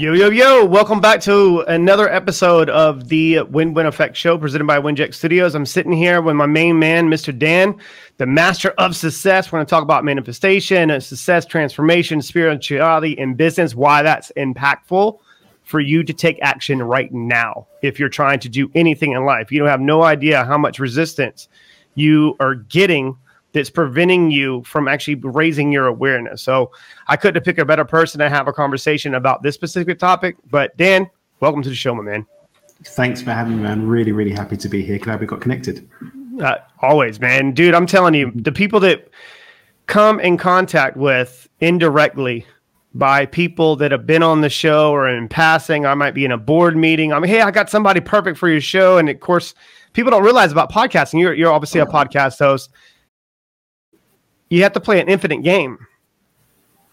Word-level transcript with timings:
Yo, 0.00 0.14
yo, 0.14 0.30
yo. 0.30 0.64
Welcome 0.64 0.98
back 0.98 1.20
to 1.20 1.60
another 1.68 2.10
episode 2.10 2.70
of 2.70 3.08
the 3.08 3.42
Win 3.42 3.74
Win 3.74 3.84
Effect 3.84 4.16
Show 4.16 4.38
presented 4.38 4.66
by 4.66 4.80
Winject 4.80 5.12
Studios. 5.12 5.54
I'm 5.54 5.66
sitting 5.66 5.92
here 5.92 6.22
with 6.22 6.36
my 6.36 6.46
main 6.46 6.78
man, 6.78 7.10
Mr. 7.10 7.38
Dan, 7.38 7.78
the 8.16 8.24
master 8.24 8.70
of 8.78 8.96
success. 8.96 9.52
We're 9.52 9.58
going 9.58 9.66
to 9.66 9.70
talk 9.70 9.82
about 9.82 10.06
manifestation 10.06 10.88
and 10.90 11.04
success, 11.04 11.44
transformation, 11.44 12.22
spirituality, 12.22 13.18
and 13.18 13.36
business, 13.36 13.74
why 13.74 14.00
that's 14.00 14.32
impactful 14.38 15.18
for 15.64 15.80
you 15.80 16.02
to 16.02 16.14
take 16.14 16.38
action 16.40 16.82
right 16.82 17.12
now 17.12 17.66
if 17.82 18.00
you're 18.00 18.08
trying 18.08 18.40
to 18.40 18.48
do 18.48 18.70
anything 18.74 19.12
in 19.12 19.26
life. 19.26 19.52
You 19.52 19.58
don't 19.58 19.68
have 19.68 19.82
no 19.82 20.02
idea 20.02 20.46
how 20.46 20.56
much 20.56 20.78
resistance 20.78 21.46
you 21.94 22.36
are 22.40 22.54
getting 22.54 23.18
that's 23.52 23.70
preventing 23.70 24.30
you 24.30 24.62
from 24.64 24.88
actually 24.88 25.16
raising 25.16 25.72
your 25.72 25.86
awareness. 25.86 26.42
So 26.42 26.70
I 27.08 27.16
couldn't 27.16 27.34
have 27.36 27.44
picked 27.44 27.58
a 27.58 27.64
better 27.64 27.84
person 27.84 28.18
to 28.20 28.28
have 28.28 28.48
a 28.48 28.52
conversation 28.52 29.14
about 29.14 29.42
this 29.42 29.54
specific 29.54 29.98
topic. 29.98 30.36
But 30.50 30.76
Dan, 30.76 31.08
welcome 31.40 31.62
to 31.62 31.68
the 31.68 31.74
show, 31.74 31.94
my 31.94 32.02
man. 32.02 32.26
Thanks 32.84 33.20
for 33.20 33.32
having 33.32 33.56
me, 33.56 33.62
man. 33.62 33.86
Really, 33.86 34.12
really 34.12 34.32
happy 34.32 34.56
to 34.56 34.68
be 34.68 34.82
here. 34.82 34.98
Glad 34.98 35.20
we 35.20 35.26
got 35.26 35.40
connected. 35.40 35.88
Uh, 36.40 36.56
always, 36.80 37.20
man. 37.20 37.52
Dude, 37.52 37.74
I'm 37.74 37.86
telling 37.86 38.14
you, 38.14 38.32
the 38.34 38.52
people 38.52 38.80
that 38.80 39.08
come 39.86 40.20
in 40.20 40.38
contact 40.38 40.96
with 40.96 41.48
indirectly 41.60 42.46
by 42.94 43.26
people 43.26 43.76
that 43.76 43.92
have 43.92 44.06
been 44.06 44.22
on 44.22 44.40
the 44.40 44.48
show 44.48 44.90
or 44.90 45.08
in 45.08 45.28
passing, 45.28 45.84
I 45.84 45.94
might 45.94 46.14
be 46.14 46.24
in 46.24 46.32
a 46.32 46.38
board 46.38 46.76
meeting. 46.76 47.12
I 47.12 47.18
mean, 47.18 47.30
hey, 47.30 47.42
I 47.42 47.50
got 47.50 47.68
somebody 47.68 48.00
perfect 48.00 48.38
for 48.38 48.48
your 48.48 48.60
show. 48.60 48.98
And 48.98 49.08
of 49.08 49.20
course, 49.20 49.54
people 49.92 50.10
don't 50.10 50.24
realize 50.24 50.50
about 50.52 50.72
podcasting. 50.72 51.20
You're, 51.20 51.34
you're 51.34 51.52
obviously 51.52 51.80
a 51.80 51.86
podcast 51.86 52.38
host 52.38 52.70
you 54.50 54.62
have 54.62 54.72
to 54.74 54.80
play 54.80 55.00
an 55.00 55.08
infinite 55.08 55.42
game. 55.42 55.78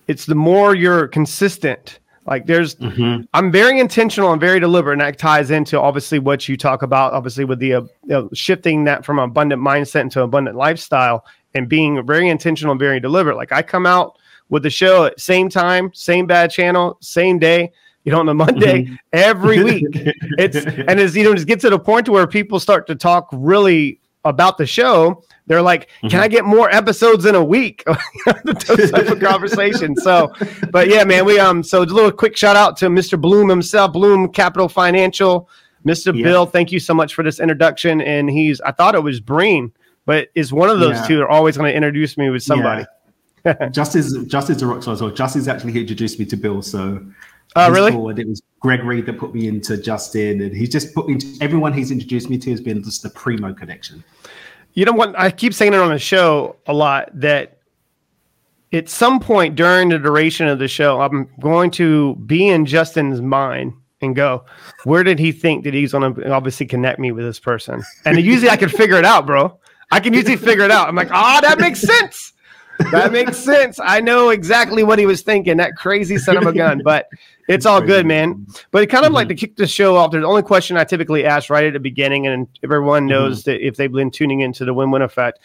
It's 0.08 0.25
the 0.25 0.36
more 0.36 0.73
you're 0.73 1.08
consistent. 1.08 1.99
Like 2.25 2.45
there's, 2.45 2.75
mm-hmm. 2.75 3.23
I'm 3.33 3.52
very 3.52 3.80
intentional 3.80 4.31
and 4.31 4.39
very 4.39 4.59
deliberate, 4.59 4.94
and 4.94 5.02
that 5.02 5.17
ties 5.17 5.49
into 5.49 5.80
obviously 5.80 6.19
what 6.19 6.47
you 6.47 6.55
talk 6.58 6.81
about, 6.81 7.14
obviously 7.14 7.45
with 7.45 7.59
the 7.59 7.75
uh, 7.75 7.81
you 7.81 7.89
know, 8.03 8.30
shifting 8.33 8.83
that 8.83 9.05
from 9.05 9.17
abundant 9.17 9.61
mindset 9.61 10.02
into 10.02 10.22
abundant 10.22 10.55
lifestyle, 10.55 11.25
and 11.53 11.67
being 11.67 12.05
very 12.05 12.30
intentional 12.30 12.72
and 12.72 12.80
very 12.80 12.99
deliberate. 12.99 13.38
Like 13.38 13.52
I 13.52 13.61
come 13.61 13.86
out 13.86 14.19
with 14.49 14.64
the 14.64 14.69
show 14.69 15.05
at 15.05 15.19
same 15.19 15.49
time, 15.49 15.92
same 15.94 16.27
bad 16.27 16.52
channel, 16.52 16.97
same 17.02 17.39
day, 17.39 17.71
you 18.03 18.11
know, 18.11 18.19
on 18.19 18.30
a 18.30 18.33
Monday 18.33 18.83
mm-hmm. 18.83 18.95
every 19.14 19.64
week. 19.64 19.86
it's 20.38 20.58
and 20.58 20.99
as 20.99 21.16
you 21.16 21.23
know, 21.23 21.33
just 21.33 21.47
get 21.47 21.61
to 21.61 21.69
the 21.69 21.80
point 21.80 22.05
to 22.05 22.11
where 22.11 22.27
people 22.27 22.59
start 22.59 22.88
to 22.88 22.95
talk 22.95 23.30
really 23.31 24.02
about 24.25 24.58
the 24.58 24.66
show 24.66 25.23
they're 25.47 25.61
like, 25.61 25.89
"Can 26.01 26.09
mm-hmm. 26.09 26.19
I 26.19 26.27
get 26.27 26.45
more 26.45 26.69
episodes 26.69 27.25
in 27.25 27.35
a 27.35 27.43
week?" 27.43 27.83
Those 28.45 28.91
type 28.91 29.07
of 29.07 29.19
conversation. 29.19 29.95
So, 29.95 30.31
but 30.71 30.87
yeah, 30.89 31.03
man, 31.03 31.25
we 31.25 31.39
um. 31.39 31.63
So 31.63 31.81
a 31.81 31.83
little 31.83 32.11
quick 32.11 32.37
shout 32.37 32.55
out 32.55 32.77
to 32.77 32.87
Mr. 32.87 33.19
Bloom 33.19 33.49
himself, 33.49 33.93
Bloom 33.93 34.31
Capital 34.31 34.69
Financial, 34.69 35.49
Mr. 35.87 36.15
Yeah. 36.15 36.23
Bill. 36.23 36.45
Thank 36.45 36.71
you 36.71 36.80
so 36.80 36.93
much 36.93 37.15
for 37.15 37.23
this 37.23 37.39
introduction. 37.39 38.02
And 38.02 38.30
he's, 38.30 38.61
I 38.61 38.71
thought 38.71 38.93
it 38.93 39.03
was 39.03 39.19
Breen, 39.19 39.71
but 40.05 40.30
is 40.36 40.52
one 40.53 40.69
of 40.69 40.80
those 40.80 40.97
yeah. 40.97 41.07
two 41.07 41.21
are 41.21 41.30
always 41.30 41.57
going 41.57 41.71
to 41.71 41.75
introduce 41.75 42.17
me 42.17 42.30
with 42.30 42.43
somebody. 42.43 42.86
Yeah. 43.45 43.69
Justice, 43.71 44.13
Justice 44.25 44.57
the 44.57 44.67
as 44.87 45.02
well. 45.02 45.11
Justice 45.11 45.47
actually 45.47 45.80
introduced 45.80 46.19
me 46.19 46.25
to 46.25 46.36
Bill. 46.36 46.61
So, 46.61 47.05
oh, 47.55 47.71
really? 47.71 47.91
Forward. 47.91 48.19
It 48.19 48.27
was 48.27 48.41
Gregory 48.59 49.02
that 49.02 49.17
put 49.17 49.33
me 49.33 49.47
into 49.47 49.77
Justin, 49.77 50.41
and 50.41 50.53
he's 50.53 50.69
just 50.69 50.93
put 50.93 51.07
me 51.07 51.13
into 51.13 51.37
everyone 51.41 51.71
he's 51.71 51.91
introduced 51.91 52.30
me 52.30 52.37
to 52.39 52.52
has 52.52 52.59
been 52.59 52.83
just 52.83 53.03
the 53.03 53.09
primo 53.11 53.53
connection. 53.53 54.03
You 54.77 54.86
know 54.86 54.92
what? 54.92 55.20
I 55.20 55.32
keep 55.32 55.55
saying 55.55 55.73
it 55.73 55.80
on 55.80 55.89
the 55.89 55.98
show 55.98 56.55
a 56.67 56.73
lot 56.73 57.10
that 57.15 57.58
at 58.71 58.88
some 58.89 59.20
point 59.20 59.55
during 59.55 59.89
the 59.89 59.98
duration 59.98 60.48
of 60.48 60.60
the 60.60 60.67
show, 60.67 61.02
I'm 61.02 61.32
going 61.39 61.71
to 61.71 62.15
be 62.27 62.48
in 62.48 62.67
Justin's 62.67 63.20
mind 63.20 63.73
and 64.02 64.16
go, 64.16 64.45
where 64.83 65.04
did 65.04 65.17
he 65.17 65.32
think 65.32 65.64
that 65.64 65.73
he's 65.73 65.93
going 65.93 66.14
to 66.14 66.32
obviously 66.32 66.67
connect 66.67 66.99
me 66.99 67.11
with 67.11 67.26
this 67.26 67.39
person? 67.39 67.82
And 68.05 68.21
usually 68.21 68.52
I 68.52 68.55
can 68.55 68.70
figure 68.70 68.98
it 68.98 69.05
out, 69.05 69.26
bro. 69.26 69.60
I 69.89 69.99
can 69.99 70.14
usually 70.14 70.36
figure 70.36 70.66
it 70.66 70.70
out. 70.70 70.87
I'm 70.87 70.95
like, 70.95 71.10
ah, 71.11 71.39
oh, 71.39 71.42
that 71.42 71.60
makes 71.60 71.82
sense 71.82 72.33
that 72.92 73.11
makes 73.11 73.38
sense. 73.43 73.80
I 73.82 74.02
know 74.02 74.30
exactly 74.30 74.83
what 74.83 74.99
he 74.99 75.05
was 75.05 75.21
thinking. 75.21 75.58
That 75.58 75.76
crazy 75.76 76.17
son 76.17 76.38
of 76.38 76.45
a 76.45 76.54
gun, 76.54 76.82
but 76.83 77.08
it's 77.48 77.65
all 77.65 77.82
good, 77.82 78.05
man. 78.05 78.45
But 78.71 78.83
it 78.83 78.88
kind 78.88 79.05
of 79.05 79.10
mm-hmm. 79.10 79.15
like 79.15 79.27
to 79.30 79.36
kick 79.36 79.55
the 79.55 79.67
show 79.67 79.95
off. 79.95 80.11
The 80.11 80.23
only 80.23 80.43
question 80.43 80.77
I 80.77 80.83
typically 80.83 81.26
ask 81.26 81.49
right 81.49 81.66
at 81.66 81.73
the 81.73 81.80
beginning, 81.80 82.27
and 82.27 82.48
everyone 82.64 83.04
mm-hmm. 83.04 83.10
knows 83.10 83.42
mm-hmm. 83.42 83.52
that 83.52 83.66
if 83.66 83.76
they've 83.76 83.92
been 83.92 84.11
tuning 84.11 84.42
into 84.42 84.66
the 84.66 84.73
win-win 84.73 85.02
effect. 85.02 85.39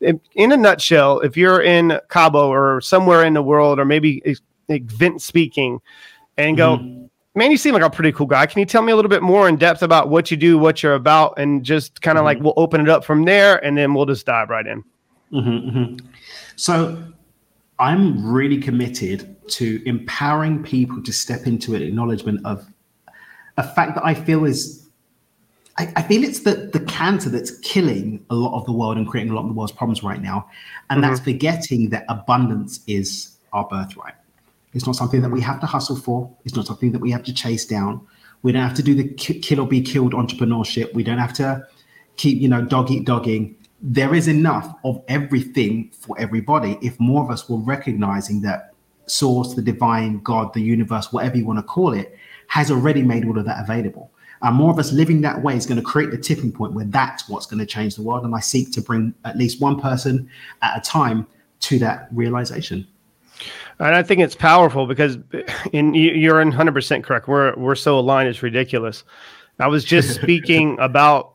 In 0.00 0.50
a 0.50 0.56
nutshell, 0.56 1.20
if 1.20 1.36
you're 1.36 1.62
in 1.62 2.00
Cabo 2.08 2.48
or 2.48 2.80
somewhere 2.80 3.24
in 3.24 3.34
the 3.34 3.42
world, 3.42 3.78
or 3.78 3.84
maybe 3.84 4.20
event 4.68 5.22
speaking, 5.22 5.80
and 6.36 6.56
go, 6.56 6.78
mm-hmm. 6.78 7.04
man, 7.36 7.52
you 7.52 7.56
seem 7.56 7.74
like 7.74 7.84
a 7.84 7.90
pretty 7.90 8.10
cool 8.10 8.26
guy. 8.26 8.46
Can 8.46 8.58
you 8.58 8.66
tell 8.66 8.82
me 8.82 8.90
a 8.90 8.96
little 8.96 9.10
bit 9.10 9.22
more 9.22 9.48
in 9.48 9.56
depth 9.56 9.82
about 9.82 10.08
what 10.08 10.30
you 10.30 10.36
do, 10.36 10.58
what 10.58 10.82
you're 10.82 10.94
about, 10.94 11.38
and 11.38 11.62
just 11.64 12.02
kind 12.02 12.18
of 12.18 12.24
like 12.24 12.38
mm-hmm. 12.38 12.46
we'll 12.46 12.54
open 12.56 12.80
it 12.80 12.88
up 12.88 13.04
from 13.04 13.24
there, 13.24 13.64
and 13.64 13.78
then 13.78 13.94
we'll 13.94 14.06
just 14.06 14.26
dive 14.26 14.50
right 14.50 14.66
in. 14.66 14.82
Mm-hmm, 15.32 15.96
so 16.62 16.96
I'm 17.80 18.24
really 18.24 18.58
committed 18.58 19.34
to 19.48 19.82
empowering 19.84 20.62
people 20.62 21.02
to 21.02 21.12
step 21.12 21.44
into 21.44 21.74
an 21.74 21.82
acknowledgement 21.82 22.46
of 22.46 22.64
a 23.56 23.64
fact 23.64 23.96
that 23.96 24.06
I 24.06 24.14
feel 24.14 24.44
is 24.44 24.88
I, 25.76 25.92
I, 25.96 26.02
feel 26.02 26.22
it's 26.22 26.44
the, 26.44 26.70
the 26.72 26.78
cancer 26.78 27.30
that's 27.30 27.58
killing 27.58 28.24
a 28.30 28.36
lot 28.36 28.56
of 28.56 28.64
the 28.66 28.70
world 28.70 28.96
and 28.96 29.08
creating 29.08 29.32
a 29.32 29.34
lot 29.34 29.42
of 29.42 29.48
the 29.48 29.54
world's 29.54 29.72
problems 29.72 30.04
right 30.04 30.22
now. 30.22 30.48
And 30.88 31.02
mm-hmm. 31.02 31.10
that's 31.10 31.24
forgetting 31.24 31.88
that 31.88 32.04
abundance 32.08 32.78
is 32.86 33.38
our 33.52 33.66
birthright. 33.66 34.14
It's 34.72 34.86
not 34.86 34.94
something 34.94 35.20
that 35.20 35.30
we 35.30 35.40
have 35.40 35.58
to 35.62 35.66
hustle 35.66 35.96
for. 35.96 36.32
It's 36.44 36.54
not 36.54 36.66
something 36.66 36.92
that 36.92 37.00
we 37.00 37.10
have 37.10 37.24
to 37.24 37.34
chase 37.34 37.66
down. 37.66 38.06
We 38.42 38.52
don't 38.52 38.62
have 38.62 38.76
to 38.76 38.84
do 38.84 38.94
the 38.94 39.08
kill 39.08 39.58
or 39.58 39.66
be 39.66 39.80
killed 39.80 40.12
entrepreneurship. 40.12 40.94
We 40.94 41.02
don't 41.02 41.18
have 41.18 41.32
to 41.34 41.66
keep, 42.14 42.40
you 42.40 42.46
know, 42.46 42.62
dog 42.62 42.92
eat 42.92 43.04
dogging 43.04 43.56
there 43.82 44.14
is 44.14 44.28
enough 44.28 44.74
of 44.84 45.02
everything 45.08 45.90
for 45.90 46.18
everybody 46.18 46.78
if 46.80 46.98
more 47.00 47.22
of 47.24 47.30
us 47.30 47.48
were 47.48 47.58
recognizing 47.58 48.40
that 48.40 48.72
source 49.06 49.54
the 49.54 49.62
divine 49.62 50.20
god 50.20 50.54
the 50.54 50.60
universe 50.60 51.12
whatever 51.12 51.36
you 51.36 51.44
want 51.44 51.58
to 51.58 51.62
call 51.64 51.92
it 51.92 52.16
has 52.46 52.70
already 52.70 53.02
made 53.02 53.26
all 53.26 53.36
of 53.36 53.44
that 53.44 53.62
available 53.62 54.10
and 54.42 54.56
more 54.56 54.70
of 54.70 54.78
us 54.78 54.92
living 54.92 55.20
that 55.20 55.42
way 55.42 55.56
is 55.56 55.66
going 55.66 55.76
to 55.76 55.82
create 55.82 56.10
the 56.10 56.18
tipping 56.18 56.52
point 56.52 56.72
where 56.72 56.84
that's 56.86 57.28
what's 57.28 57.46
going 57.46 57.58
to 57.58 57.66
change 57.66 57.96
the 57.96 58.02
world 58.02 58.24
and 58.24 58.34
i 58.34 58.40
seek 58.40 58.70
to 58.70 58.80
bring 58.80 59.12
at 59.24 59.36
least 59.36 59.60
one 59.60 59.80
person 59.80 60.30
at 60.62 60.78
a 60.78 60.80
time 60.80 61.26
to 61.58 61.78
that 61.78 62.08
realization 62.12 62.86
and 63.78 63.96
I 63.96 64.02
think 64.04 64.20
it's 64.20 64.36
powerful 64.36 64.86
because 64.86 65.18
in, 65.72 65.94
you're 65.94 66.44
100% 66.44 67.02
correct. 67.02 67.26
We're, 67.26 67.54
we're 67.56 67.74
so 67.74 67.98
aligned, 67.98 68.28
it's 68.28 68.42
ridiculous. 68.42 69.02
I 69.58 69.66
was 69.66 69.84
just 69.84 70.14
speaking 70.22 70.78
about 70.78 71.31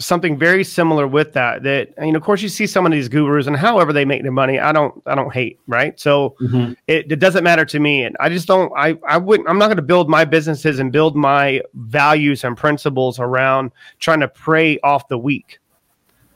something 0.00 0.38
very 0.38 0.62
similar 0.62 1.08
with 1.08 1.32
that 1.32 1.64
that 1.64 1.92
I 1.98 2.02
mean 2.02 2.14
of 2.14 2.22
course 2.22 2.40
you 2.40 2.48
see 2.48 2.68
some 2.68 2.86
of 2.86 2.92
these 2.92 3.08
gurus 3.08 3.48
and 3.48 3.56
however 3.56 3.92
they 3.92 4.04
make 4.04 4.22
their 4.22 4.30
money 4.30 4.58
I 4.60 4.70
don't 4.70 5.02
I 5.06 5.16
don't 5.16 5.32
hate 5.32 5.58
right 5.66 5.98
so 5.98 6.36
mm-hmm. 6.40 6.74
it, 6.86 7.10
it, 7.10 7.18
doesn't 7.18 7.42
matter 7.42 7.64
to 7.64 7.80
me 7.80 8.04
and 8.04 8.16
I 8.20 8.28
just 8.28 8.46
don't 8.46 8.72
I 8.76 8.96
I 9.06 9.18
wouldn't 9.18 9.48
I'm 9.48 9.58
not 9.58 9.66
going 9.66 9.76
to 9.76 9.82
build 9.82 10.08
my 10.08 10.24
businesses 10.24 10.78
and 10.78 10.92
build 10.92 11.16
my 11.16 11.62
values 11.74 12.44
and 12.44 12.56
principles 12.56 13.18
around 13.18 13.72
trying 13.98 14.20
to 14.20 14.28
prey 14.28 14.78
off 14.80 15.08
the 15.08 15.18
weak 15.18 15.58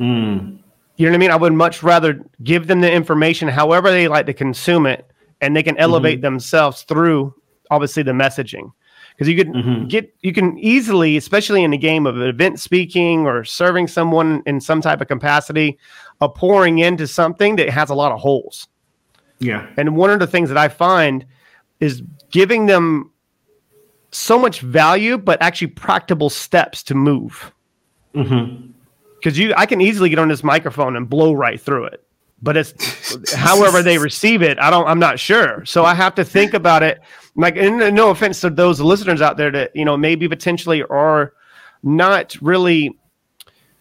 mm. 0.00 0.58
you 0.96 1.06
know 1.06 1.12
what 1.12 1.14
I 1.14 1.18
mean 1.18 1.30
I 1.30 1.36
would 1.36 1.52
much 1.52 1.84
rather 1.84 2.20
give 2.42 2.66
them 2.66 2.80
the 2.80 2.90
information 2.90 3.46
however 3.46 3.92
they 3.92 4.08
like 4.08 4.26
to 4.26 4.34
consume 4.34 4.86
it 4.86 5.08
and 5.40 5.54
they 5.54 5.62
can 5.62 5.76
elevate 5.78 6.16
mm-hmm. 6.16 6.22
themselves 6.22 6.82
through 6.82 7.32
obviously 7.70 8.02
the 8.02 8.12
messaging 8.12 8.72
because 9.22 9.28
you 9.28 9.44
can 9.44 9.54
mm-hmm. 9.54 9.86
get 9.86 10.12
you 10.22 10.32
can 10.32 10.58
easily 10.58 11.16
especially 11.16 11.62
in 11.62 11.72
a 11.72 11.76
game 11.76 12.06
of 12.06 12.20
event 12.20 12.58
speaking 12.58 13.26
or 13.26 13.44
serving 13.44 13.86
someone 13.86 14.42
in 14.46 14.60
some 14.60 14.80
type 14.80 15.00
of 15.00 15.08
capacity 15.08 15.78
uh, 16.20 16.28
pouring 16.28 16.78
into 16.78 17.06
something 17.06 17.56
that 17.56 17.70
has 17.70 17.90
a 17.90 17.94
lot 17.94 18.10
of 18.10 18.18
holes 18.18 18.66
yeah 19.38 19.68
and 19.76 19.96
one 19.96 20.10
of 20.10 20.18
the 20.18 20.26
things 20.26 20.48
that 20.48 20.58
i 20.58 20.68
find 20.68 21.24
is 21.80 22.02
giving 22.30 22.66
them 22.66 23.10
so 24.10 24.38
much 24.38 24.60
value 24.60 25.16
but 25.16 25.40
actually 25.40 25.68
practical 25.68 26.28
steps 26.28 26.82
to 26.82 26.94
move 26.94 27.52
because 28.12 28.28
mm-hmm. 28.28 29.40
you 29.40 29.54
i 29.56 29.66
can 29.66 29.80
easily 29.80 30.08
get 30.08 30.18
on 30.18 30.28
this 30.28 30.42
microphone 30.42 30.96
and 30.96 31.08
blow 31.08 31.32
right 31.32 31.60
through 31.60 31.84
it 31.84 32.04
but 32.42 32.56
it's 32.56 33.32
however 33.32 33.82
they 33.82 33.98
receive 33.98 34.42
it 34.42 34.58
i 34.58 34.68
don't 34.68 34.86
i'm 34.86 34.98
not 34.98 35.18
sure 35.18 35.64
so 35.64 35.84
i 35.84 35.94
have 35.94 36.14
to 36.14 36.24
think 36.24 36.52
about 36.52 36.82
it 36.82 37.00
like 37.36 37.56
and 37.56 37.94
no 37.94 38.10
offense 38.10 38.40
to 38.40 38.50
those 38.50 38.80
listeners 38.80 39.22
out 39.22 39.36
there 39.36 39.50
that 39.50 39.74
you 39.74 39.84
know 39.84 39.96
maybe 39.96 40.28
potentially 40.28 40.82
are 40.84 41.32
not 41.82 42.36
really 42.42 42.98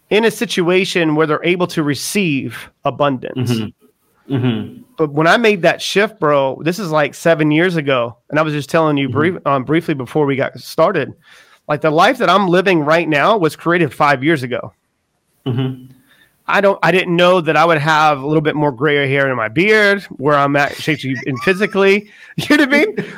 in 0.09 0.25
a 0.25 0.31
situation 0.31 1.15
where 1.15 1.27
they're 1.27 1.43
able 1.43 1.67
to 1.67 1.83
receive 1.83 2.69
abundance 2.85 3.51
mm-hmm. 3.51 4.35
Mm-hmm. 4.35 4.83
but 4.97 5.11
when 5.11 5.27
i 5.27 5.37
made 5.37 5.63
that 5.63 5.81
shift 5.81 6.19
bro 6.19 6.61
this 6.63 6.79
is 6.79 6.91
like 6.91 7.13
seven 7.15 7.51
years 7.51 7.75
ago 7.75 8.17
and 8.29 8.39
i 8.39 8.41
was 8.41 8.53
just 8.53 8.69
telling 8.69 8.97
you 8.97 9.09
mm-hmm. 9.09 9.17
brief, 9.17 9.47
um, 9.47 9.63
briefly 9.63 9.93
before 9.93 10.25
we 10.25 10.35
got 10.35 10.57
started 10.59 11.13
like 11.67 11.81
the 11.81 11.91
life 11.91 12.17
that 12.19 12.29
i'm 12.29 12.47
living 12.47 12.81
right 12.81 13.09
now 13.09 13.37
was 13.37 13.55
created 13.55 13.93
five 13.93 14.23
years 14.23 14.43
ago 14.43 14.73
mm-hmm. 15.45 15.91
I 16.51 16.61
don't 16.61 16.77
I 16.83 16.91
didn't 16.91 17.15
know 17.15 17.41
that 17.41 17.55
I 17.55 17.65
would 17.65 17.77
have 17.77 18.21
a 18.21 18.27
little 18.27 18.41
bit 18.41 18.55
more 18.55 18.71
gray 18.71 19.09
hair 19.09 19.29
in 19.29 19.35
my 19.37 19.47
beard 19.47 20.03
where 20.03 20.35
I'm 20.35 20.55
at 20.55 20.71
actually 20.71 21.15
in 21.25 21.37
physically. 21.43 22.11
You 22.35 22.57
know 22.57 22.65
what 22.65 22.73
I 22.73 22.77
mean? 22.77 23.13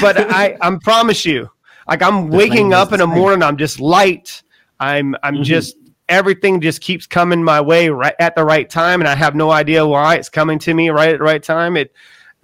But 0.00 0.18
I 0.30 0.56
I 0.60 0.76
promise 0.82 1.24
you, 1.24 1.50
like 1.88 2.02
I'm 2.02 2.28
waking 2.28 2.72
up 2.72 2.92
in 2.92 3.00
the 3.00 3.06
morning, 3.06 3.42
I'm 3.42 3.56
just 3.56 3.80
light. 3.80 4.42
I'm 4.80 5.16
I'm 5.22 5.34
mm-hmm. 5.34 5.42
just 5.42 5.76
everything 6.08 6.60
just 6.60 6.80
keeps 6.80 7.06
coming 7.06 7.42
my 7.42 7.60
way 7.60 7.88
right 7.88 8.14
at 8.20 8.36
the 8.36 8.44
right 8.44 8.68
time, 8.70 9.00
and 9.00 9.08
I 9.08 9.16
have 9.16 9.34
no 9.34 9.50
idea 9.50 9.86
why 9.86 10.14
it's 10.14 10.28
coming 10.28 10.58
to 10.60 10.72
me 10.72 10.90
right 10.90 11.10
at 11.10 11.18
the 11.18 11.24
right 11.24 11.42
time. 11.42 11.76
It 11.76 11.92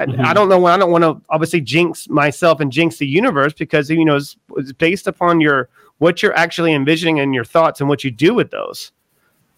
mm-hmm. 0.00 0.21
I, 0.25 0.35
don't 0.35 0.49
know 0.49 0.59
when 0.59 0.73
I 0.73 0.77
don't 0.77 0.91
want 0.91 1.05
to 1.05 1.21
obviously 1.31 1.61
jinx 1.61 2.09
myself 2.09 2.61
and 2.61 2.73
jinx 2.73 2.97
the 2.97 3.06
universe 3.06 3.53
because 3.53 3.89
you 3.89 4.05
know 4.05 4.17
it's, 4.17 4.37
it's 4.56 4.73
based 4.73 5.06
upon 5.06 5.41
your 5.41 5.69
what 5.99 6.23
you're 6.23 6.37
actually 6.37 6.75
envisioning 6.75 7.21
and 7.21 7.33
your 7.33 7.44
thoughts 7.44 7.81
and 7.81 7.89
what 7.89 8.03
you 8.03 8.11
do 8.11 8.35
with 8.35 8.50
those 8.50 8.91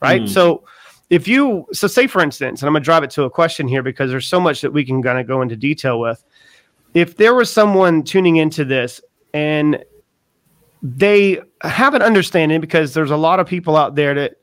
right? 0.04 0.22
Mm. 0.22 0.28
So 0.28 0.64
if 1.10 1.28
you 1.28 1.66
so 1.72 1.86
say 1.86 2.06
for 2.06 2.22
instance, 2.22 2.62
and 2.62 2.68
I'm 2.68 2.74
gonna 2.74 2.84
drive 2.84 3.02
it 3.02 3.10
to 3.10 3.24
a 3.24 3.30
question 3.30 3.68
here 3.68 3.82
because 3.82 4.10
there's 4.10 4.26
so 4.26 4.40
much 4.40 4.60
that 4.62 4.72
we 4.72 4.84
can 4.84 5.02
kind 5.02 5.18
of 5.18 5.26
go 5.26 5.42
into 5.42 5.56
detail 5.56 6.00
with. 6.00 6.24
If 6.94 7.16
there 7.16 7.34
was 7.34 7.50
someone 7.50 8.02
tuning 8.02 8.36
into 8.36 8.64
this 8.64 9.00
and 9.32 9.84
they 10.82 11.40
have 11.62 11.94
an 11.94 12.02
understanding 12.02 12.60
because 12.60 12.94
there's 12.94 13.10
a 13.10 13.16
lot 13.16 13.40
of 13.40 13.46
people 13.46 13.76
out 13.76 13.94
there 13.94 14.14
that 14.14 14.34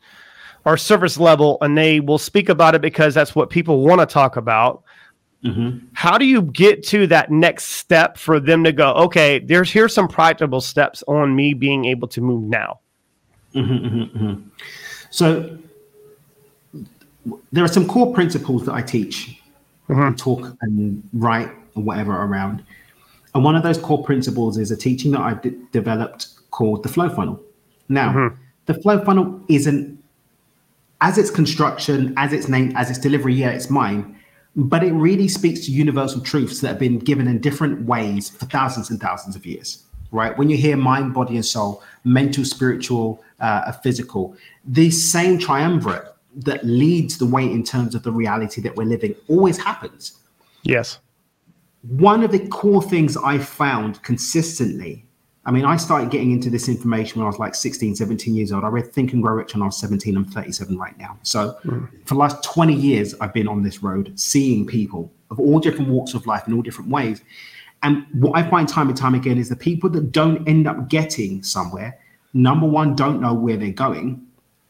are 0.65 0.77
service 0.77 1.17
level 1.17 1.57
and 1.61 1.77
they 1.77 1.99
will 1.99 2.17
speak 2.17 2.49
about 2.49 2.75
it 2.75 2.81
because 2.81 3.13
that's 3.13 3.35
what 3.35 3.49
people 3.49 3.81
want 3.81 3.99
to 4.01 4.05
talk 4.05 4.37
about. 4.37 4.83
Mm-hmm. 5.43 5.85
How 5.93 6.17
do 6.17 6.25
you 6.25 6.43
get 6.43 6.85
to 6.87 7.07
that 7.07 7.31
next 7.31 7.65
step 7.65 8.17
for 8.17 8.39
them 8.39 8.63
to 8.63 8.71
go, 8.71 8.93
okay, 8.93 9.39
there's 9.39 9.71
here's 9.71 9.93
some 9.93 10.07
practical 10.07 10.61
steps 10.61 11.03
on 11.07 11.35
me 11.35 11.53
being 11.53 11.85
able 11.85 12.07
to 12.09 12.21
move 12.21 12.43
now? 12.43 12.79
Mm-hmm, 13.55 13.85
mm-hmm, 13.85 14.25
mm-hmm. 14.25 14.47
so 15.09 15.57
there 17.51 17.63
are 17.63 17.67
some 17.67 17.87
core 17.87 18.13
principles 18.13 18.65
that 18.65 18.73
I 18.73 18.81
teach 18.81 19.39
mm-hmm. 19.89 20.01
and 20.01 20.17
talk 20.17 20.55
and 20.61 21.07
write 21.13 21.51
and 21.75 21.85
whatever 21.85 22.13
around. 22.23 22.63
And 23.33 23.43
one 23.43 23.55
of 23.55 23.63
those 23.63 23.77
core 23.77 24.03
principles 24.03 24.57
is 24.57 24.71
a 24.71 24.77
teaching 24.77 25.11
that 25.11 25.21
I've 25.21 25.41
d- 25.41 25.55
developed 25.71 26.27
called 26.51 26.83
the 26.83 26.89
flow 26.89 27.09
funnel. 27.09 27.41
Now, 27.87 28.11
mm-hmm. 28.11 28.41
the 28.65 28.73
flow 28.75 29.03
funnel 29.03 29.41
isn't, 29.47 30.01
as 31.01 31.17
its 31.17 31.31
construction, 31.31 32.13
as 32.17 32.33
its 32.33 32.47
name, 32.47 32.75
as 32.75 32.89
its 32.89 32.99
delivery, 32.99 33.33
yeah, 33.33 33.49
it's 33.49 33.69
mine, 33.69 34.17
but 34.55 34.83
it 34.83 34.91
really 34.91 35.27
speaks 35.27 35.61
to 35.65 35.71
universal 35.71 36.21
truths 36.21 36.59
that 36.61 36.67
have 36.67 36.79
been 36.79 36.99
given 36.99 37.27
in 37.27 37.39
different 37.39 37.85
ways 37.85 38.29
for 38.29 38.45
thousands 38.45 38.89
and 38.89 38.99
thousands 38.99 39.35
of 39.35 39.45
years, 39.45 39.83
right? 40.11 40.37
When 40.37 40.49
you 40.49 40.57
hear 40.57 40.75
mind, 40.75 41.13
body, 41.13 41.35
and 41.35 41.45
soul, 41.45 41.81
mental, 42.03 42.43
spiritual, 42.43 43.23
uh, 43.39 43.71
physical, 43.71 44.35
the 44.65 44.91
same 44.91 45.39
triumvirate 45.39 46.10
that 46.35 46.63
leads 46.65 47.17
the 47.17 47.25
way 47.25 47.43
in 47.43 47.63
terms 47.63 47.95
of 47.95 48.03
the 48.03 48.11
reality 48.11 48.61
that 48.61 48.75
we're 48.75 48.85
living 48.85 49.15
always 49.27 49.57
happens. 49.57 50.19
Yes. 50.63 50.99
One 51.83 52.23
of 52.23 52.31
the 52.31 52.47
core 52.47 52.81
things 52.81 53.17
I 53.17 53.37
found 53.37 54.01
consistently, 54.03 55.05
I 55.45 55.51
mean, 55.51 55.65
I 55.65 55.77
started 55.77 56.11
getting 56.11 56.31
into 56.31 56.49
this 56.49 56.69
information 56.69 57.19
when 57.19 57.25
I 57.25 57.29
was 57.29 57.39
like 57.39 57.55
16, 57.55 57.95
17 57.95 58.35
years 58.35 58.51
old. 58.51 58.63
I 58.63 58.67
read 58.67 58.91
Think 58.91 59.13
and 59.13 59.23
Grow 59.23 59.33
Rich 59.33 59.55
when 59.55 59.63
I 59.63 59.65
was 59.65 59.77
17. 59.77 60.15
I'm 60.15 60.25
37 60.25 60.77
right 60.77 60.97
now. 60.97 61.17
So 61.23 61.57
mm. 61.65 61.89
for 62.05 62.13
the 62.13 62.19
last 62.19 62.43
20 62.43 62.73
years, 62.73 63.15
I've 63.19 63.33
been 63.33 63.47
on 63.47 63.63
this 63.63 63.81
road 63.81 64.13
seeing 64.19 64.67
people 64.67 65.11
of 65.31 65.39
all 65.39 65.59
different 65.59 65.89
walks 65.89 66.13
of 66.13 66.27
life 66.27 66.47
in 66.47 66.53
all 66.53 66.61
different 66.61 66.91
ways. 66.91 67.21
And 67.83 68.05
what 68.13 68.37
I 68.37 68.47
find 68.47 68.69
time 68.69 68.89
and 68.89 68.97
time 68.97 69.15
again 69.15 69.39
is 69.39 69.49
the 69.49 69.55
people 69.55 69.89
that 69.89 70.11
don't 70.11 70.47
end 70.47 70.67
up 70.67 70.87
getting 70.87 71.41
somewhere, 71.41 71.97
number 72.33 72.67
one, 72.67 72.95
don't 72.95 73.19
know 73.19 73.33
where 73.33 73.57
they're 73.57 73.71
going, 73.71 74.23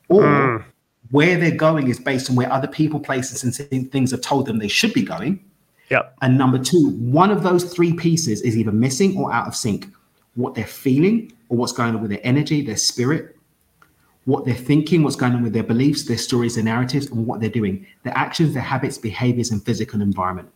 or 0.07 0.23
mm 0.23 0.63
where 1.11 1.37
they're 1.37 1.51
going 1.51 1.87
is 1.89 1.99
based 1.99 2.29
on 2.29 2.35
where 2.35 2.51
other 2.51 2.67
people, 2.67 2.99
places, 2.99 3.43
and 3.43 3.91
things 3.91 4.11
have 4.11 4.21
told 4.21 4.45
them 4.45 4.57
they 4.59 4.67
should 4.67 4.93
be 4.93 5.03
going. 5.03 5.43
Yep. 5.89 6.15
And 6.21 6.37
number 6.37 6.57
two, 6.57 6.89
one 6.91 7.31
of 7.31 7.43
those 7.43 7.65
three 7.65 7.93
pieces 7.93 8.41
is 8.41 8.57
either 8.57 8.71
missing 8.71 9.17
or 9.17 9.31
out 9.31 9.47
of 9.47 9.55
sync. 9.55 9.87
What 10.35 10.55
they're 10.55 10.65
feeling 10.65 11.33
or 11.49 11.57
what's 11.57 11.73
going 11.73 11.95
on 11.95 12.01
with 12.01 12.11
their 12.11 12.21
energy, 12.23 12.61
their 12.61 12.77
spirit, 12.77 13.35
what 14.23 14.45
they're 14.45 14.53
thinking, 14.55 15.03
what's 15.03 15.17
going 15.17 15.33
on 15.33 15.43
with 15.43 15.51
their 15.51 15.63
beliefs, 15.63 16.05
their 16.05 16.17
stories, 16.17 16.55
their 16.55 16.63
narratives, 16.63 17.07
and 17.07 17.27
what 17.27 17.41
they're 17.41 17.49
doing, 17.49 17.85
their 18.03 18.17
actions, 18.17 18.53
their 18.53 18.63
habits, 18.63 18.97
behaviors, 18.97 19.51
and 19.51 19.61
physical 19.65 20.01
environment. 20.01 20.49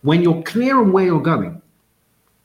When 0.00 0.22
you're 0.22 0.42
clear 0.42 0.78
on 0.78 0.92
where 0.92 1.04
you're 1.04 1.20
going, 1.20 1.60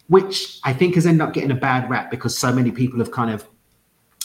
which 0.08 0.60
I 0.64 0.74
think 0.74 0.96
has 0.96 1.06
ended 1.06 1.22
up 1.22 1.34
getting 1.34 1.52
a 1.52 1.56
bad 1.56 1.90
rap 1.90 2.12
because 2.12 2.38
so 2.38 2.52
many 2.52 2.72
people 2.72 3.00
have 3.00 3.12
kind 3.12 3.32
of, 3.32 3.48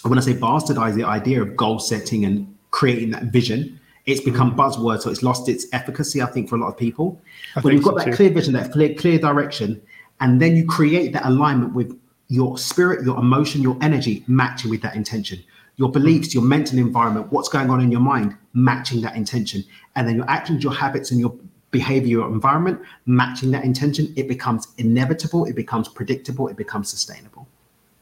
when 0.03 0.19
I 0.19 0.23
say 0.23 0.35
bastardized 0.35 0.97
the 0.97 1.05
idea 1.05 1.41
of 1.41 1.57
goal 1.57 1.79
setting 1.79 2.25
and 2.25 2.53
creating 2.73 3.11
that 3.11 3.25
vision. 3.25 3.79
It's 4.05 4.21
become 4.21 4.51
mm-hmm. 4.51 4.61
buzzword, 4.61 5.01
so 5.01 5.11
it's 5.11 5.23
lost 5.23 5.49
its 5.49 5.67
efficacy, 5.73 6.21
I 6.21 6.27
think, 6.27 6.49
for 6.49 6.57
a 6.57 6.59
lot 6.59 6.69
of 6.69 6.77
people. 6.77 7.21
I 7.55 7.61
when 7.61 7.75
you've 7.75 7.85
got 7.85 7.93
so 7.93 7.99
that 7.99 8.05
too. 8.07 8.17
clear 8.17 8.31
vision, 8.31 8.53
that 8.55 8.73
clear, 8.73 8.95
clear 8.95 9.19
direction, 9.19 9.81
and 10.21 10.43
then 10.43 10.57
you 10.57 10.67
create 10.67 11.13
that 11.13 11.25
alignment 11.25 11.73
with 11.75 11.97
your 12.29 12.59
spirit, 12.59 13.05
your 13.05 13.19
emotion, 13.19 13.63
your 13.63 13.77
energy 13.81 14.25
matching 14.27 14.71
with 14.71 14.83
that 14.83 14.97
intention. 14.97 15.39
Your 15.77 15.91
beliefs, 15.91 16.35
your 16.35 16.43
mental 16.43 16.79
environment, 16.79 17.33
what's 17.33 17.49
going 17.49 17.71
on 17.71 17.81
in 17.81 17.91
your 17.91 18.01
mind, 18.01 18.37
matching 18.55 19.01
that 19.03 19.17
intention. 19.17 19.65
And 19.97 20.07
then 20.07 20.17
your 20.17 20.29
actions, 20.29 20.63
your 20.65 20.73
habits, 20.73 21.11
and 21.11 21.21
your 21.21 21.35
behavior, 21.71 22.09
your 22.09 22.29
environment, 22.29 22.81
matching 23.07 23.51
that 23.53 23.65
intention, 23.65 24.13
it 24.17 24.29
becomes 24.29 24.69
inevitable, 24.79 25.45
it 25.47 25.55
becomes 25.57 25.89
predictable, 25.89 26.49
it 26.49 26.57
becomes 26.57 26.89
sustainable. 26.89 27.47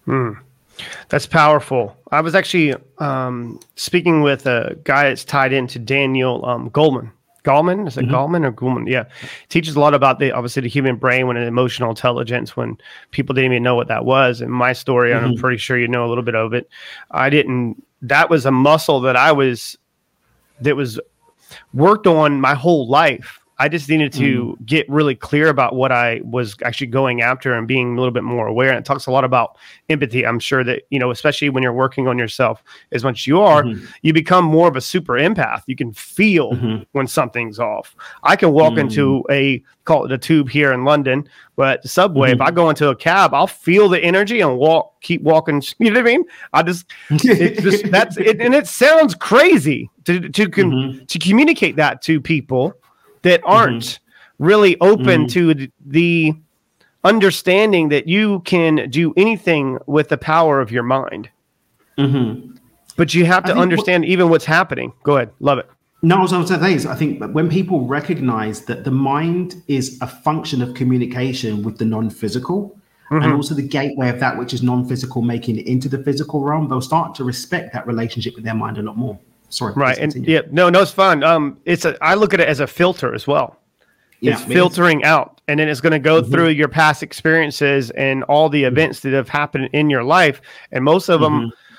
Hmm. 0.05 0.33
That's 1.09 1.27
powerful. 1.27 1.97
I 2.11 2.21
was 2.21 2.35
actually 2.35 2.75
um, 2.99 3.61
speaking 3.77 4.23
with 4.23 4.47
a 4.47 4.79
guy 4.85 5.09
that's 5.09 5.25
tied 5.25 5.53
into 5.53 5.79
Daniel 5.79 6.45
um, 6.47 6.69
Goldman. 6.71 7.13
Goleman 7.45 7.89
is 7.89 7.97
it 7.97 8.05
mm-hmm. 8.05 8.15
Goleman 8.15 8.45
or 8.45 8.53
Goleman? 8.53 8.89
Yeah, 8.89 9.05
teaches 9.49 9.75
a 9.75 9.81
lot 9.81 9.95
about 9.95 10.19
the 10.19 10.33
obviously 10.33 10.63
the 10.63 10.69
human 10.69 10.97
brain 10.97 11.27
when 11.27 11.37
emotional 11.39 11.89
intelligence 11.89 12.57
when 12.57 12.77
people 13.13 13.35
didn't 13.35 13.53
even 13.53 13.63
know 13.63 13.75
what 13.75 13.89
that 13.89 14.05
was. 14.05 14.41
And 14.41 14.53
my 14.53 14.73
story, 14.73 15.11
mm-hmm. 15.11 15.25
I'm 15.25 15.37
pretty 15.37 15.57
sure 15.57 15.79
you 15.79 15.89
know 15.89 16.05
a 16.05 16.09
little 16.09 16.25
bit 16.25 16.35
of 16.35 16.53
it. 16.53 16.69
I 17.11 17.31
didn't. 17.31 17.83
That 18.03 18.29
was 18.29 18.45
a 18.45 18.51
muscle 18.51 19.01
that 19.01 19.17
I 19.17 19.33
was 19.33 19.79
that 20.61 20.77
was 20.77 21.01
worked 21.73 22.07
on 22.07 22.41
my 22.41 22.55
whole 22.55 22.89
life 22.89 23.41
I 23.61 23.69
just 23.69 23.91
needed 23.91 24.11
to 24.15 24.57
mm. 24.59 24.67
get 24.67 24.89
really 24.89 25.15
clear 25.15 25.49
about 25.49 25.75
what 25.75 25.93
I 25.93 26.23
was 26.25 26.57
actually 26.65 26.87
going 26.87 27.21
after 27.21 27.53
and 27.53 27.69
being 27.69 27.93
a 27.93 28.01
little 28.01 28.11
bit 28.11 28.25
more 28.25 28.47
aware. 28.47 28.71
And 28.71 28.79
it 28.79 28.87
talks 28.87 29.07
a 29.07 29.11
lot 29.11 29.23
about 29.23 29.59
empathy. 29.91 30.25
I'm 30.25 30.39
sure 30.39 30.65
that, 30.65 30.85
you 30.89 30.99
know, 30.99 31.11
especially 31.11 31.51
when 31.51 31.63
you're 31.63 31.75
working 31.75 32.09
on 32.09 32.17
yourself 32.17 32.65
as 32.93 33.05
much 33.05 33.21
as 33.21 33.27
you 33.27 33.39
are, 33.43 33.63
mm-hmm. 33.63 33.85
you 34.01 34.15
become 34.15 34.47
more 34.47 34.67
of 34.67 34.77
a 34.77 34.81
super 34.81 35.13
empath. 35.13 35.63
You 35.67 35.77
can 35.77 35.93
feel 35.93 36.53
mm-hmm. 36.53 36.85
when 36.93 37.07
something's 37.07 37.59
off. 37.59 37.95
I 38.23 38.35
can 38.35 38.53
walk 38.53 38.73
mm. 38.73 38.81
into 38.81 39.27
a 39.31 39.63
call 39.85 40.07
it 40.07 40.13
a 40.13 40.19
tube 40.19 40.49
here 40.49 40.73
in 40.73 40.85
London, 40.87 41.29
but 41.57 41.83
the 41.83 41.89
subway, 41.89 42.31
mm-hmm. 42.31 42.41
if 42.41 42.49
I 42.49 42.51
go 42.53 42.71
into 42.71 42.89
a 42.89 42.97
cab, 42.97 43.35
I'll 43.35 43.47
feel 43.47 43.91
the 43.91 44.01
energy 44.01 44.41
and 44.41 44.57
walk, 44.57 44.99
keep 45.03 45.21
walking. 45.21 45.63
You 45.79 45.91
know 45.91 46.01
what 46.01 46.09
I 46.09 46.13
mean? 46.13 46.25
I 46.55 46.63
just, 46.63 46.87
it 47.11 47.61
just 47.63 47.91
that's 47.91 48.17
it. 48.17 48.41
And 48.41 48.55
it 48.55 48.67
sounds 48.67 49.15
crazy 49.15 49.91
to, 50.05 50.21
to, 50.31 50.49
mm-hmm. 50.49 51.05
to 51.05 51.19
communicate 51.19 51.77
that 51.77 52.01
to 52.03 52.23
people 52.23 52.75
that 53.23 53.41
aren't 53.45 53.83
mm-hmm. 53.85 54.45
really 54.45 54.81
open 54.81 55.27
mm-hmm. 55.27 55.55
to 55.57 55.69
the 55.85 56.35
understanding 57.05 57.89
that 57.89 58.09
you 58.09 58.41
can 58.41 58.89
do 58.91 59.13
anything 59.17 59.79
with 59.87 60.09
the 60.09 60.19
power 60.19 60.61
of 60.61 60.71
your 60.71 60.83
mind. 60.83 61.31
Mm-hmm. 61.97 62.57
But 62.97 63.15
you 63.15 63.25
have 63.25 63.45
to 63.45 63.55
understand 63.57 64.03
what, 64.03 64.11
even 64.11 64.29
what's 64.29 64.45
happening. 64.45 64.93
Go 65.03 65.17
ahead, 65.17 65.31
love 65.41 65.59
it. 65.59 65.71
No, 66.03 66.19
I 66.19 66.23
was 66.23 66.33
going 66.33 66.47
to 66.47 66.61
say 66.61 66.75
is 66.75 66.87
I 66.87 66.95
think 66.95 67.23
when 67.33 67.49
people 67.49 67.87
recognize 67.87 68.65
that 68.67 68.85
the 68.85 68.91
mind 68.91 69.63
is 69.69 69.99
a 70.01 70.07
function 70.07 70.63
of 70.63 70.75
communication 70.75 71.63
with 71.63 71.79
the 71.79 71.85
non-physical, 71.85 72.77
Mm-hmm. 73.11 73.25
and 73.25 73.33
also 73.33 73.57
the 73.57 73.67
gateway 73.67 74.09
of 74.09 74.21
that 74.21 74.39
which 74.39 74.55
is 74.55 74.63
non-physical 74.63 75.21
making 75.21 75.59
it 75.59 75.67
into 75.67 75.89
the 75.89 75.99
physical 75.99 76.43
realm 76.43 76.69
they'll 76.69 76.81
start 76.81 77.13
to 77.17 77.25
respect 77.25 77.73
that 77.73 77.85
relationship 77.85 78.37
with 78.37 78.45
their 78.45 78.55
mind 78.55 78.79
a 78.79 78.83
lot 78.83 78.97
more 78.97 79.19
Sorry. 79.51 79.75
Right. 79.75 79.99
And 79.99 80.27
yeah, 80.27 80.43
no, 80.51 80.71
no, 80.71 80.81
it's 80.81 80.93
fun. 80.93 81.23
Um, 81.23 81.59
it's 81.65 81.85
a, 81.85 81.97
I 82.03 82.15
look 82.15 82.33
at 82.33 82.41
it 82.41 82.49
as 82.49 82.61
a 82.61 82.67
filter 82.67 83.15
as 83.15 83.27
well. 83.27 83.57
Yeah, 84.21 84.35
it's 84.35 84.45
filtering 84.45 85.03
out 85.05 85.41
and 85.49 85.59
then 85.59 85.69
it's 85.69 85.81
going 85.81 85.93
to 85.93 85.99
go 85.99 86.21
mm-hmm. 86.21 86.31
through 86.31 86.49
your 86.51 86.69
past 86.69 87.03
experiences 87.03 87.91
and 87.91 88.23
all 88.25 88.49
the 88.49 88.63
mm-hmm. 88.63 88.73
events 88.73 89.01
that 89.01 89.13
have 89.13 89.29
happened 89.29 89.71
in 89.73 89.91
your 89.91 90.05
life. 90.05 90.41
And 90.73 90.85
most 90.85 91.09
of 91.09 91.21
them, 91.21 91.33
mm-hmm. 91.33 91.75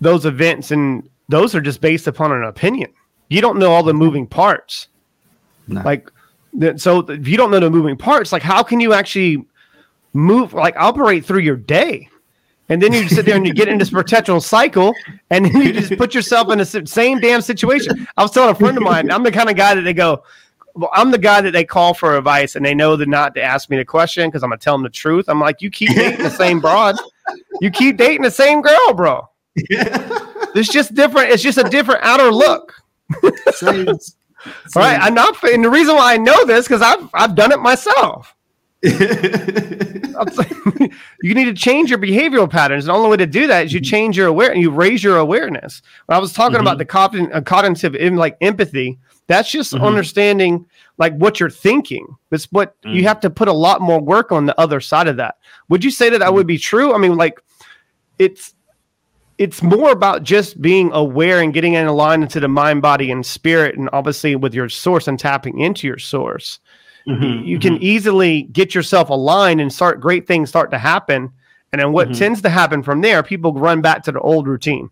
those 0.00 0.26
events 0.26 0.70
and 0.70 1.08
those 1.28 1.54
are 1.54 1.60
just 1.60 1.80
based 1.80 2.06
upon 2.06 2.32
an 2.32 2.42
opinion. 2.42 2.92
You 3.28 3.40
don't 3.40 3.58
know 3.58 3.70
all 3.70 3.84
the 3.84 3.94
moving 3.94 4.26
parts. 4.26 4.88
No. 5.68 5.80
Like, 5.82 6.10
so 6.76 6.98
if 7.08 7.28
you 7.28 7.36
don't 7.36 7.52
know 7.52 7.60
the 7.60 7.70
moving 7.70 7.96
parts, 7.96 8.32
like 8.32 8.42
how 8.42 8.62
can 8.62 8.80
you 8.80 8.92
actually 8.92 9.46
move, 10.12 10.52
like 10.52 10.74
operate 10.76 11.24
through 11.24 11.40
your 11.40 11.56
day? 11.56 12.08
And 12.70 12.80
then 12.80 12.92
you 12.92 13.08
sit 13.08 13.26
there 13.26 13.36
and 13.36 13.46
you 13.46 13.52
get 13.52 13.68
in 13.68 13.78
this 13.78 13.90
perpetual 13.90 14.40
cycle, 14.40 14.94
and 15.28 15.44
then 15.44 15.60
you 15.60 15.72
just 15.72 15.96
put 15.98 16.14
yourself 16.14 16.50
in 16.50 16.58
the 16.58 16.64
same 16.86 17.18
damn 17.18 17.42
situation. 17.42 18.06
I 18.16 18.22
was 18.22 18.30
telling 18.30 18.50
a 18.50 18.54
friend 18.54 18.76
of 18.76 18.82
mine, 18.84 19.10
I'm 19.10 19.24
the 19.24 19.32
kind 19.32 19.50
of 19.50 19.56
guy 19.56 19.74
that 19.74 19.82
they 19.82 19.92
go, 19.92 20.22
well, 20.74 20.88
I'm 20.92 21.10
the 21.10 21.18
guy 21.18 21.40
that 21.40 21.50
they 21.50 21.64
call 21.64 21.94
for 21.94 22.16
advice, 22.16 22.54
and 22.54 22.64
they 22.64 22.74
know 22.74 22.96
that 22.96 23.08
not 23.08 23.34
to 23.34 23.42
ask 23.42 23.68
me 23.70 23.76
the 23.76 23.84
question 23.84 24.28
because 24.28 24.44
I'm 24.44 24.50
gonna 24.50 24.58
tell 24.58 24.74
them 24.74 24.84
the 24.84 24.88
truth. 24.88 25.28
I'm 25.28 25.40
like, 25.40 25.60
you 25.60 25.68
keep 25.68 25.94
dating 25.94 26.22
the 26.22 26.30
same 26.30 26.60
broad, 26.60 26.96
you 27.60 27.70
keep 27.70 27.96
dating 27.96 28.22
the 28.22 28.30
same 28.30 28.62
girl, 28.62 28.94
bro. 28.94 29.28
It's 29.56 30.72
just 30.72 30.94
different. 30.94 31.30
It's 31.30 31.42
just 31.42 31.58
a 31.58 31.64
different 31.64 32.02
outer 32.04 32.30
look. 32.30 32.74
so, 33.52 33.86
All 34.76 34.82
right, 34.82 34.98
I'm 35.00 35.14
not, 35.14 35.42
and 35.44 35.64
the 35.64 35.70
reason 35.70 35.96
why 35.96 36.14
I 36.14 36.16
know 36.16 36.44
this 36.46 36.66
because 36.66 36.82
I've 36.82 37.10
I've 37.12 37.34
done 37.34 37.52
it 37.52 37.58
myself. 37.58 38.34
you 41.22 41.34
need 41.34 41.44
to 41.44 41.54
change 41.54 41.90
your 41.90 41.98
behavioral 41.98 42.50
patterns. 42.50 42.84
The 42.86 42.92
only 42.92 43.10
way 43.10 43.16
to 43.16 43.26
do 43.26 43.46
that 43.46 43.66
is 43.66 43.72
you 43.72 43.80
change 43.80 44.16
your 44.16 44.26
awareness, 44.26 44.60
you 44.60 44.70
raise 44.70 45.02
your 45.02 45.18
awareness. 45.18 45.82
When 46.06 46.16
I 46.16 46.20
was 46.20 46.32
talking 46.32 46.54
mm-hmm. 46.54 46.62
about 46.62 46.78
the 46.78 46.84
cognitive, 46.84 47.32
uh, 47.32 47.40
cognitive 47.40 47.94
in 47.94 48.16
like 48.16 48.36
empathy, 48.40 48.98
that's 49.26 49.50
just 49.50 49.72
mm-hmm. 49.72 49.84
understanding 49.84 50.66
like 50.98 51.14
what 51.14 51.40
you're 51.40 51.50
thinking. 51.50 52.06
It's 52.30 52.46
what 52.52 52.80
mm-hmm. 52.82 52.96
you 52.96 53.04
have 53.04 53.20
to 53.20 53.30
put 53.30 53.48
a 53.48 53.52
lot 53.52 53.80
more 53.80 54.00
work 54.00 54.32
on 54.32 54.46
the 54.46 54.58
other 54.60 54.80
side 54.80 55.08
of 55.08 55.16
that. 55.16 55.36
Would 55.68 55.84
you 55.84 55.90
say 55.90 56.10
that 56.10 56.18
that 56.18 56.26
mm-hmm. 56.26 56.34
would 56.34 56.46
be 56.46 56.58
true? 56.58 56.94
I 56.94 56.98
mean, 56.98 57.16
like 57.16 57.40
it's 58.18 58.54
it's 59.38 59.62
more 59.62 59.90
about 59.90 60.22
just 60.22 60.60
being 60.60 60.92
aware 60.92 61.40
and 61.40 61.54
getting 61.54 61.72
in 61.72 61.88
line 61.88 62.22
into 62.22 62.40
the 62.40 62.48
mind, 62.48 62.82
body, 62.82 63.10
and 63.10 63.24
spirit, 63.24 63.78
and 63.78 63.88
obviously 63.94 64.36
with 64.36 64.52
your 64.52 64.68
source 64.68 65.08
and 65.08 65.18
tapping 65.18 65.60
into 65.60 65.86
your 65.86 65.98
source. 65.98 66.60
Mm-hmm, 67.10 67.44
you 67.44 67.58
can 67.58 67.74
mm-hmm. 67.74 67.84
easily 67.84 68.42
get 68.42 68.74
yourself 68.74 69.10
aligned 69.10 69.60
and 69.60 69.72
start 69.72 70.00
great 70.00 70.26
things 70.26 70.48
start 70.48 70.70
to 70.70 70.78
happen. 70.78 71.32
And 71.72 71.80
then 71.80 71.92
what 71.92 72.08
mm-hmm. 72.08 72.18
tends 72.18 72.42
to 72.42 72.48
happen 72.50 72.82
from 72.82 73.00
there, 73.00 73.22
people 73.22 73.52
run 73.52 73.80
back 73.80 74.02
to 74.04 74.12
the 74.12 74.20
old 74.20 74.46
routine. 74.46 74.90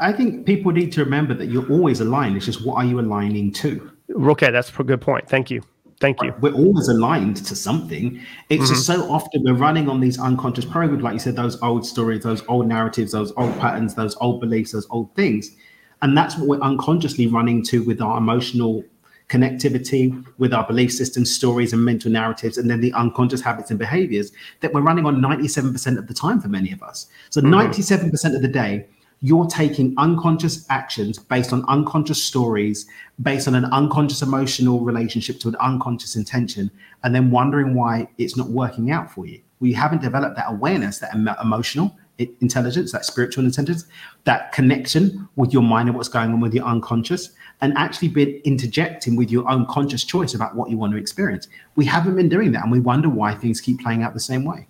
I 0.00 0.12
think 0.12 0.46
people 0.46 0.70
need 0.72 0.92
to 0.92 1.04
remember 1.04 1.34
that 1.34 1.46
you're 1.46 1.68
always 1.70 2.00
aligned. 2.00 2.36
It's 2.36 2.46
just 2.46 2.64
what 2.64 2.76
are 2.76 2.84
you 2.84 3.00
aligning 3.00 3.52
to? 3.54 3.90
Okay, 4.10 4.50
that's 4.50 4.70
a 4.78 4.84
good 4.84 5.00
point. 5.00 5.28
Thank 5.28 5.50
you. 5.50 5.62
Thank 6.00 6.22
you. 6.22 6.32
We're 6.40 6.54
always 6.54 6.86
aligned 6.86 7.38
to 7.38 7.56
something. 7.56 8.20
It's 8.48 8.64
mm-hmm. 8.64 8.72
just 8.72 8.86
so 8.86 9.10
often 9.10 9.42
we're 9.42 9.54
running 9.54 9.88
on 9.88 9.98
these 9.98 10.18
unconscious 10.18 10.64
programs, 10.64 11.02
like 11.02 11.14
you 11.14 11.18
said, 11.18 11.34
those 11.34 11.60
old 11.60 11.84
stories, 11.84 12.22
those 12.22 12.46
old 12.46 12.68
narratives, 12.68 13.10
those 13.12 13.32
old 13.36 13.58
patterns, 13.58 13.96
those 13.96 14.16
old 14.20 14.40
beliefs, 14.40 14.72
those 14.72 14.86
old 14.90 15.12
things. 15.16 15.56
And 16.00 16.16
that's 16.16 16.36
what 16.38 16.46
we're 16.46 16.64
unconsciously 16.64 17.26
running 17.26 17.64
to 17.64 17.82
with 17.82 18.00
our 18.00 18.18
emotional 18.18 18.84
connectivity, 19.28 20.24
with 20.38 20.52
our 20.52 20.66
belief 20.66 20.92
systems, 20.92 21.34
stories, 21.34 21.72
and 21.72 21.84
mental 21.84 22.10
narratives, 22.10 22.58
and 22.58 22.70
then 22.70 22.80
the 22.80 22.92
unconscious 22.94 23.40
habits 23.40 23.70
and 23.70 23.78
behaviors 23.78 24.32
that 24.60 24.72
we're 24.72 24.80
running 24.80 25.06
on 25.06 25.20
97% 25.20 25.98
of 25.98 26.06
the 26.06 26.14
time 26.14 26.40
for 26.40 26.48
many 26.48 26.72
of 26.72 26.82
us. 26.82 27.08
So, 27.30 27.40
mm-hmm. 27.40 27.54
97% 27.54 28.34
of 28.34 28.42
the 28.42 28.48
day, 28.48 28.86
you're 29.20 29.46
taking 29.46 29.94
unconscious 29.98 30.64
actions 30.70 31.18
based 31.18 31.52
on 31.52 31.64
unconscious 31.68 32.22
stories, 32.22 32.86
based 33.20 33.48
on 33.48 33.54
an 33.54 33.64
unconscious 33.66 34.22
emotional 34.22 34.80
relationship 34.80 35.40
to 35.40 35.48
an 35.48 35.56
unconscious 35.56 36.14
intention, 36.16 36.70
and 37.02 37.14
then 37.14 37.30
wondering 37.30 37.74
why 37.74 38.08
it's 38.18 38.36
not 38.36 38.48
working 38.48 38.90
out 38.90 39.10
for 39.10 39.26
you. 39.26 39.40
We 39.60 39.72
haven't 39.72 40.02
developed 40.02 40.36
that 40.36 40.46
awareness, 40.48 40.98
that 41.00 41.14
emotional 41.42 41.96
intelligence, 42.18 42.92
that 42.92 43.04
spiritual 43.04 43.44
intelligence, 43.44 43.84
that 44.24 44.52
connection 44.52 45.28
with 45.36 45.52
your 45.52 45.62
mind 45.62 45.88
and 45.88 45.96
what's 45.96 46.08
going 46.08 46.32
on 46.32 46.40
with 46.40 46.54
your 46.54 46.64
unconscious, 46.64 47.30
and 47.60 47.76
actually 47.76 48.08
been 48.08 48.40
interjecting 48.44 49.16
with 49.16 49.30
your 49.30 49.48
own 49.50 49.66
conscious 49.66 50.04
choice 50.04 50.34
about 50.34 50.54
what 50.54 50.70
you 50.70 50.78
want 50.78 50.92
to 50.92 50.98
experience. 50.98 51.48
We 51.76 51.84
haven't 51.84 52.16
been 52.16 52.28
doing 52.28 52.52
that, 52.52 52.62
and 52.62 52.72
we 52.72 52.80
wonder 52.80 53.08
why 53.08 53.34
things 53.34 53.60
keep 53.60 53.80
playing 53.80 54.02
out 54.02 54.14
the 54.14 54.20
same 54.20 54.44
way. 54.44 54.66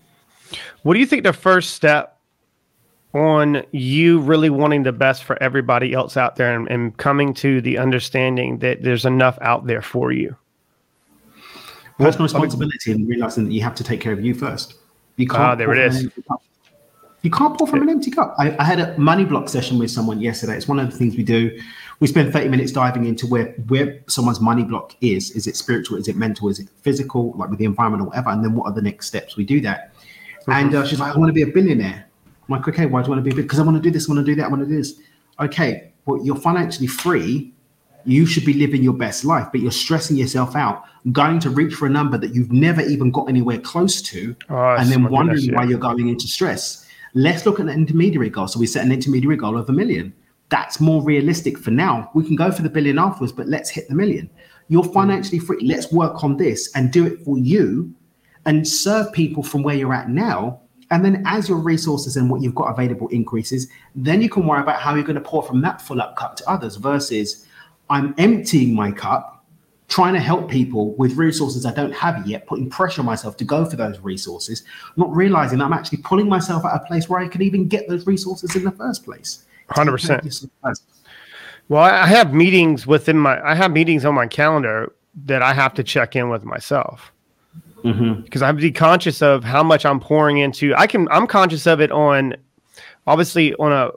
What 0.83 0.95
do 0.95 1.01
you 1.01 1.07
think 1.07 1.25
the 1.25 1.33
first 1.33 1.75
step 1.75 2.19
on 3.15 3.63
you 3.73 4.21
really 4.21 4.51
wanting 4.51 4.83
the 4.83 4.93
best 4.93 5.25
for 5.25 5.43
everybody 5.43 5.93
else 5.93 6.17
out 6.17 6.37
there 6.37 6.55
and, 6.55 6.69
and, 6.71 6.97
coming 6.99 7.33
to 7.33 7.61
the 7.61 7.79
understanding 7.79 8.59
that 8.59 8.83
there's 8.83 9.05
enough 9.05 9.39
out 9.41 9.67
there 9.67 9.81
for 9.81 10.13
you. 10.13 10.37
Personal 11.97 12.25
responsibility 12.25 12.93
and 12.93 13.09
realizing 13.09 13.47
that 13.47 13.53
you 13.53 13.63
have 13.63 13.75
to 13.75 13.85
take 13.85 14.01
care 14.01 14.13
of 14.13 14.25
you 14.25 14.35
first. 14.35 14.75
You 15.17 15.27
can't. 15.27 15.41
Ah, 15.41 15.55
there 15.55 15.73
it 15.73 15.79
is. 15.79 16.09
You 17.23 17.31
can't 17.31 17.59
pour 17.59 17.67
from 17.67 17.83
an 17.83 17.89
empty 17.89 18.11
cup. 18.11 18.35
I, 18.39 18.57
I, 18.59 18.65
had 18.65 18.79
a 18.79 18.97
money 18.97 19.25
block 19.25 19.49
session 19.49 19.77
with 19.79 19.91
someone 19.91 20.21
yesterday. 20.21 20.57
It's 20.57 20.69
one 20.69 20.79
of 20.79 20.89
the 20.89 20.97
things 20.97 21.17
we 21.17 21.25
do. 21.25 21.61
We 21.99 22.07
spend 22.07 22.33
30 22.33 22.49
minutes 22.49 22.71
diving 22.71 23.07
into 23.07 23.27
where 23.27 23.47
where 23.67 24.01
someone's 24.07 24.41
money 24.41 24.63
block 24.63 24.95
is. 25.01 25.33
Is 25.33 25.49
it 25.49 25.57
spiritual? 25.57 25.99
Is 25.99 26.07
it 26.07 26.15
mental? 26.15 26.49
Is 26.49 26.61
it 26.61 26.69
physical? 26.83 27.33
Like 27.33 27.51
with 27.51 27.59
the 27.59 27.65
environment 27.65 28.03
or 28.03 28.07
whatever? 28.07 28.31
And 28.31 28.45
then 28.45 28.55
what 28.55 28.67
are 28.67 28.73
the 28.73 28.83
next 28.83 29.09
steps? 29.09 29.37
We 29.37 29.45
do 29.45 29.61
that. 29.63 29.95
Mm-hmm. 30.43 30.53
And 30.53 30.75
uh, 30.77 30.87
she's 30.87 31.01
like, 31.01 31.15
I 31.15 31.19
want 31.19 31.29
to 31.29 31.33
be 31.33 31.43
a 31.43 31.53
billionaire. 31.53 32.09
I'm 32.49 32.57
like, 32.57 32.69
okay, 32.69 32.87
why 32.87 33.03
do 33.03 33.07
you 33.07 33.11
want 33.11 33.25
to 33.25 33.31
be 33.31 33.35
big? 33.35 33.45
Because 33.45 33.59
I 33.59 33.63
want 33.63 33.77
to 33.77 33.83
do 33.83 33.91
this, 33.91 34.09
I 34.09 34.13
want 34.13 34.25
to 34.25 34.33
do 34.33 34.37
that, 34.37 34.47
I 34.47 34.49
want 34.49 34.63
to 34.63 34.69
do 34.69 34.77
this. 34.77 34.95
Okay, 35.41 35.93
well, 36.07 36.25
you're 36.25 36.37
financially 36.37 36.87
free. 36.87 37.53
You 38.05 38.25
should 38.25 38.47
be 38.47 38.55
living 38.55 38.83
your 38.83 38.95
best 38.95 39.25
life, 39.25 39.49
but 39.53 39.61
you're 39.61 39.71
stressing 39.71 40.17
yourself 40.17 40.57
out, 40.57 40.85
going 41.13 41.41
to 41.41 41.51
reach 41.51 41.75
for 41.75 41.87
a 41.87 41.91
number 41.91 42.17
that 42.17 42.35
you've 42.35 42.51
never 42.51 42.81
even 42.81 43.11
got 43.11 43.29
anywhere 43.29 43.59
close 43.59 44.01
to, 44.03 44.35
oh, 44.49 44.77
and 44.77 44.89
then 44.89 45.11
wondering 45.11 45.37
goodness, 45.37 45.47
yeah. 45.47 45.57
why 45.57 45.65
you're 45.65 45.79
going 45.79 46.09
into 46.09 46.27
stress. 46.27 46.88
Let's 47.15 47.47
look 47.47 47.61
at 47.61 47.67
an 47.67 47.73
intermediary 47.73 48.31
goal. 48.31 48.49
So 48.49 48.61
we 48.61 48.67
set 48.67 48.85
an 48.85 48.93
intermediary 48.93 49.37
goal 49.37 49.57
of 49.57 49.69
a 49.69 49.73
million. 49.73 50.13
That's 50.51 50.81
more 50.81 51.03
realistic 51.03 51.59
for 51.59 51.71
now. 51.71 52.11
We 52.15 52.25
can 52.25 52.37
go 52.37 52.51
for 52.51 52.63
the 52.63 52.71
billion 52.71 52.99
afterwards, 52.99 53.33
but 53.33 53.49
let's 53.49 53.71
hit 53.71 53.89
the 53.89 53.95
million. 53.95 54.31
You're 54.69 54.85
mm. 54.85 54.95
financially 54.95 55.39
free. 55.39 55.61
Let's 55.63 55.93
work 55.93 56.25
on 56.25 56.37
this 56.37 56.71
and 56.75 56.93
do 56.93 57.07
it 57.07 57.21
for 57.25 57.39
you 57.39 57.95
and 58.47 58.67
serve 58.67 59.13
people 59.13 59.43
from 59.43 59.63
where 59.63 59.75
you're 59.75 59.93
at 59.93 60.09
now 60.09 60.61
and 60.91 61.05
then 61.05 61.23
as 61.27 61.49
your 61.49 61.59
resources 61.59 62.17
and 62.17 62.31
what 62.31 62.41
you've 62.41 62.55
got 62.55 62.71
available 62.71 63.09
increases, 63.09 63.69
then 63.95 64.23
you 64.23 64.29
can 64.29 64.47
worry 64.47 64.63
about 64.63 64.81
how 64.81 64.95
you're 64.95 65.05
going 65.05 65.17
to 65.17 65.21
pour 65.21 65.43
from 65.43 65.61
that 65.63 65.83
full 65.83 66.01
up 66.01 66.17
cup 66.17 66.37
to 66.37 66.49
others 66.49 66.77
versus 66.77 67.47
I'm 67.91 68.15
emptying 68.19 68.75
my 68.75 68.91
cup, 68.91 69.38
trying 69.89 70.15
to 70.15 70.21
help 70.21 70.51
people 70.51 70.95
with 70.97 71.17
resources 71.17 71.65
I 71.65 71.73
don't 71.73 71.93
have 71.93 72.27
yet, 72.27 72.47
putting 72.47 72.69
pressure 72.69 73.01
on 73.01 73.07
myself 73.07 73.37
to 73.39 73.45
go 73.45 73.65
for 73.65 73.77
those 73.77 73.99
resources, 74.01 74.65
not 74.97 75.15
realizing 75.15 75.59
that 75.59 75.65
I'm 75.65 75.73
actually 75.73 75.99
pulling 75.99 76.29
myself 76.29 76.65
at 76.65 76.75
a 76.75 76.81
place 76.81 77.09
where 77.09 77.21
I 77.21 77.29
can 77.29 77.43
even 77.43 77.69
get 77.69 77.89
those 77.89 78.07
resources 78.07 78.55
in 78.55 78.65
the 78.65 78.71
first 78.73 79.05
place. 79.05 79.45
100%. 79.71 80.81
Well, 81.69 81.83
I 81.83 82.07
have 82.07 82.33
meetings 82.33 82.87
within 82.87 83.19
my, 83.19 83.43
I 83.43 83.55
have 83.55 83.73
meetings 83.73 84.05
on 84.05 84.15
my 84.15 84.27
calendar 84.27 84.93
that 85.25 85.43
I 85.43 85.53
have 85.53 85.75
to 85.75 85.83
check 85.83 86.17
in 86.17 86.29
with 86.29 86.45
myself 86.45 87.13
because 87.83 87.97
mm-hmm. 87.97 88.43
I 88.43 88.47
have 88.47 88.57
to 88.57 88.63
be 88.63 88.73
conscious 88.73 89.23
of 89.23 89.45
how 89.45 89.63
much 89.63 89.87
I'm 89.87 90.01
pouring 90.01 90.39
into. 90.39 90.75
I 90.75 90.87
can 90.87 91.09
I'm 91.11 91.27
conscious 91.27 91.67
of 91.67 91.81
it 91.81 91.91
on 91.93 92.37
obviously 93.07 93.55
on 93.55 93.73
a 93.73 93.91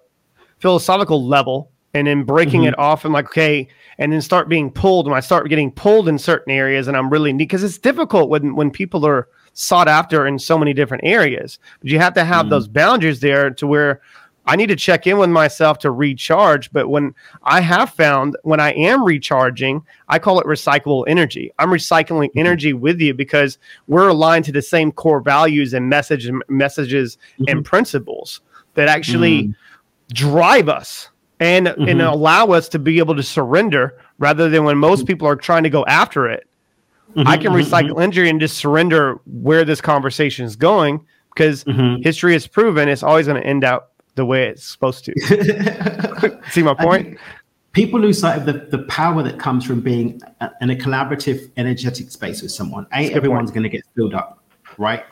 philosophical 0.60 1.26
level, 1.26 1.71
and 1.94 2.08
then 2.08 2.24
breaking 2.24 2.62
mm-hmm. 2.62 2.70
it 2.70 2.80
off 2.80 3.06
and 3.06 3.14
like 3.14 3.26
okay, 3.26 3.68
and 3.98 4.12
then 4.12 4.22
start 4.22 4.50
being 4.50 4.72
pulled. 4.72 5.08
When 5.08 5.16
I 5.16 5.20
start 5.20 5.50
getting 5.50 5.72
pulled 5.72 6.08
in 6.08 6.18
certain 6.18 6.52
areas, 6.52 6.88
and 6.88 6.96
I'm 6.98 7.10
really 7.10 7.34
neat 7.34 7.46
because 7.46 7.64
it's 7.64 7.78
difficult 7.78 8.30
when 8.30 8.56
when 8.56 8.72
people 8.72 9.06
are 9.06 9.28
sought 9.54 9.88
after 9.88 10.26
in 10.26 10.40
so 10.40 10.58
many 10.58 10.74
different 10.74 11.04
areas. 11.04 11.60
But 11.82 11.90
you 11.90 12.00
have 12.00 12.14
to 12.14 12.24
have 12.24 12.44
mm-hmm. 12.44 12.52
those 12.52 12.68
boundaries 12.68 13.20
there 13.20 13.50
to 13.52 13.68
where 13.68 14.02
I 14.46 14.56
need 14.56 14.68
to 14.68 14.76
check 14.76 15.06
in 15.06 15.18
with 15.18 15.30
myself 15.30 15.78
to 15.80 15.92
recharge. 15.92 16.72
But 16.72 16.90
when 16.90 17.14
I 17.44 17.62
have 17.62 17.92
found 17.92 18.38
when 18.44 18.60
I 18.60 18.72
am 18.72 19.04
recharging, 19.04 19.84
I 20.08 20.20
call 20.20 20.40
it 20.40 20.48
recyclable 20.48 21.06
energy. 21.08 21.52
I'm 21.60 21.70
recycling 21.70 22.30
mm-hmm. 22.30 22.40
energy 22.40 22.74
with 22.74 23.00
you 23.00 23.14
because 23.14 23.58
we're 23.88 24.08
aligned 24.08 24.46
to 24.46 24.52
the 24.52 24.62
same 24.62 24.92
core 24.92 25.22
values 25.22 25.74
and 25.74 25.90
message, 25.90 26.30
messages 26.48 27.18
mm-hmm. 27.18 27.44
and 27.50 27.66
principles 27.66 28.42
that 28.74 28.88
actually 28.88 29.44
mm-hmm. 29.44 30.14
drive 30.14 30.70
us 30.70 31.11
and, 31.42 31.68
and 31.68 31.78
mm-hmm. 31.78 32.00
allow 32.02 32.52
us 32.52 32.70
to 32.70 32.80
be 32.80 33.00
able 33.00 33.16
to 33.16 33.24
surrender 33.24 33.98
rather 34.20 34.48
than 34.48 34.64
when 34.64 34.78
most 34.78 35.00
mm-hmm. 35.00 35.08
people 35.08 35.28
are 35.28 35.36
trying 35.36 35.64
to 35.64 35.70
go 35.70 35.84
after 35.88 36.30
it. 36.30 36.48
I 37.18 37.36
can 37.36 37.52
recycle 37.52 38.02
energy 38.02 38.30
and 38.30 38.40
just 38.40 38.58
surrender 38.58 39.20
where 39.26 39.66
this 39.66 39.82
conversation 39.82 40.46
is 40.46 40.56
going 40.56 41.06
because 41.34 41.66
history 42.04 42.32
has 42.34 42.48
proven 42.48 42.88
it's 42.88 43.04
always 43.04 43.28
going 43.28 43.42
to 43.42 43.46
end 43.46 43.66
out 43.66 43.90
the 44.16 44.26
way 44.26 44.48
it's 44.48 44.64
supposed 44.64 45.04
to. 45.06 46.40
See 46.52 46.64
my 46.64 46.74
point? 46.74 47.18
People 47.74 48.00
lose 48.00 48.20
sight 48.20 48.38
of 48.38 48.46
the, 48.46 48.78
the 48.78 48.84
power 48.84 49.24
that 49.24 49.40
comes 49.40 49.66
from 49.66 49.82
being 49.82 50.22
a, 50.40 50.52
in 50.62 50.70
a 50.70 50.76
collaborative, 50.76 51.52
energetic 51.58 52.12
space 52.12 52.42
with 52.42 52.52
someone. 52.52 52.86
A, 52.94 53.12
everyone's 53.14 53.52
going 53.52 53.64
to 53.64 53.70
get 53.70 53.84
filled 53.96 54.14
up, 54.14 54.42
right? 54.78 55.04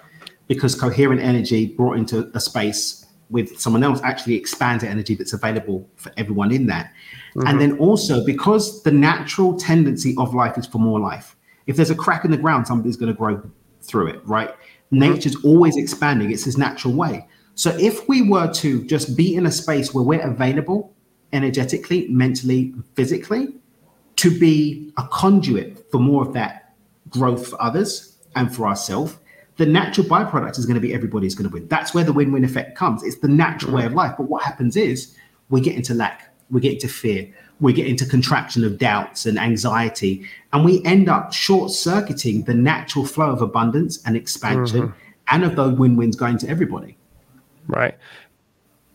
Because 0.48 0.75
coherent 0.75 1.21
energy 1.21 1.67
brought 1.67 1.98
into 1.98 2.31
a 2.33 2.39
space 2.39 3.05
with 3.29 3.59
someone 3.59 3.83
else 3.83 4.01
actually 4.03 4.36
expands 4.36 4.83
the 4.83 4.89
energy 4.89 5.15
that's 5.15 5.33
available 5.33 5.88
for 5.95 6.12
everyone 6.17 6.51
in 6.51 6.65
that. 6.67 6.91
Mm-hmm. 7.36 7.48
And 7.48 7.62
then 7.62 7.77
also 7.77 8.25
because 8.25 8.81
the 8.83 8.91
natural 8.91 9.57
tendency 9.57 10.15
of 10.17 10.33
life 10.33 10.57
is 10.57 10.65
for 10.65 10.79
more 10.79 11.00
life. 11.00 11.36
If 11.67 11.75
there's 11.75 11.91
a 11.91 11.95
crack 11.95 12.25
in 12.25 12.31
the 12.31 12.38
ground, 12.38 12.67
somebody's 12.67 12.98
going 12.98 13.12
to 13.12 13.17
grow 13.17 13.41
through 13.81 14.07
it, 14.07 14.27
right? 14.27 14.50
Mm-hmm. 14.50 15.00
Nature's 15.00 15.43
always 15.43 15.77
expanding. 15.77 16.31
It's 16.31 16.48
its 16.48 16.57
natural 16.57 16.93
way. 16.93 17.27
So 17.53 17.75
if 17.77 18.07
we 18.07 18.27
were 18.27 18.51
to 18.53 18.83
just 18.86 19.15
be 19.15 19.36
in 19.36 19.45
a 19.45 19.51
space 19.51 19.93
where 19.93 20.03
we're 20.03 20.21
available 20.21 20.93
energetically, 21.33 22.07
mentally, 22.07 22.74
physically, 22.95 23.53
to 24.15 24.38
be 24.39 24.91
a 24.98 25.07
conduit 25.12 25.89
for 25.91 26.00
more 26.00 26.25
of 26.25 26.33
that 26.33 26.74
growth 27.09 27.48
for 27.48 27.62
others 27.62 28.17
and 28.36 28.53
for 28.53 28.67
ourselves, 28.67 29.17
the 29.59 29.65
natural 29.65 30.07
byproduct 30.07 30.57
is 30.57 30.65
going 30.65 30.75
to 30.75 30.81
be 30.81 30.93
everybody's 30.93 31.35
going 31.35 31.49
to 31.49 31.53
win. 31.53 31.67
That's 31.67 31.93
where 31.93 32.05
the 32.05 32.13
win-win 32.13 32.45
effect 32.45 32.77
comes. 32.77 33.03
It's 33.03 33.17
the 33.17 33.27
natural 33.27 33.73
way 33.73 33.85
of 33.85 33.93
life. 33.93 34.15
But 34.17 34.29
what 34.29 34.41
happens 34.41 34.77
is 34.77 35.15
we 35.49 35.59
get 35.59 35.75
into 35.75 35.93
lack, 35.93 36.33
we 36.49 36.61
get 36.61 36.73
into 36.73 36.87
fear, 36.87 37.29
we 37.59 37.73
get 37.73 37.85
into 37.85 38.05
contraction 38.05 38.63
of 38.63 38.77
doubts 38.77 39.25
and 39.25 39.37
anxiety, 39.37 40.25
and 40.53 40.63
we 40.63 40.83
end 40.85 41.09
up 41.09 41.33
short-circuiting 41.33 42.43
the 42.43 42.53
natural 42.53 43.05
flow 43.05 43.29
of 43.31 43.41
abundance 43.41 44.01
and 44.05 44.15
expansion 44.15 44.81
mm-hmm. 44.81 44.99
and 45.27 45.43
of 45.43 45.57
those 45.57 45.77
win-wins 45.77 46.15
going 46.15 46.37
to 46.37 46.47
everybody 46.47 46.97
right? 47.69 47.95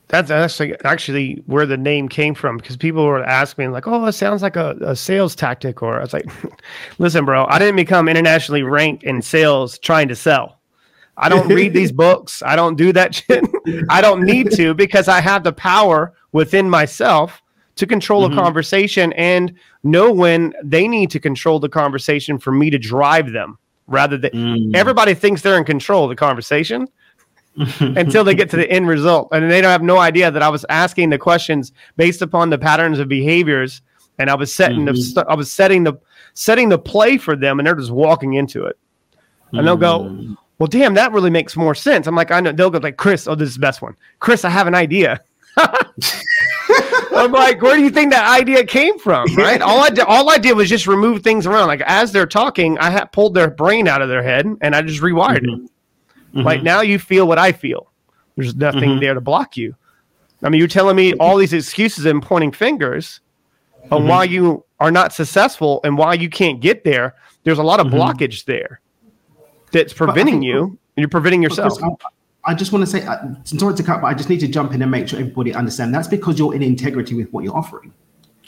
That's 0.08 0.30
actually 0.30 0.78
actually 0.84 1.42
where 1.46 1.64
the 1.64 1.78
name 1.78 2.08
came 2.08 2.34
from 2.34 2.58
because 2.58 2.76
people 2.76 3.04
were 3.06 3.24
asking 3.24 3.66
me 3.66 3.68
like, 3.70 3.86
"Oh, 3.86 4.04
it 4.04 4.12
sounds 4.12 4.42
like 4.42 4.56
a, 4.56 4.76
a 4.82 4.94
sales 4.94 5.34
tactic," 5.34 5.82
or 5.82 5.98
I 5.98 6.02
was 6.02 6.12
like, 6.12 6.26
"Listen, 6.98 7.24
bro, 7.24 7.46
I 7.46 7.58
didn't 7.58 7.76
become 7.76 8.08
internationally 8.08 8.62
ranked 8.62 9.02
in 9.02 9.22
sales 9.22 9.78
trying 9.78 10.08
to 10.08 10.16
sell. 10.16 10.60
I 11.16 11.28
don't 11.28 11.48
read 11.48 11.72
these 11.72 11.92
books. 12.06 12.42
I 12.44 12.54
don't 12.56 12.76
do 12.76 12.92
that 12.92 13.14
shit. 13.14 13.44
I 13.88 14.00
don't 14.00 14.22
need 14.22 14.50
to 14.52 14.74
because 14.74 15.08
I 15.08 15.20
have 15.20 15.42
the 15.42 15.52
power 15.52 16.12
within 16.32 16.68
myself 16.68 17.42
to 17.76 17.86
control 17.86 18.28
mm-hmm. 18.28 18.38
a 18.38 18.42
conversation 18.42 19.12
and 19.14 19.54
know 19.82 20.12
when 20.12 20.54
they 20.62 20.86
need 20.86 21.10
to 21.10 21.20
control 21.20 21.58
the 21.58 21.68
conversation 21.68 22.38
for 22.38 22.52
me 22.52 22.70
to 22.70 22.78
drive 22.78 23.32
them 23.32 23.58
rather 23.86 24.16
than 24.16 24.30
mm. 24.30 24.76
everybody 24.76 25.12
thinks 25.12 25.42
they're 25.42 25.58
in 25.58 25.64
control 25.64 26.04
of 26.04 26.08
the 26.08 26.16
conversation 26.16 26.88
until 27.78 28.24
they 28.24 28.34
get 28.34 28.50
to 28.50 28.56
the 28.56 28.68
end 28.70 28.88
result 28.88 29.28
and 29.30 29.50
they 29.50 29.60
don't 29.60 29.70
have 29.70 29.82
no 29.82 29.98
idea 29.98 30.30
that 30.30 30.42
I 30.42 30.48
was 30.48 30.64
asking 30.68 31.10
the 31.10 31.18
questions 31.18 31.72
based 31.96 32.20
upon 32.20 32.50
the 32.50 32.58
patterns 32.58 32.98
of 32.98 33.08
behaviors 33.08 33.80
and 34.18 34.30
I 34.30 34.34
was 34.34 34.52
setting 34.52 34.84
mm-hmm. 34.84 35.14
the 35.14 35.26
I 35.28 35.34
was 35.34 35.52
setting 35.52 35.84
the 35.84 35.94
setting 36.34 36.68
the 36.68 36.78
play 36.78 37.18
for 37.18 37.36
them 37.36 37.58
and 37.58 37.66
they're 37.66 37.74
just 37.74 37.90
walking 37.90 38.34
into 38.34 38.64
it. 38.64 38.78
And 39.52 39.64
they'll 39.64 39.76
go, 39.76 40.00
mm. 40.00 40.36
"Well, 40.58 40.66
damn, 40.66 40.94
that 40.94 41.12
really 41.12 41.30
makes 41.30 41.56
more 41.56 41.76
sense." 41.76 42.08
I'm 42.08 42.16
like, 42.16 42.32
"I 42.32 42.40
know." 42.40 42.50
They'll 42.50 42.70
go 42.70 42.78
like, 42.78 42.96
"Chris, 42.96 43.28
oh, 43.28 43.36
this 43.36 43.50
is 43.50 43.54
the 43.54 43.60
best 43.60 43.82
one. 43.82 43.94
Chris, 44.18 44.44
I 44.44 44.50
have 44.50 44.66
an 44.66 44.74
idea." 44.74 45.22
I'm 47.16 47.30
like, 47.30 47.62
where 47.62 47.76
do 47.76 47.82
you 47.82 47.90
think 47.90 48.10
that 48.10 48.28
idea 48.28 48.64
came 48.64 48.98
from? 48.98 49.26
Right? 49.36 49.62
All 49.62 49.78
I 49.80 49.90
did, 49.90 50.00
all 50.00 50.28
I 50.30 50.38
did 50.38 50.56
was 50.56 50.68
just 50.68 50.88
remove 50.88 51.22
things 51.22 51.46
around. 51.46 51.68
Like 51.68 51.82
as 51.82 52.10
they're 52.10 52.26
talking, 52.26 52.76
I 52.78 52.90
had 52.90 53.12
pulled 53.12 53.34
their 53.34 53.48
brain 53.50 53.86
out 53.86 54.02
of 54.02 54.08
their 54.08 54.22
head 54.22 54.46
and 54.60 54.74
I 54.74 54.82
just 54.82 55.00
rewired 55.00 55.44
mm-hmm. 55.44 55.66
it. 55.66 55.70
Mm-hmm. 56.34 56.46
Like 56.46 56.62
now 56.62 56.80
you 56.80 56.98
feel 56.98 57.26
what 57.26 57.38
I 57.38 57.52
feel. 57.52 57.90
There's 58.36 58.56
nothing 58.56 58.82
mm-hmm. 58.82 59.00
there 59.00 59.14
to 59.14 59.20
block 59.20 59.56
you. 59.56 59.74
I 60.42 60.48
mean, 60.48 60.58
you're 60.58 60.68
telling 60.68 60.96
me 60.96 61.14
all 61.14 61.36
these 61.36 61.52
excuses 61.52 62.04
and 62.04 62.22
pointing 62.22 62.52
fingers 62.52 63.20
on 63.90 64.00
mm-hmm. 64.00 64.08
why 64.08 64.24
you 64.24 64.64
are 64.80 64.90
not 64.90 65.12
successful 65.12 65.80
and 65.84 65.96
why 65.96 66.14
you 66.14 66.28
can't 66.28 66.60
get 66.60 66.84
there. 66.84 67.14
There's 67.44 67.58
a 67.58 67.62
lot 67.62 67.80
of 67.80 67.86
mm-hmm. 67.86 67.96
blockage 67.96 68.44
there 68.44 68.80
that's 69.72 69.92
preventing 69.92 70.42
you, 70.42 70.62
and 70.64 70.78
you're 70.96 71.08
preventing 71.08 71.42
yourself. 71.42 71.78
I 72.46 72.54
just 72.54 72.72
want 72.72 72.84
to 72.84 72.90
say, 72.90 73.06
uh, 73.06 73.16
sorry 73.44 73.74
to 73.74 73.82
cut, 73.82 74.02
but 74.02 74.08
I 74.08 74.14
just 74.14 74.28
need 74.28 74.40
to 74.40 74.48
jump 74.48 74.74
in 74.74 74.82
and 74.82 74.90
make 74.90 75.08
sure 75.08 75.18
everybody 75.18 75.54
understands. 75.54 75.94
That's 75.94 76.08
because 76.08 76.38
you're 76.38 76.54
in 76.54 76.62
integrity 76.62 77.14
with 77.14 77.32
what 77.32 77.42
you're 77.42 77.56
offering. 77.56 77.94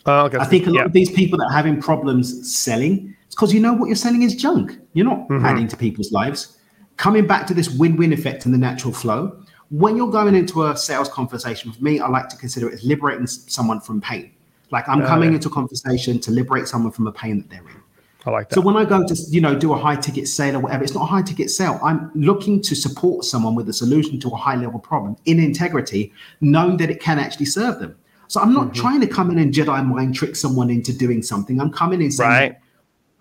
Oh, 0.04 0.26
okay. 0.26 0.38
I 0.38 0.44
think 0.44 0.66
a 0.66 0.70
lot 0.70 0.76
yeah. 0.76 0.84
of 0.84 0.92
these 0.92 1.10
people 1.10 1.38
that 1.38 1.46
are 1.46 1.52
having 1.52 1.80
problems 1.80 2.54
selling, 2.54 3.16
it's 3.26 3.34
because 3.34 3.54
you 3.54 3.60
know 3.60 3.72
what 3.72 3.86
you're 3.86 3.96
selling 3.96 4.22
is 4.22 4.36
junk. 4.36 4.78
You're 4.92 5.06
not 5.06 5.28
mm-hmm. 5.28 5.44
adding 5.44 5.68
to 5.68 5.76
people's 5.76 6.12
lives. 6.12 6.55
Coming 6.96 7.26
back 7.26 7.46
to 7.48 7.54
this 7.54 7.70
win-win 7.70 8.12
effect 8.12 8.44
and 8.46 8.54
the 8.54 8.58
natural 8.58 8.92
flow. 8.92 9.38
When 9.70 9.96
you're 9.96 10.10
going 10.10 10.34
into 10.34 10.66
a 10.66 10.76
sales 10.76 11.08
conversation 11.08 11.70
with 11.70 11.82
me, 11.82 11.98
I 11.98 12.08
like 12.08 12.28
to 12.28 12.36
consider 12.36 12.68
it 12.68 12.74
as 12.74 12.84
liberating 12.84 13.26
someone 13.26 13.80
from 13.80 14.00
pain. 14.00 14.32
Like 14.70 14.88
I'm 14.88 15.04
coming 15.04 15.30
yeah. 15.30 15.36
into 15.36 15.48
a 15.48 15.52
conversation 15.52 16.18
to 16.20 16.30
liberate 16.30 16.68
someone 16.68 16.92
from 16.92 17.06
a 17.06 17.12
pain 17.12 17.38
that 17.38 17.50
they're 17.50 17.60
in. 17.60 17.82
I 18.24 18.30
like 18.30 18.48
that. 18.48 18.54
So 18.56 18.60
when 18.60 18.76
I 18.76 18.84
go 18.84 19.06
to 19.06 19.14
you 19.28 19.40
know 19.40 19.56
do 19.56 19.72
a 19.72 19.76
high 19.76 19.96
ticket 19.96 20.26
sale 20.26 20.56
or 20.56 20.60
whatever, 20.60 20.82
it's 20.82 20.94
not 20.94 21.02
a 21.02 21.06
high 21.06 21.22
ticket 21.22 21.50
sale. 21.50 21.78
I'm 21.82 22.10
looking 22.14 22.60
to 22.62 22.74
support 22.74 23.24
someone 23.24 23.54
with 23.54 23.68
a 23.68 23.72
solution 23.72 24.18
to 24.20 24.28
a 24.30 24.36
high 24.36 24.56
level 24.56 24.80
problem 24.80 25.16
in 25.26 25.38
integrity, 25.38 26.12
knowing 26.40 26.76
that 26.78 26.90
it 26.90 27.00
can 27.00 27.18
actually 27.18 27.46
serve 27.46 27.78
them. 27.78 27.96
So 28.28 28.40
I'm 28.40 28.52
not 28.52 28.68
mm-hmm. 28.68 28.80
trying 28.80 29.00
to 29.00 29.06
come 29.06 29.30
in 29.30 29.38
and 29.38 29.54
Jedi 29.54 29.86
mind 29.86 30.16
trick 30.16 30.34
someone 30.34 30.70
into 30.70 30.92
doing 30.92 31.22
something. 31.22 31.60
I'm 31.60 31.70
coming 31.72 32.02
in 32.02 32.10
saying, 32.10 32.28
right. 32.28 32.58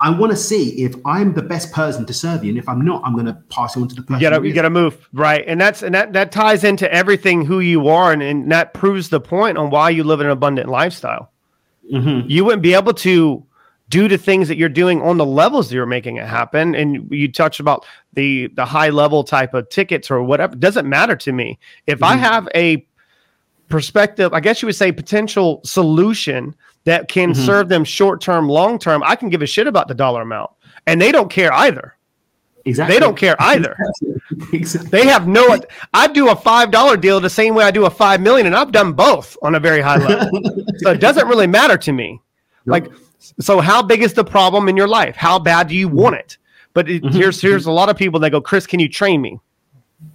I 0.05 0.11
want 0.11 0.31
to 0.31 0.37
see 0.37 0.83
if 0.83 0.93
I'm 1.03 1.33
the 1.33 1.41
best 1.41 1.71
person 1.71 2.05
to 2.05 2.13
serve 2.13 2.43
you, 2.43 2.49
and 2.49 2.59
if 2.59 2.69
I'm 2.69 2.85
not, 2.85 3.01
I'm 3.03 3.13
going 3.13 3.25
to 3.25 3.33
pass 3.49 3.75
it 3.75 3.81
on 3.81 3.87
to 3.87 3.95
the 3.95 4.03
person. 4.03 4.21
You 4.21 4.29
gotta, 4.29 4.47
you 4.47 4.53
gotta 4.53 4.69
move 4.69 5.09
right, 5.13 5.43
and 5.47 5.59
that's 5.59 5.81
and 5.81 5.95
that 5.95 6.13
that 6.13 6.31
ties 6.31 6.63
into 6.63 6.91
everything 6.93 7.43
who 7.43 7.59
you 7.59 7.87
are, 7.87 8.11
and, 8.11 8.21
and 8.21 8.51
that 8.51 8.75
proves 8.75 9.09
the 9.09 9.19
point 9.19 9.57
on 9.57 9.71
why 9.71 9.89
you 9.89 10.03
live 10.03 10.21
an 10.21 10.29
abundant 10.29 10.69
lifestyle. 10.69 11.31
Mm-hmm. 11.91 12.29
You 12.29 12.45
wouldn't 12.45 12.61
be 12.61 12.75
able 12.75 12.93
to 12.93 13.43
do 13.89 14.07
the 14.07 14.19
things 14.19 14.47
that 14.47 14.57
you're 14.57 14.69
doing 14.69 15.01
on 15.01 15.17
the 15.17 15.25
levels 15.25 15.69
that 15.69 15.75
you're 15.75 15.87
making 15.87 16.17
it 16.17 16.27
happen 16.27 16.75
and 16.75 17.11
you 17.11 17.31
touched 17.31 17.59
about 17.59 17.83
the 18.13 18.45
the 18.53 18.65
high 18.65 18.89
level 18.89 19.23
type 19.23 19.55
of 19.55 19.69
tickets 19.69 20.09
or 20.09 20.21
whatever 20.23 20.53
it 20.53 20.59
doesn't 20.59 20.89
matter 20.89 21.15
to 21.15 21.31
me 21.31 21.59
if 21.85 21.99
mm-hmm. 21.99 22.05
i 22.05 22.15
have 22.15 22.49
a 22.55 22.83
perspective 23.69 24.33
i 24.33 24.39
guess 24.39 24.61
you 24.61 24.65
would 24.65 24.75
say 24.75 24.91
potential 24.91 25.61
solution 25.63 26.55
that 26.85 27.07
can 27.07 27.33
mm-hmm. 27.33 27.45
serve 27.45 27.69
them 27.69 27.83
short 27.83 28.21
term 28.21 28.47
long 28.47 28.79
term 28.79 29.03
i 29.03 29.15
can 29.15 29.29
give 29.29 29.41
a 29.41 29.45
shit 29.45 29.67
about 29.67 29.87
the 29.87 29.93
dollar 29.93 30.21
amount 30.21 30.51
and 30.87 31.01
they 31.01 31.11
don't 31.11 31.29
care 31.29 31.51
either 31.53 31.95
Exactly. 32.65 32.95
They 32.95 32.99
don't 32.99 33.15
care 33.15 33.35
either. 33.39 33.77
exactly. 34.53 34.89
They 34.89 35.05
have 35.05 35.27
no. 35.27 35.55
I 35.93 36.07
do 36.07 36.29
a 36.29 36.35
five 36.35 36.71
dollar 36.71 36.97
deal 36.97 37.19
the 37.19 37.29
same 37.29 37.53
way 37.53 37.63
I 37.63 37.69
do 37.69 37.85
a 37.85 37.89
five 37.89 38.21
million, 38.21 38.47
and 38.47 38.55
I've 38.55 38.71
done 38.71 38.93
both 38.93 39.37
on 39.43 39.53
a 39.53 39.59
very 39.59 39.81
high 39.81 39.97
level. 39.97 40.41
so 40.77 40.91
it 40.91 40.99
doesn't 40.99 41.27
really 41.27 41.45
matter 41.45 41.77
to 41.77 41.91
me. 41.91 42.19
Like 42.65 42.87
so, 43.39 43.59
how 43.61 43.83
big 43.83 44.01
is 44.01 44.13
the 44.13 44.23
problem 44.23 44.67
in 44.67 44.75
your 44.75 44.87
life? 44.87 45.15
How 45.15 45.37
bad 45.37 45.67
do 45.67 45.75
you 45.75 45.87
mm-hmm. 45.87 45.97
want 45.97 46.15
it? 46.15 46.37
But 46.73 46.89
it, 46.89 47.03
mm-hmm. 47.03 47.15
here's 47.15 47.39
here's 47.39 47.67
a 47.67 47.71
lot 47.71 47.89
of 47.89 47.97
people 47.97 48.19
that 48.21 48.31
go, 48.31 48.41
Chris, 48.41 48.65
can 48.65 48.79
you 48.79 48.89
train 48.89 49.21
me? 49.21 49.39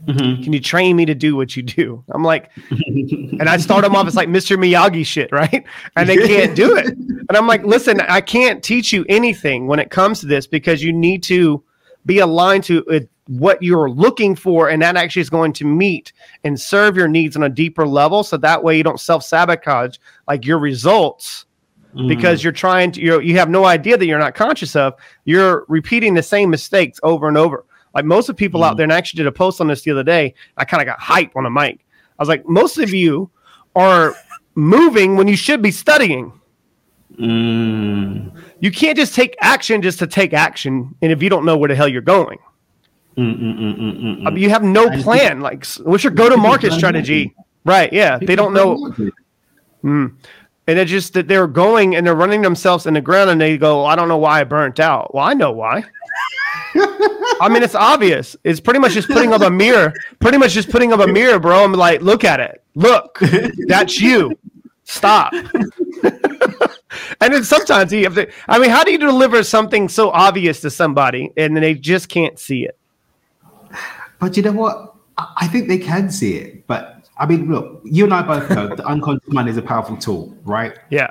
Mm-hmm. 0.07 0.43
Can 0.43 0.53
you 0.53 0.61
train 0.61 0.97
me 0.97 1.05
to 1.07 1.15
do 1.15 1.37
what 1.37 1.57
you 1.57 1.63
do? 1.63 2.05
I'm 2.11 2.23
like, 2.23 2.51
and 2.71 3.49
I 3.49 3.57
start 3.57 3.83
them 3.83 3.97
off 3.97 4.07
as 4.07 4.17
like 4.17 4.29
Mr. 4.29 4.57
Miyagi 4.57 5.05
shit, 5.05 5.31
right? 5.33 5.65
And 5.97 6.09
they 6.09 6.17
can't 6.17 6.55
do 6.55 6.77
it. 6.77 6.87
And 6.87 7.37
I'm 7.37 7.47
like, 7.47 7.65
listen, 7.65 8.01
I 8.01 8.21
can't 8.21 8.63
teach 8.63 8.93
you 8.93 9.05
anything 9.09 9.67
when 9.67 9.79
it 9.79 9.91
comes 9.91 10.21
to 10.21 10.27
this 10.27 10.47
because 10.47 10.83
you 10.83 10.93
need 10.93 11.23
to 11.25 11.63
be 12.07 12.19
aligned 12.19 12.65
to 12.65 12.85
uh, 12.87 13.01
what 13.27 13.63
you're 13.63 13.91
looking 13.91 14.35
for, 14.35 14.69
and 14.69 14.83
that 14.83 14.97
actually 14.97 15.23
is 15.23 15.31
going 15.31 15.53
to 15.53 15.65
meet 15.65 16.13
and 16.45 16.61
serve 16.61 16.97
your 16.97 17.09
needs 17.09 17.37
on 17.37 17.43
a 17.45 17.49
deeper 17.49 17.87
level. 17.87 18.25
So 18.25 18.37
that 18.39 18.63
way 18.65 18.77
you 18.77 18.83
don't 18.83 19.01
self 19.01 19.23
sabotage 19.23 19.97
like 20.27 20.45
your 20.45 20.59
results 20.59 21.47
mm. 21.95 22.09
because 22.09 22.43
you're 22.43 22.53
trying 22.53 22.93
to 22.93 23.01
you 23.01 23.21
you 23.21 23.37
have 23.39 23.49
no 23.49 23.65
idea 23.65 23.97
that 23.97 24.07
you're 24.07 24.19
not 24.19 24.35
conscious 24.35 24.75
of 24.77 24.95
you're 25.25 25.65
repeating 25.69 26.15
the 26.15 26.23
same 26.23 26.51
mistakes 26.51 26.99
over 27.03 27.29
and 27.29 27.37
over 27.37 27.65
like 27.95 28.05
most 28.05 28.29
of 28.29 28.37
people 28.37 28.61
mm. 28.61 28.67
out 28.67 28.77
there 28.77 28.85
and 28.85 28.93
I 28.93 28.97
actually 28.97 29.19
did 29.19 29.27
a 29.27 29.33
post 29.33 29.61
on 29.61 29.67
this 29.67 29.83
the 29.83 29.91
other 29.91 30.05
day 30.05 30.35
i 30.57 30.65
kind 30.65 30.81
of 30.81 30.87
got 30.87 31.01
hype 31.01 31.37
on 31.37 31.47
a 31.47 31.51
mic. 31.51 31.85
I 32.19 32.23
was 32.23 32.29
like 32.29 32.47
most 32.47 32.79
of 32.79 32.91
you 32.91 33.31
are 33.75 34.15
moving 34.55 35.17
when 35.17 35.29
you 35.29 35.37
should 35.37 35.63
be 35.63 35.71
studying. 35.71 36.33
Mm. 37.19 38.33
you 38.61 38.71
can't 38.71 38.97
just 38.97 39.15
take 39.15 39.37
action 39.41 39.83
just 39.83 39.99
to 39.99 40.07
take 40.07 40.33
action 40.33 40.95
and 41.03 41.13
if 41.13 41.23
you 41.23 41.29
don't 41.29 41.45
know 41.45 41.57
where 41.57 41.69
the 41.69 41.75
hell 41.75 41.89
you're 41.89 42.01
going. 42.01 42.39
Mm, 43.19 43.39
mm, 43.39 44.27
I 44.27 44.31
mean, 44.31 44.43
you 44.43 44.49
have 44.49 44.63
no 44.63 44.89
plan 45.03 45.41
like 45.41 45.67
what's 45.79 46.05
your 46.05 46.13
go-to-market 46.13 46.73
strategy? 46.73 47.35
right 47.65 47.93
yeah 47.93 48.19
they 48.19 48.37
don't 48.37 48.55
know 48.55 48.95
Mm 49.85 50.15
and 50.71 50.79
it's 50.79 50.91
just 50.91 51.15
that 51.15 51.27
they're 51.27 51.49
going 51.49 51.97
and 51.97 52.07
they're 52.07 52.15
running 52.15 52.43
themselves 52.43 52.87
in 52.87 52.95
the 52.95 53.01
ground 53.01 53.29
and 53.29 53.41
they 53.41 53.59
go 53.59 53.85
i 53.85 53.97
don't 53.97 54.07
know 54.07 54.17
why 54.17 54.41
i 54.41 54.45
burnt 54.45 54.79
out. 54.79 55.13
Well 55.13 55.25
i 55.25 55.35
know 55.35 55.51
why. 55.51 55.85
I 56.77 57.49
mean 57.51 57.65
it's 57.65 57.75
obvious. 57.75 58.37
It's 58.45 58.61
pretty 58.61 58.79
much 58.79 58.93
just 58.93 59.09
putting 59.09 59.33
up 59.33 59.43
a 59.43 59.51
mirror 59.51 59.93
pretty 60.21 60.39
much 60.39 60.53
just 60.53 60.71
putting 60.71 60.93
up 60.93 61.01
a 61.01 61.09
mirror 61.09 61.41
bro. 61.41 61.65
I'm 61.65 61.73
like 61.73 62.03
look 62.03 62.23
at 62.23 62.39
it. 62.39 62.63
Look 62.77 63.19
that's 63.67 64.01
you. 64.01 64.39
Stop. 64.85 65.33
And 67.21 67.33
then 67.35 67.45
sometimes 67.45 67.93
you 67.93 68.03
have 68.05 68.15
to 68.15 68.29
i 68.49 68.59
mean 68.59 68.71
how 68.71 68.83
do 68.83 68.91
you 68.91 68.99
deliver 68.99 69.45
something 69.45 69.89
so 69.89 70.11
obvious 70.11 70.61
to 70.63 70.71
somebody 70.71 71.31
and 71.37 71.57
they 71.57 71.75
just 71.75 72.09
can't 72.09 72.39
see 72.39 72.65
it? 72.65 72.77
But 74.19 74.37
you 74.37 74.43
know 74.43 74.53
what? 74.53 74.95
I 75.17 75.47
think 75.49 75.69
they 75.69 75.79
can 75.79 76.11
see 76.11 76.35
it 76.37 76.67
but 76.67 77.00
I 77.21 77.27
mean, 77.27 77.51
look, 77.51 77.83
you 77.85 78.05
and 78.05 78.15
I 78.15 78.23
both 78.23 78.49
know 78.49 78.75
the 78.75 78.85
unconscious 78.87 79.29
mind 79.29 79.51
is 79.51 79.59
a 79.59 79.63
powerful 79.63 79.97
tool, 79.99 80.35
right? 80.43 80.77
Yeah. 80.89 81.11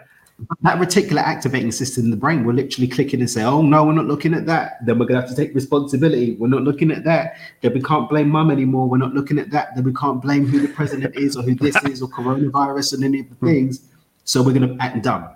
That 0.62 0.80
reticular 0.80 1.22
activating 1.22 1.72
system 1.72 2.06
in 2.06 2.12
the 2.12 2.18
brain 2.18 2.46
will 2.46 2.56
literally 2.56 2.88
click 2.88 3.14
in 3.14 3.20
and 3.20 3.30
say, 3.30 3.44
"Oh 3.44 3.62
no, 3.62 3.86
we're 3.86 3.94
not 3.94 4.06
looking 4.06 4.34
at 4.34 4.46
that." 4.48 4.84
Then 4.86 4.98
we're 4.98 5.06
gonna 5.06 5.22
have 5.22 5.30
to 5.30 5.36
take 5.36 5.54
responsibility. 5.54 6.36
We're 6.40 6.48
not 6.48 6.64
looking 6.64 6.92
at 6.92 7.04
that. 7.04 7.36
Then 7.62 7.74
we 7.74 7.82
can't 7.82 8.10
blame 8.10 8.30
mum 8.30 8.50
anymore. 8.50 8.88
We're 8.88 8.98
not 8.98 9.14
looking 9.14 9.38
at 9.38 9.52
that. 9.52 9.76
Then 9.76 9.84
we 9.84 9.94
can't 9.94 10.22
blame 10.22 10.48
who 10.48 10.62
the 10.62 10.70
president 10.70 11.16
is 11.16 11.36
or 11.36 11.44
who 11.44 11.56
this 11.56 11.76
is 11.84 12.02
or 12.02 12.08
coronavirus 12.08 12.94
and 12.94 13.04
any 13.04 13.20
of 13.20 13.30
the 13.30 13.36
hmm. 13.36 13.48
things. 13.48 13.90
So 14.24 14.42
we're 14.42 14.54
gonna 14.54 14.78
act 14.80 15.04
dumb. 15.04 15.30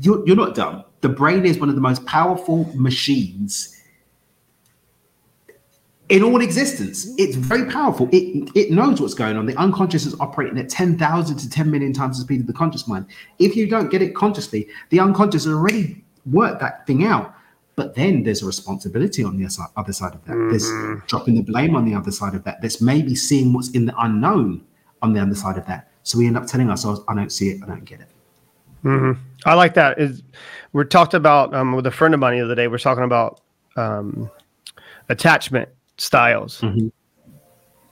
You're, 0.00 0.24
you're 0.26 0.36
not 0.36 0.54
dumb. 0.54 0.84
The 1.00 1.08
brain 1.08 1.44
is 1.44 1.58
one 1.58 1.70
of 1.70 1.74
the 1.74 1.80
most 1.80 2.04
powerful 2.06 2.70
machines 2.74 3.79
in 6.10 6.24
all 6.24 6.42
existence. 6.42 7.08
It's 7.16 7.36
very 7.36 7.70
powerful. 7.70 8.08
It 8.12 8.50
it 8.54 8.70
knows 8.70 9.00
what's 9.00 9.14
going 9.14 9.36
on. 9.36 9.46
The 9.46 9.56
unconscious 9.56 10.04
is 10.04 10.18
operating 10.20 10.58
at 10.58 10.68
10,000 10.68 11.36
to 11.36 11.48
10 11.48 11.70
million 11.70 11.92
times 11.92 12.18
the 12.18 12.24
speed 12.24 12.40
of 12.40 12.46
the 12.46 12.52
conscious 12.52 12.86
mind. 12.86 13.06
If 13.38 13.56
you 13.56 13.68
don't 13.68 13.90
get 13.90 14.02
it 14.02 14.14
consciously, 14.14 14.68
the 14.90 15.00
unconscious 15.00 15.44
has 15.44 15.54
already 15.54 16.04
worked 16.26 16.60
that 16.60 16.86
thing 16.86 17.04
out. 17.04 17.34
But 17.76 17.94
then 17.94 18.24
there's 18.24 18.42
a 18.42 18.46
responsibility 18.46 19.24
on 19.24 19.38
the 19.38 19.44
other 19.76 19.92
side 19.92 20.14
of 20.14 20.22
that. 20.26 20.32
Mm-hmm. 20.34 20.50
There's 20.50 21.02
dropping 21.06 21.36
the 21.36 21.42
blame 21.42 21.74
on 21.76 21.86
the 21.86 21.94
other 21.94 22.10
side 22.10 22.34
of 22.34 22.44
that. 22.44 22.60
There's 22.60 22.82
maybe 22.82 23.14
seeing 23.14 23.54
what's 23.54 23.70
in 23.70 23.86
the 23.86 23.94
unknown 23.98 24.62
on 25.00 25.14
the 25.14 25.22
other 25.22 25.34
side 25.34 25.56
of 25.56 25.64
that. 25.66 25.88
So 26.02 26.18
we 26.18 26.26
end 26.26 26.36
up 26.36 26.46
telling 26.46 26.68
ourselves, 26.68 27.00
I 27.08 27.14
don't 27.14 27.30
see 27.30 27.50
it, 27.50 27.62
I 27.62 27.66
don't 27.66 27.84
get 27.84 28.00
it. 28.00 28.08
Mm-hmm. 28.84 29.20
I 29.46 29.54
like 29.54 29.74
that. 29.74 29.98
Is 29.98 30.22
we're 30.72 30.84
talked 30.84 31.14
about 31.14 31.54
um, 31.54 31.72
with 31.72 31.86
a 31.86 31.90
friend 31.90 32.12
of 32.12 32.20
mine 32.20 32.38
the 32.38 32.44
other 32.44 32.54
day. 32.54 32.68
We're 32.68 32.78
talking 32.78 33.04
about 33.04 33.40
um, 33.76 34.30
attachment 35.08 35.68
styles. 36.00 36.60
Mm-hmm. 36.60 36.88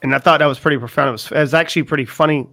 And 0.03 0.15
I 0.15 0.19
thought 0.19 0.39
that 0.39 0.47
was 0.47 0.59
pretty 0.59 0.79
profound. 0.79 1.09
It 1.09 1.13
was, 1.13 1.33
it 1.33 1.39
was 1.39 1.55
actually 1.55 1.83
pretty 1.83 2.05
funny 2.05 2.47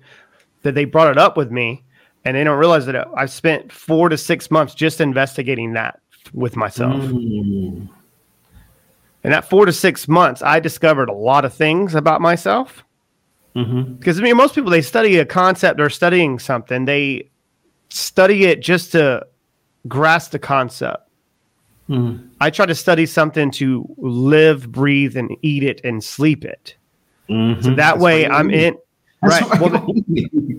that 0.63 0.75
they 0.75 0.85
brought 0.85 1.09
it 1.09 1.17
up 1.17 1.37
with 1.37 1.51
me 1.51 1.83
and 2.25 2.35
they 2.35 2.43
don't 2.43 2.57
realize 2.57 2.85
that 2.87 3.07
I 3.15 3.27
spent 3.27 3.71
four 3.71 4.09
to 4.09 4.17
six 4.17 4.49
months 4.49 4.73
just 4.73 4.99
investigating 4.99 5.73
that 5.73 5.99
with 6.33 6.55
myself. 6.55 6.95
Mm. 6.95 7.87
And 9.23 9.33
that 9.33 9.47
four 9.47 9.65
to 9.65 9.71
six 9.71 10.07
months, 10.07 10.41
I 10.41 10.59
discovered 10.59 11.09
a 11.09 11.13
lot 11.13 11.45
of 11.45 11.53
things 11.53 11.95
about 11.95 12.21
myself. 12.21 12.83
Mm-hmm. 13.55 13.93
Because 13.93 14.19
I 14.19 14.23
mean, 14.23 14.35
most 14.35 14.55
people 14.55 14.71
they 14.71 14.81
study 14.81 15.17
a 15.17 15.25
concept 15.25 15.79
or 15.79 15.89
studying 15.89 16.39
something, 16.39 16.85
they 16.85 17.29
study 17.89 18.45
it 18.45 18.59
just 18.59 18.91
to 18.91 19.25
grasp 19.87 20.31
the 20.31 20.39
concept. 20.39 21.04
Mm. 21.89 22.29
I 22.41 22.49
try 22.49 22.65
to 22.65 22.75
study 22.75 23.05
something 23.05 23.51
to 23.51 23.87
live, 23.97 24.71
breathe, 24.71 25.15
and 25.15 25.35
eat 25.41 25.63
it 25.63 25.81
and 25.83 26.03
sleep 26.03 26.43
it. 26.43 26.75
Mm-hmm. 27.29 27.61
So 27.61 27.69
that 27.69 27.75
That's 27.75 28.01
way, 28.01 28.27
I'm 28.27 28.49
in. 28.49 28.75
That's 29.21 29.49
right. 29.49 29.61
Well, 29.61 29.87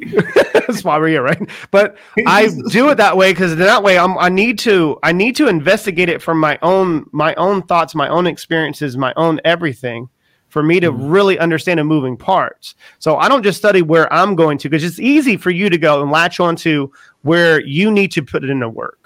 that's 0.54 0.84
why 0.84 0.98
we're 0.98 1.08
here, 1.08 1.22
right? 1.22 1.38
But 1.70 1.96
I 2.26 2.48
do 2.70 2.88
it 2.90 2.96
that 2.96 3.16
way 3.16 3.32
because 3.32 3.56
that 3.56 3.82
way 3.82 3.98
I'm 3.98 4.16
I 4.18 4.28
need 4.28 4.58
to 4.60 4.98
I 5.02 5.12
need 5.12 5.36
to 5.36 5.48
investigate 5.48 6.08
it 6.08 6.22
from 6.22 6.38
my 6.38 6.58
own 6.62 7.06
my 7.12 7.34
own 7.34 7.62
thoughts, 7.62 7.94
my 7.94 8.08
own 8.08 8.26
experiences, 8.26 8.96
my 8.96 9.12
own 9.16 9.40
everything 9.44 10.08
for 10.48 10.62
me 10.62 10.80
to 10.80 10.92
mm-hmm. 10.92 11.08
really 11.08 11.38
understand 11.38 11.78
the 11.78 11.84
moving 11.84 12.16
parts. 12.16 12.74
So 12.98 13.16
I 13.16 13.28
don't 13.28 13.42
just 13.42 13.58
study 13.58 13.82
where 13.82 14.12
I'm 14.12 14.36
going 14.36 14.58
to 14.58 14.68
because 14.68 14.84
it's 14.84 15.00
easy 15.00 15.36
for 15.36 15.50
you 15.50 15.68
to 15.68 15.78
go 15.78 16.02
and 16.02 16.10
latch 16.10 16.40
onto 16.40 16.90
where 17.22 17.60
you 17.60 17.90
need 17.90 18.12
to 18.12 18.22
put 18.22 18.44
it 18.44 18.50
into 18.50 18.68
work. 18.68 19.05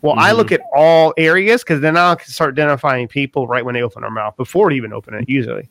Well, 0.00 0.14
mm-hmm. 0.14 0.22
I 0.22 0.32
look 0.32 0.52
at 0.52 0.60
all 0.74 1.12
areas 1.16 1.62
because 1.62 1.80
then 1.80 1.96
I'll 1.96 2.18
start 2.20 2.54
identifying 2.54 3.08
people 3.08 3.48
right 3.48 3.64
when 3.64 3.74
they 3.74 3.82
open 3.82 4.02
their 4.02 4.10
mouth 4.10 4.36
before 4.36 4.70
it 4.70 4.76
even 4.76 4.92
open 4.92 5.14
it, 5.14 5.28
usually. 5.28 5.68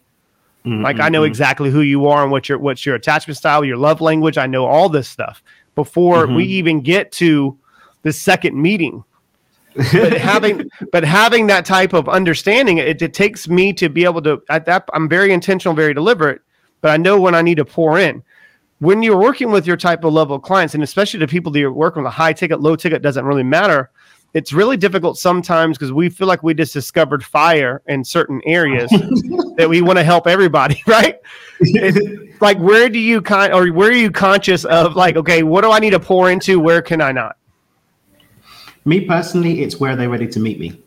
Mm-hmm. 0.66 0.84
Like 0.84 1.00
I 1.00 1.10
know 1.10 1.22
mm-hmm. 1.22 1.28
exactly 1.28 1.70
who 1.70 1.82
you 1.82 2.08
are 2.08 2.24
and 2.24 2.32
what 2.32 2.50
your 2.50 2.58
what's 2.58 2.86
your 2.86 2.96
attachment 2.96 3.38
style, 3.38 3.64
your 3.64 3.78
love 3.78 4.02
language. 4.02 4.38
I 4.38 4.48
know 4.48 4.66
all 4.66 4.90
this 4.90 5.08
stuff 5.08 5.42
before 5.76 6.26
mm-hmm. 6.26 6.36
we 6.36 6.46
even 6.46 6.82
get 6.82 7.12
to 7.14 7.58
the 8.02 8.12
second 8.12 8.62
meeting. 8.62 9.04
but 9.76 10.14
having 10.18 10.70
but 10.92 11.06
having 11.06 11.48
that 11.48 11.66
type 11.66 11.94
of 11.94 12.10
understanding, 12.10 12.80
it, 12.80 13.02
it 13.02 13.14
takes 13.14 13.48
me 13.48 13.72
to 13.74 13.88
be 13.88 14.04
able 14.04 14.22
to 14.24 14.42
at 14.50 14.66
that 14.66 14.90
I'm 14.94 15.08
very 15.08 15.32
intentional, 15.32 15.74
very 15.74 15.94
deliberate, 15.94 16.42
but 16.82 16.92
I 16.92 16.98
know 16.98 17.20
when 17.22 17.34
I 17.34 17.42
need 17.42 17.56
to 17.56 17.66
pour 17.66 17.98
in. 17.98 18.24
When 18.80 19.02
you're 19.02 19.18
working 19.18 19.50
with 19.50 19.66
your 19.66 19.78
type 19.78 20.04
of 20.04 20.14
level 20.14 20.36
of 20.36 20.44
clients, 20.44 20.76
and 20.76 20.84
especially 20.84 21.20
the 21.20 21.28
people 21.28 21.52
that 21.52 21.60
you're 21.60 21.72
working 21.72 22.04
with, 22.04 22.10
a 22.10 22.12
high 22.12 22.34
ticket, 22.34 22.62
low 22.62 22.76
ticket 22.76 23.02
doesn't 23.02 23.26
really 23.26 23.42
matter 23.42 23.90
it's 24.38 24.54
really 24.54 24.78
difficult 24.78 25.18
sometimes 25.18 25.80
because 25.80 25.92
we 25.92 26.10
feel 26.10 26.28
like 26.28 26.44
we 26.44 26.54
just 26.54 26.72
discovered 26.72 27.26
fire 27.26 27.82
in 27.88 28.04
certain 28.04 28.40
areas 28.46 28.88
that 29.58 29.66
we 29.68 29.82
want 29.82 29.98
to 29.98 30.04
help 30.04 30.28
everybody, 30.28 30.80
right? 30.88 31.20
like 32.40 32.60
where 32.60 32.88
do 32.88 33.00
you 33.00 33.20
kind 33.20 33.52
or 33.52 33.68
where 33.70 33.90
are 33.90 33.94
you 33.94 34.12
conscious 34.12 34.64
of 34.66 34.96
like, 34.96 35.16
okay, 35.16 35.42
what 35.42 35.62
do 35.62 35.72
I 35.72 35.80
need 35.80 35.90
to 35.90 36.00
pour 36.00 36.30
into? 36.30 36.60
Where 36.60 36.84
can 36.84 37.02
I 37.02 37.12
not? 37.12 37.36
Me 38.86 39.06
personally, 39.06 39.64
it's 39.64 39.80
where 39.80 39.96
they're 39.96 40.08
ready 40.08 40.28
to 40.28 40.40
meet 40.40 40.60
me. 40.60 40.80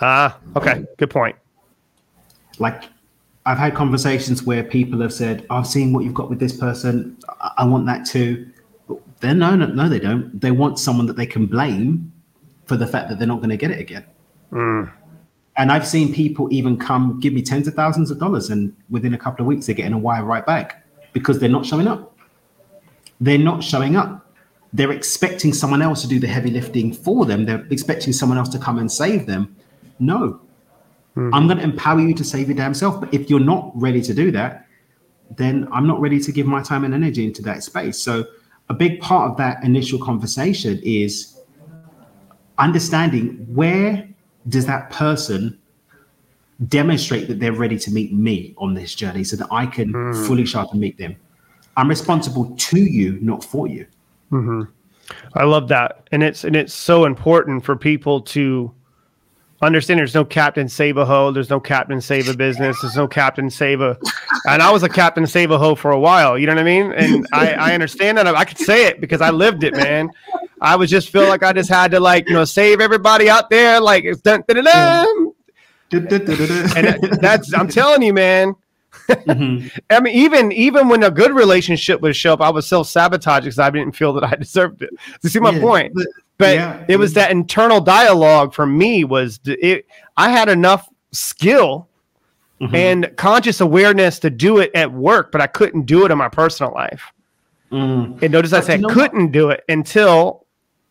Ah, 0.00 0.38
okay, 0.56 0.82
good 0.96 1.10
point. 1.10 1.36
Like 2.58 2.84
I've 3.44 3.58
had 3.58 3.74
conversations 3.74 4.44
where 4.44 4.64
people 4.64 4.98
have 5.02 5.12
said, 5.12 5.46
I've 5.50 5.66
seen 5.66 5.92
what 5.92 6.04
you've 6.04 6.14
got 6.14 6.30
with 6.30 6.40
this 6.40 6.56
person. 6.56 7.18
I 7.58 7.66
want 7.66 7.84
that 7.84 8.06
too. 8.06 8.48
Then 9.20 9.40
no, 9.40 9.54
no, 9.56 9.66
no, 9.66 9.90
they 9.90 10.00
don't. 10.00 10.40
They 10.40 10.52
want 10.52 10.78
someone 10.78 11.04
that 11.06 11.16
they 11.16 11.26
can 11.26 11.44
blame 11.44 12.11
for 12.66 12.76
the 12.76 12.86
fact 12.86 13.08
that 13.08 13.18
they're 13.18 13.28
not 13.28 13.38
going 13.38 13.50
to 13.50 13.56
get 13.56 13.70
it 13.70 13.80
again. 13.80 14.04
Mm. 14.52 14.92
And 15.56 15.70
I've 15.70 15.86
seen 15.86 16.14
people 16.14 16.48
even 16.50 16.78
come 16.78 17.20
give 17.20 17.32
me 17.32 17.42
tens 17.42 17.68
of 17.68 17.74
thousands 17.74 18.10
of 18.10 18.18
dollars, 18.18 18.50
and 18.50 18.74
within 18.90 19.14
a 19.14 19.18
couple 19.18 19.42
of 19.42 19.46
weeks, 19.46 19.66
they're 19.66 19.74
getting 19.74 19.92
a 19.92 19.98
wire 19.98 20.24
right 20.24 20.44
back 20.44 20.86
because 21.12 21.38
they're 21.38 21.48
not 21.48 21.66
showing 21.66 21.86
up. 21.86 22.16
They're 23.20 23.38
not 23.38 23.62
showing 23.62 23.96
up. 23.96 24.32
They're 24.72 24.92
expecting 24.92 25.52
someone 25.52 25.82
else 25.82 26.00
to 26.02 26.08
do 26.08 26.18
the 26.18 26.26
heavy 26.26 26.50
lifting 26.50 26.92
for 26.92 27.26
them. 27.26 27.44
They're 27.44 27.66
expecting 27.70 28.14
someone 28.14 28.38
else 28.38 28.48
to 28.50 28.58
come 28.58 28.78
and 28.78 28.90
save 28.90 29.26
them. 29.26 29.54
No, 29.98 30.40
mm. 31.14 31.30
I'm 31.34 31.46
going 31.46 31.58
to 31.58 31.64
empower 31.64 32.00
you 32.00 32.14
to 32.14 32.24
save 32.24 32.48
your 32.48 32.56
damn 32.56 32.72
self. 32.72 32.98
But 33.00 33.12
if 33.12 33.28
you're 33.28 33.38
not 33.38 33.70
ready 33.74 34.00
to 34.00 34.14
do 34.14 34.30
that, 34.30 34.66
then 35.36 35.68
I'm 35.70 35.86
not 35.86 36.00
ready 36.00 36.18
to 36.20 36.32
give 36.32 36.46
my 36.46 36.62
time 36.62 36.84
and 36.84 36.94
energy 36.94 37.26
into 37.26 37.42
that 37.42 37.62
space. 37.62 37.98
So, 37.98 38.24
a 38.68 38.74
big 38.74 39.00
part 39.00 39.30
of 39.30 39.36
that 39.36 39.62
initial 39.64 39.98
conversation 39.98 40.80
is 40.82 41.38
understanding 42.58 43.46
where 43.54 44.08
does 44.48 44.66
that 44.66 44.90
person 44.90 45.58
demonstrate 46.68 47.28
that 47.28 47.40
they're 47.40 47.52
ready 47.52 47.78
to 47.78 47.90
meet 47.90 48.12
me 48.12 48.54
on 48.58 48.74
this 48.74 48.94
journey 48.94 49.24
so 49.24 49.36
that 49.36 49.48
I 49.50 49.66
can 49.66 49.92
mm. 49.92 50.26
fully 50.26 50.44
show 50.44 50.60
up 50.60 50.72
and 50.72 50.80
meet 50.80 50.98
them. 50.98 51.16
I'm 51.76 51.88
responsible 51.88 52.54
to 52.56 52.80
you, 52.80 53.18
not 53.20 53.42
for 53.42 53.66
you. 53.66 53.86
Mm-hmm. 54.30 54.62
I 55.34 55.44
love 55.44 55.68
that, 55.68 56.08
and 56.12 56.22
it's 56.22 56.44
and 56.44 56.54
it's 56.54 56.72
so 56.72 57.04
important 57.04 57.64
for 57.64 57.76
people 57.76 58.20
to 58.20 58.72
understand. 59.60 59.98
There's 59.98 60.14
no 60.14 60.24
captain 60.24 60.68
save 60.68 60.96
a 60.96 61.04
hoe. 61.04 61.32
There's 61.32 61.50
no 61.50 61.60
captain 61.60 62.00
save 62.00 62.28
a 62.28 62.36
business. 62.36 62.80
There's 62.80 62.96
no 62.96 63.08
captain 63.08 63.50
save 63.50 63.80
a. 63.80 63.98
And 64.46 64.62
I 64.62 64.70
was 64.70 64.82
a 64.82 64.88
captain 64.88 65.26
save 65.26 65.50
a 65.50 65.58
hoe 65.58 65.74
for 65.74 65.90
a 65.90 65.98
while. 65.98 66.38
You 66.38 66.46
know 66.46 66.54
what 66.54 66.60
I 66.60 66.64
mean? 66.64 66.92
And 66.92 67.26
I, 67.32 67.52
I 67.52 67.74
understand 67.74 68.18
that. 68.18 68.26
I 68.26 68.44
could 68.44 68.58
say 68.58 68.86
it 68.86 69.00
because 69.00 69.20
I 69.20 69.30
lived 69.30 69.64
it, 69.64 69.74
man. 69.74 70.10
I 70.62 70.76
was 70.76 70.88
just 70.88 71.10
feel 71.10 71.26
like 71.28 71.42
I 71.42 71.52
just 71.52 71.68
had 71.68 71.90
to 71.90 72.00
like 72.00 72.28
you 72.28 72.34
know 72.34 72.44
save 72.44 72.80
everybody 72.80 73.28
out 73.28 73.50
there 73.50 73.80
like 73.80 74.04
dun, 74.22 74.44
dun, 74.46 74.64
dun, 74.64 75.34
and 75.92 77.02
that's 77.20 77.52
I'm 77.52 77.68
telling 77.68 78.02
you, 78.02 78.14
man. 78.14 78.54
mm-hmm. 79.08 79.68
I 79.90 80.00
mean, 80.00 80.14
even 80.14 80.52
even 80.52 80.88
when 80.88 81.02
a 81.02 81.10
good 81.10 81.32
relationship 81.32 82.00
would 82.00 82.14
show 82.14 82.32
up, 82.32 82.40
I 82.40 82.50
was 82.50 82.66
self 82.66 82.86
sabotage 82.86 83.42
because 83.42 83.58
I 83.58 83.70
didn't 83.70 83.96
feel 83.96 84.12
that 84.14 84.24
I 84.24 84.36
deserved 84.36 84.82
it. 84.82 84.90
You 85.22 85.28
see 85.28 85.40
my 85.40 85.50
yeah, 85.50 85.60
point? 85.60 85.94
But, 85.94 86.06
but 86.38 86.54
yeah, 86.54 86.84
it 86.88 86.96
was 86.96 87.12
that 87.14 87.32
internal 87.32 87.80
dialogue 87.80 88.54
for 88.54 88.64
me 88.64 89.02
was 89.02 89.40
it. 89.44 89.86
I 90.16 90.30
had 90.30 90.48
enough 90.48 90.88
skill 91.10 91.88
mm-hmm. 92.60 92.74
and 92.74 93.16
conscious 93.16 93.60
awareness 93.60 94.20
to 94.20 94.30
do 94.30 94.58
it 94.58 94.70
at 94.76 94.92
work, 94.92 95.32
but 95.32 95.40
I 95.40 95.48
couldn't 95.48 95.86
do 95.86 96.04
it 96.04 96.12
in 96.12 96.18
my 96.18 96.28
personal 96.28 96.72
life. 96.72 97.12
Mm. 97.72 98.22
And 98.22 98.32
notice 98.32 98.52
I 98.52 98.60
said 98.60 98.84
couldn't 98.84 99.32
do 99.32 99.50
it 99.50 99.64
until 99.68 100.46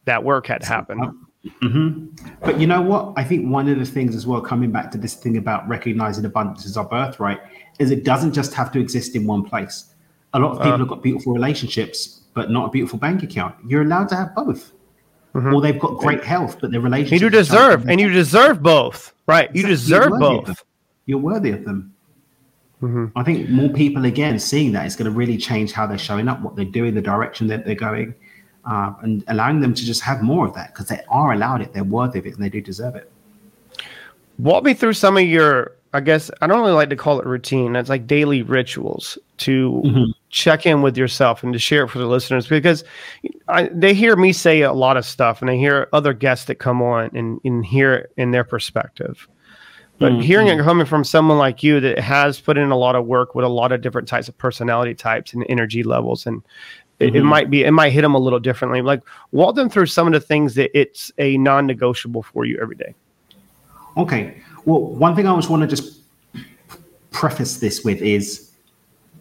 that 0.05 0.23
work 0.23 0.47
had 0.47 0.63
happened. 0.63 1.01
Mm-hmm. 1.45 2.25
But 2.41 2.59
you 2.59 2.67
know 2.67 2.81
what? 2.81 3.13
I 3.15 3.23
think 3.23 3.49
one 3.49 3.67
of 3.67 3.79
the 3.79 3.85
things 3.85 4.15
as 4.15 4.27
well, 4.27 4.41
coming 4.41 4.71
back 4.71 4.91
to 4.91 4.97
this 4.97 5.15
thing 5.15 5.37
about 5.37 5.67
recognizing 5.67 6.23
abundance 6.25 6.65
as 6.65 6.77
our 6.77 6.85
birthright, 6.85 7.39
is 7.79 7.89
it 7.91 8.03
doesn't 8.03 8.33
just 8.33 8.53
have 8.53 8.71
to 8.73 8.79
exist 8.79 9.15
in 9.15 9.25
one 9.25 9.43
place. 9.43 9.93
A 10.33 10.39
lot 10.39 10.51
of 10.51 10.57
people 10.59 10.73
uh, 10.73 10.77
have 10.77 10.87
got 10.87 11.03
beautiful 11.03 11.33
relationships, 11.33 12.21
but 12.33 12.51
not 12.51 12.67
a 12.67 12.69
beautiful 12.69 12.99
bank 12.99 13.23
account. 13.23 13.55
You're 13.67 13.81
allowed 13.81 14.09
to 14.09 14.15
have 14.15 14.35
both. 14.35 14.71
Mm-hmm. 15.33 15.53
Or 15.53 15.61
they've 15.61 15.79
got 15.79 15.97
great 15.97 16.23
health, 16.23 16.57
but 16.59 16.71
their 16.71 16.81
relationship. 16.81 17.21
You 17.21 17.29
do 17.29 17.37
deserve, 17.37 17.89
and 17.89 17.99
you 17.99 18.09
deserve 18.09 18.61
both, 18.61 19.13
right? 19.27 19.53
You 19.55 19.65
deserve 19.65 20.11
both. 20.19 20.63
You're 21.05 21.19
worthy 21.19 21.51
of 21.51 21.63
them. 21.63 21.93
Mm-hmm. 22.81 23.17
I 23.17 23.23
think 23.23 23.49
more 23.49 23.69
people 23.69 24.05
again 24.05 24.39
seeing 24.39 24.73
that 24.73 24.85
is 24.85 24.95
going 24.95 25.05
to 25.05 25.15
really 25.15 25.37
change 25.37 25.71
how 25.71 25.87
they're 25.87 25.97
showing 25.97 26.27
up, 26.27 26.41
what 26.41 26.55
they're 26.55 26.65
doing, 26.65 26.95
the 26.95 27.01
direction 27.01 27.47
that 27.47 27.65
they're 27.65 27.75
going 27.75 28.13
uh, 28.65 28.93
and 29.01 29.23
allowing 29.27 29.59
them 29.59 29.73
to 29.73 29.85
just 29.85 30.01
have 30.01 30.21
more 30.21 30.47
of 30.47 30.53
that 30.53 30.73
because 30.73 30.87
they 30.87 31.01
are 31.09 31.33
allowed 31.33 31.61
it, 31.61 31.73
they're 31.73 31.83
worthy 31.83 32.19
of 32.19 32.25
it, 32.25 32.33
and 32.35 32.43
they 32.43 32.49
do 32.49 32.61
deserve 32.61 32.95
it. 32.95 33.11
Walk 34.37 34.63
me 34.63 34.73
through 34.73 34.93
some 34.93 35.17
of 35.17 35.23
your, 35.23 35.75
I 35.93 35.99
guess, 35.99 36.31
I 36.41 36.47
don't 36.47 36.61
really 36.61 36.73
like 36.73 36.89
to 36.89 36.95
call 36.95 37.19
it 37.19 37.25
routine. 37.25 37.75
It's 37.75 37.89
like 37.89 38.07
daily 38.07 38.41
rituals 38.41 39.17
to 39.37 39.81
mm-hmm. 39.85 40.11
check 40.29 40.65
in 40.65 40.81
with 40.81 40.97
yourself 40.97 41.43
and 41.43 41.53
to 41.53 41.59
share 41.59 41.83
it 41.83 41.89
for 41.89 41.99
the 41.99 42.07
listeners 42.07 42.47
because 42.47 42.83
I, 43.47 43.69
they 43.73 43.93
hear 43.93 44.15
me 44.15 44.33
say 44.33 44.61
a 44.61 44.73
lot 44.73 44.97
of 44.97 45.05
stuff 45.05 45.41
and 45.41 45.49
they 45.49 45.57
hear 45.57 45.89
other 45.93 46.13
guests 46.13 46.45
that 46.45 46.55
come 46.55 46.81
on 46.81 47.11
and, 47.15 47.39
and 47.43 47.65
hear 47.65 47.93
it 47.93 48.13
in 48.17 48.31
their 48.31 48.43
perspective. 48.43 49.27
But 50.01 50.13
mm-hmm. 50.13 50.21
hearing 50.21 50.47
it 50.47 50.59
coming 50.63 50.87
from 50.87 51.03
someone 51.03 51.37
like 51.37 51.61
you 51.61 51.79
that 51.79 51.99
has 51.99 52.39
put 52.39 52.57
in 52.57 52.71
a 52.71 52.75
lot 52.75 52.95
of 52.95 53.05
work 53.05 53.35
with 53.35 53.45
a 53.45 53.49
lot 53.49 53.71
of 53.71 53.81
different 53.81 54.07
types 54.07 54.27
of 54.27 54.35
personality 54.35 54.95
types 54.95 55.31
and 55.31 55.45
energy 55.47 55.83
levels 55.83 56.25
and 56.25 56.41
it, 57.01 57.07
mm-hmm. 57.07 57.17
it, 57.17 57.23
might 57.23 57.49
be 57.49 57.63
it 57.63 57.71
might 57.71 57.91
hit 57.91 58.01
them 58.01 58.15
a 58.15 58.19
little 58.19 58.39
differently. 58.39 58.81
Like 58.81 59.01
walk 59.31 59.55
them 59.55 59.69
through 59.69 59.87
some 59.87 60.07
of 60.07 60.13
the 60.13 60.19
things 60.19 60.55
that 60.55 60.77
it's 60.77 61.11
a 61.17 61.37
non-negotiable 61.37 62.23
for 62.23 62.45
you 62.45 62.59
every 62.61 62.75
day. 62.75 62.93
Okay. 63.97 64.41
Well, 64.65 64.81
one 64.81 65.15
thing 65.15 65.27
I 65.27 65.35
just 65.35 65.49
want 65.49 65.61
to 65.61 65.67
just 65.67 65.99
preface 67.11 67.57
this 67.57 67.83
with 67.83 68.01
is 68.01 68.51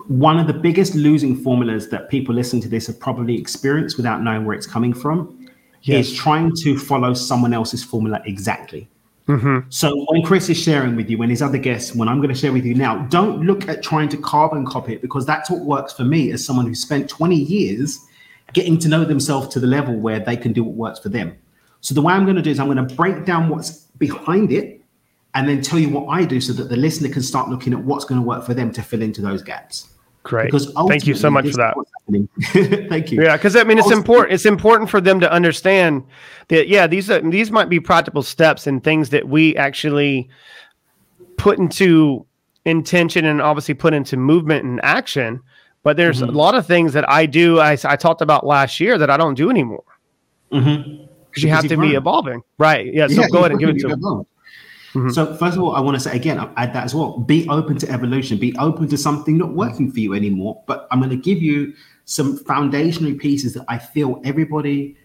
one 0.07 0.39
of 0.39 0.47
the 0.47 0.53
biggest 0.53 0.95
losing 0.95 1.37
formulas 1.37 1.89
that 1.91 2.09
people 2.09 2.35
listening 2.35 2.63
to 2.63 2.69
this 2.69 2.87
have 2.87 2.99
probably 2.99 3.37
experienced 3.39 3.97
without 3.97 4.23
knowing 4.23 4.45
where 4.45 4.57
it's 4.57 4.67
coming 4.67 4.93
from 4.93 5.49
yes. 5.83 6.09
is 6.09 6.17
trying 6.17 6.55
to 6.57 6.79
follow 6.79 7.15
someone 7.15 7.55
else's 7.55 7.85
formula 7.85 8.21
exactly. 8.25 8.89
Mm-hmm. 9.31 9.71
So 9.71 10.05
when 10.09 10.23
Chris 10.23 10.49
is 10.49 10.61
sharing 10.61 10.97
with 10.97 11.09
you 11.09 11.23
and 11.23 11.31
his 11.31 11.41
other 11.41 11.59
guests, 11.59 11.95
when 11.95 12.09
I'm 12.09 12.17
going 12.17 12.35
to 12.35 12.35
share 12.35 12.53
with 12.53 12.65
you 12.65 12.75
now, 12.75 13.07
don't 13.07 13.43
look 13.43 13.69
at 13.69 13.83
trying 13.83 14.09
to 14.09 14.17
carbon 14.17 14.67
copy 14.67 14.95
it 14.95 15.03
because 15.03 15.25
that's 15.25 15.49
what 15.49 15.61
works 15.61 15.93
for 15.93 16.05
me 16.05 16.33
as 16.33 16.45
someone 16.45 16.67
who 16.67 16.75
spent 16.75 17.09
20 17.09 17.37
years 17.37 18.05
getting 18.53 18.77
to 18.79 18.89
know 18.89 19.05
themselves 19.05 19.47
to 19.49 19.61
the 19.61 19.69
level 19.69 19.95
where 19.95 20.19
they 20.19 20.37
can 20.37 20.53
do 20.53 20.65
what 20.65 20.75
works 20.75 20.99
for 20.99 21.11
them. 21.11 21.37
So 21.81 21.95
the 21.95 22.03
way 22.03 22.13
I'm 22.13 22.25
going 22.25 22.37
to 22.37 22.43
do 22.43 22.51
is 22.51 22.59
I'm 22.59 22.67
going 22.67 22.89
to 22.89 22.95
break 22.97 23.25
down 23.25 23.49
what's 23.49 23.85
behind 23.99 24.51
it 24.51 24.81
and 25.35 25.49
then 25.49 25.63
tell 25.63 25.79
you 25.79 25.91
what 25.91 26.09
I 26.09 26.25
do 26.25 26.41
so 26.41 26.53
that 26.55 26.69
the 26.69 26.77
listener 26.77 27.09
can 27.09 27.23
start 27.23 27.49
looking 27.49 27.73
at 27.73 27.79
what's 27.79 28.05
going 28.05 28.21
to 28.21 28.27
work 28.27 28.45
for 28.45 28.53
them 28.53 28.73
to 28.73 28.83
fill 28.83 29.01
into 29.01 29.23
those 29.23 29.43
gaps. 29.43 29.90
Great. 30.23 30.47
Because 30.47 30.73
Thank 30.89 31.07
you 31.07 31.15
so 31.15 31.31
much 31.31 31.51
for 31.51 31.57
that. 31.57 31.75
Thank 32.89 33.11
you. 33.11 33.23
Yeah, 33.23 33.37
because 33.37 33.57
I 33.57 33.65
mean, 33.65 33.79
it's 33.79 33.91
important. 33.91 34.35
It's 34.35 34.45
important 34.45 34.91
for 34.91 35.01
them 35.01 35.19
to 35.21 35.33
understand 35.33 36.05
that. 36.49 36.69
Yeah, 36.69 36.87
these 36.87 37.11
are, 37.11 37.21
these 37.21 37.51
might 37.51 37.69
be 37.69 37.81
practical 37.81 38.23
steps 38.23 38.67
and 38.67 38.85
things 38.85 39.11
that 39.11 39.29
we 39.29 39.57
actually 39.57 40.29
put 41.37 41.59
into 41.59 42.27
intention 42.67 43.25
and 43.25 43.41
obviously 43.41 43.75
put 43.75 43.95
into 43.95 44.17
movement 44.17 44.65
and 44.65 44.81
action. 44.83 45.41
But 45.83 45.97
there's 45.97 46.21
mm-hmm. 46.21 46.29
a 46.29 46.39
lot 46.39 46.55
of 46.55 46.67
things 46.67 46.93
that 46.93 47.09
I 47.09 47.25
do. 47.25 47.59
I, 47.59 47.79
I 47.85 47.97
talked 47.97 48.21
about 48.21 48.45
last 48.47 48.79
year 48.79 48.99
that 48.99 49.09
I 49.09 49.17
don't 49.17 49.35
do 49.35 49.49
anymore. 49.49 49.85
Mm-hmm 50.53 51.07
because 51.31 51.43
you 51.45 51.51
have 51.51 51.69
to 51.69 51.77
be 51.77 51.95
evolving, 51.95 52.43
right? 52.59 52.93
Yeah. 52.93 53.07
So 53.07 53.21
yeah, 53.21 53.29
go 53.29 53.39
ahead 53.39 53.53
and 53.53 53.61
give 53.61 53.69
it 53.71 53.79
to 53.81 53.89
them. 53.89 54.27
Mm-hmm. 54.95 55.11
So 55.11 55.37
first 55.37 55.57
of 55.57 55.63
all, 55.63 55.75
I 55.75 55.81
want 55.81 55.97
to 55.97 56.01
say 56.01 56.15
again, 56.17 56.39
I'll 56.39 56.53
add 56.57 56.73
that 56.75 56.85
as 56.85 56.95
well. 56.95 57.19
Be 57.19 57.49
open 57.49 57.79
to 57.79 57.91
evolution. 57.91 58.39
Be 58.39 58.57
open 58.59 58.89
to 58.89 58.97
something 58.97 59.39
not 59.39 59.55
working 59.55 59.91
for 59.91 60.01
you 60.01 60.15
anymore. 60.15 60.63
But 60.67 60.89
I'm 60.91 60.99
going 60.99 61.11
to 61.11 61.17
give 61.17 61.41
you 61.41 61.75
some 62.07 62.37
foundational 62.37 63.15
pieces 63.17 63.55
that 63.55 63.65
I 63.69 63.79
feel 63.79 64.21
everybody 64.25 64.97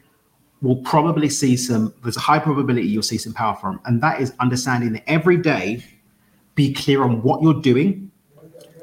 will 0.61 0.77
probably 0.77 1.29
see 1.29 1.55
some. 1.55 1.93
There's 2.01 2.17
a 2.17 2.21
high 2.21 2.39
probability 2.39 2.87
you'll 2.87 3.03
see 3.03 3.19
some 3.19 3.33
power 3.33 3.55
from, 3.55 3.79
and 3.85 4.01
that 4.01 4.21
is 4.21 4.33
understanding 4.39 4.93
that 4.93 5.03
every 5.07 5.37
day, 5.37 5.83
be 6.55 6.73
clear 6.73 7.03
on 7.03 7.21
what 7.21 7.43
you're 7.43 7.61
doing 7.61 8.09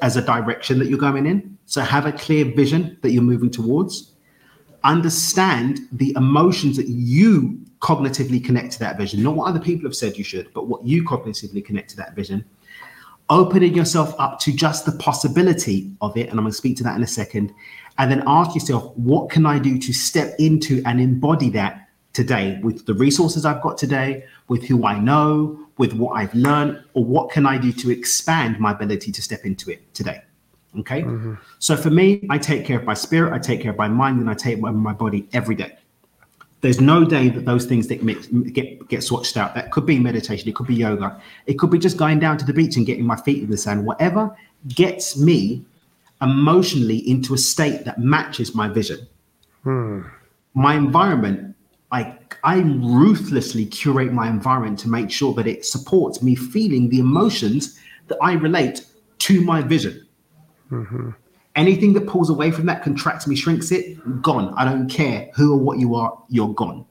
as 0.02 0.16
a 0.16 0.22
direction 0.22 0.78
that 0.78 0.88
you're 0.88 0.98
going 0.98 1.26
in. 1.26 1.58
So 1.66 1.80
have 1.80 2.06
a 2.06 2.12
clear 2.12 2.44
vision 2.44 2.98
that 3.02 3.10
you're 3.10 3.22
moving 3.22 3.50
towards 3.50 4.12
understand 4.84 5.80
the 5.92 6.12
emotions 6.16 6.76
that 6.76 6.88
you 6.88 7.58
cognitively 7.82 8.42
connect 8.42 8.72
to 8.72 8.78
that 8.78 8.96
vision, 8.96 9.22
not 9.22 9.34
what 9.34 9.48
other 9.48 9.60
people 9.60 9.84
have 9.84 9.96
said 9.96 10.16
you 10.16 10.24
should, 10.24 10.52
but 10.54 10.68
what 10.68 10.84
you 10.84 11.02
cognitively 11.04 11.64
connect 11.64 11.90
to 11.90 11.96
that 11.96 12.14
vision. 12.14 12.44
Opening 13.28 13.74
yourself 13.74 14.14
up 14.18 14.38
to 14.40 14.52
just 14.52 14.86
the 14.86 14.92
possibility 14.92 15.90
of 16.00 16.16
it, 16.16 16.28
and 16.28 16.38
I'm 16.38 16.44
going 16.44 16.52
to 16.52 16.56
speak 16.56 16.76
to 16.78 16.84
that 16.84 16.96
in 16.96 17.02
a 17.02 17.08
second, 17.08 17.52
and 17.98 18.10
then 18.10 18.22
ask 18.26 18.54
yourself, 18.54 18.96
what 18.96 19.30
can 19.30 19.46
I 19.46 19.58
do 19.58 19.78
to 19.78 19.92
step 19.92 20.34
into 20.38 20.82
and 20.86 21.00
embody 21.00 21.50
that 21.50 21.88
today 22.12 22.60
with 22.62 22.86
the 22.86 22.94
resources 22.94 23.44
I've 23.44 23.62
got 23.62 23.78
today, 23.78 24.24
with 24.48 24.64
who 24.64 24.86
I 24.86 25.00
know, 25.00 25.58
with 25.78 25.94
what 25.94 26.12
I've 26.12 26.34
learned, 26.34 26.84
or 26.94 27.04
what 27.04 27.30
can 27.30 27.46
I 27.46 27.58
do 27.58 27.72
to 27.72 27.90
expand 27.90 28.60
my 28.60 28.72
ability 28.72 29.10
to 29.12 29.22
step 29.22 29.44
into 29.44 29.70
it 29.70 29.92
today? 29.94 30.22
Okay. 30.78 31.02
Mm-hmm. 31.02 31.34
So 31.58 31.76
for 31.76 31.90
me, 31.90 32.26
I 32.30 32.38
take 32.38 32.64
care 32.64 32.78
of 32.78 32.84
my 32.84 32.94
spirit, 32.94 33.32
I 33.32 33.38
take 33.38 33.60
care 33.60 33.72
of 33.72 33.78
my 33.78 33.88
mind, 33.88 34.20
and 34.20 34.30
I 34.30 34.34
take 34.34 34.60
care 34.60 34.68
of 34.68 34.74
my 34.76 34.92
body 34.92 35.28
every 35.32 35.54
day. 35.54 35.76
There's 36.62 36.80
no 36.80 37.04
day 37.04 37.28
that 37.28 37.44
those 37.44 37.66
things 37.66 37.88
that 37.88 38.04
get 38.52 38.88
get 38.88 39.00
swatched 39.00 39.36
out. 39.36 39.54
That 39.54 39.70
could 39.72 39.84
be 39.84 39.98
meditation, 39.98 40.48
it 40.48 40.54
could 40.54 40.68
be 40.68 40.76
yoga, 40.76 41.20
it 41.46 41.58
could 41.58 41.70
be 41.70 41.78
just 41.78 41.96
going 41.96 42.20
down 42.20 42.38
to 42.38 42.44
the 42.44 42.52
beach 42.52 42.76
and 42.76 42.86
getting 42.86 43.04
my 43.04 43.16
feet 43.16 43.42
in 43.42 43.50
the 43.50 43.56
sand. 43.56 43.84
Whatever 43.84 44.34
gets 44.68 45.18
me 45.18 45.64
emotionally 46.22 46.98
into 46.98 47.34
a 47.34 47.38
state 47.38 47.84
that 47.84 47.98
matches 47.98 48.54
my 48.54 48.68
vision. 48.68 49.06
Hmm. 49.64 50.02
My 50.54 50.74
environment, 50.76 51.56
I 51.90 52.16
I 52.44 52.60
ruthlessly 52.60 53.66
curate 53.66 54.12
my 54.12 54.28
environment 54.28 54.78
to 54.80 54.88
make 54.88 55.10
sure 55.10 55.34
that 55.34 55.46
it 55.46 55.64
supports 55.64 56.22
me 56.22 56.34
feeling 56.34 56.88
the 56.88 57.00
emotions 57.00 57.78
that 58.06 58.18
I 58.22 58.34
relate 58.34 58.86
to 59.18 59.40
my 59.40 59.62
vision. 59.62 60.06
Mm-hmm. 60.70 61.10
Anything 61.54 61.92
that 61.94 62.06
pulls 62.06 62.30
away 62.30 62.50
from 62.50 62.66
that, 62.66 62.82
contracts 62.82 63.26
me, 63.26 63.36
shrinks 63.36 63.70
it, 63.70 64.22
gone. 64.22 64.54
I 64.56 64.64
don't 64.64 64.88
care 64.88 65.30
who 65.34 65.52
or 65.52 65.58
what 65.58 65.78
you 65.78 65.94
are, 65.94 66.18
you're 66.28 66.54
gone. 66.54 66.86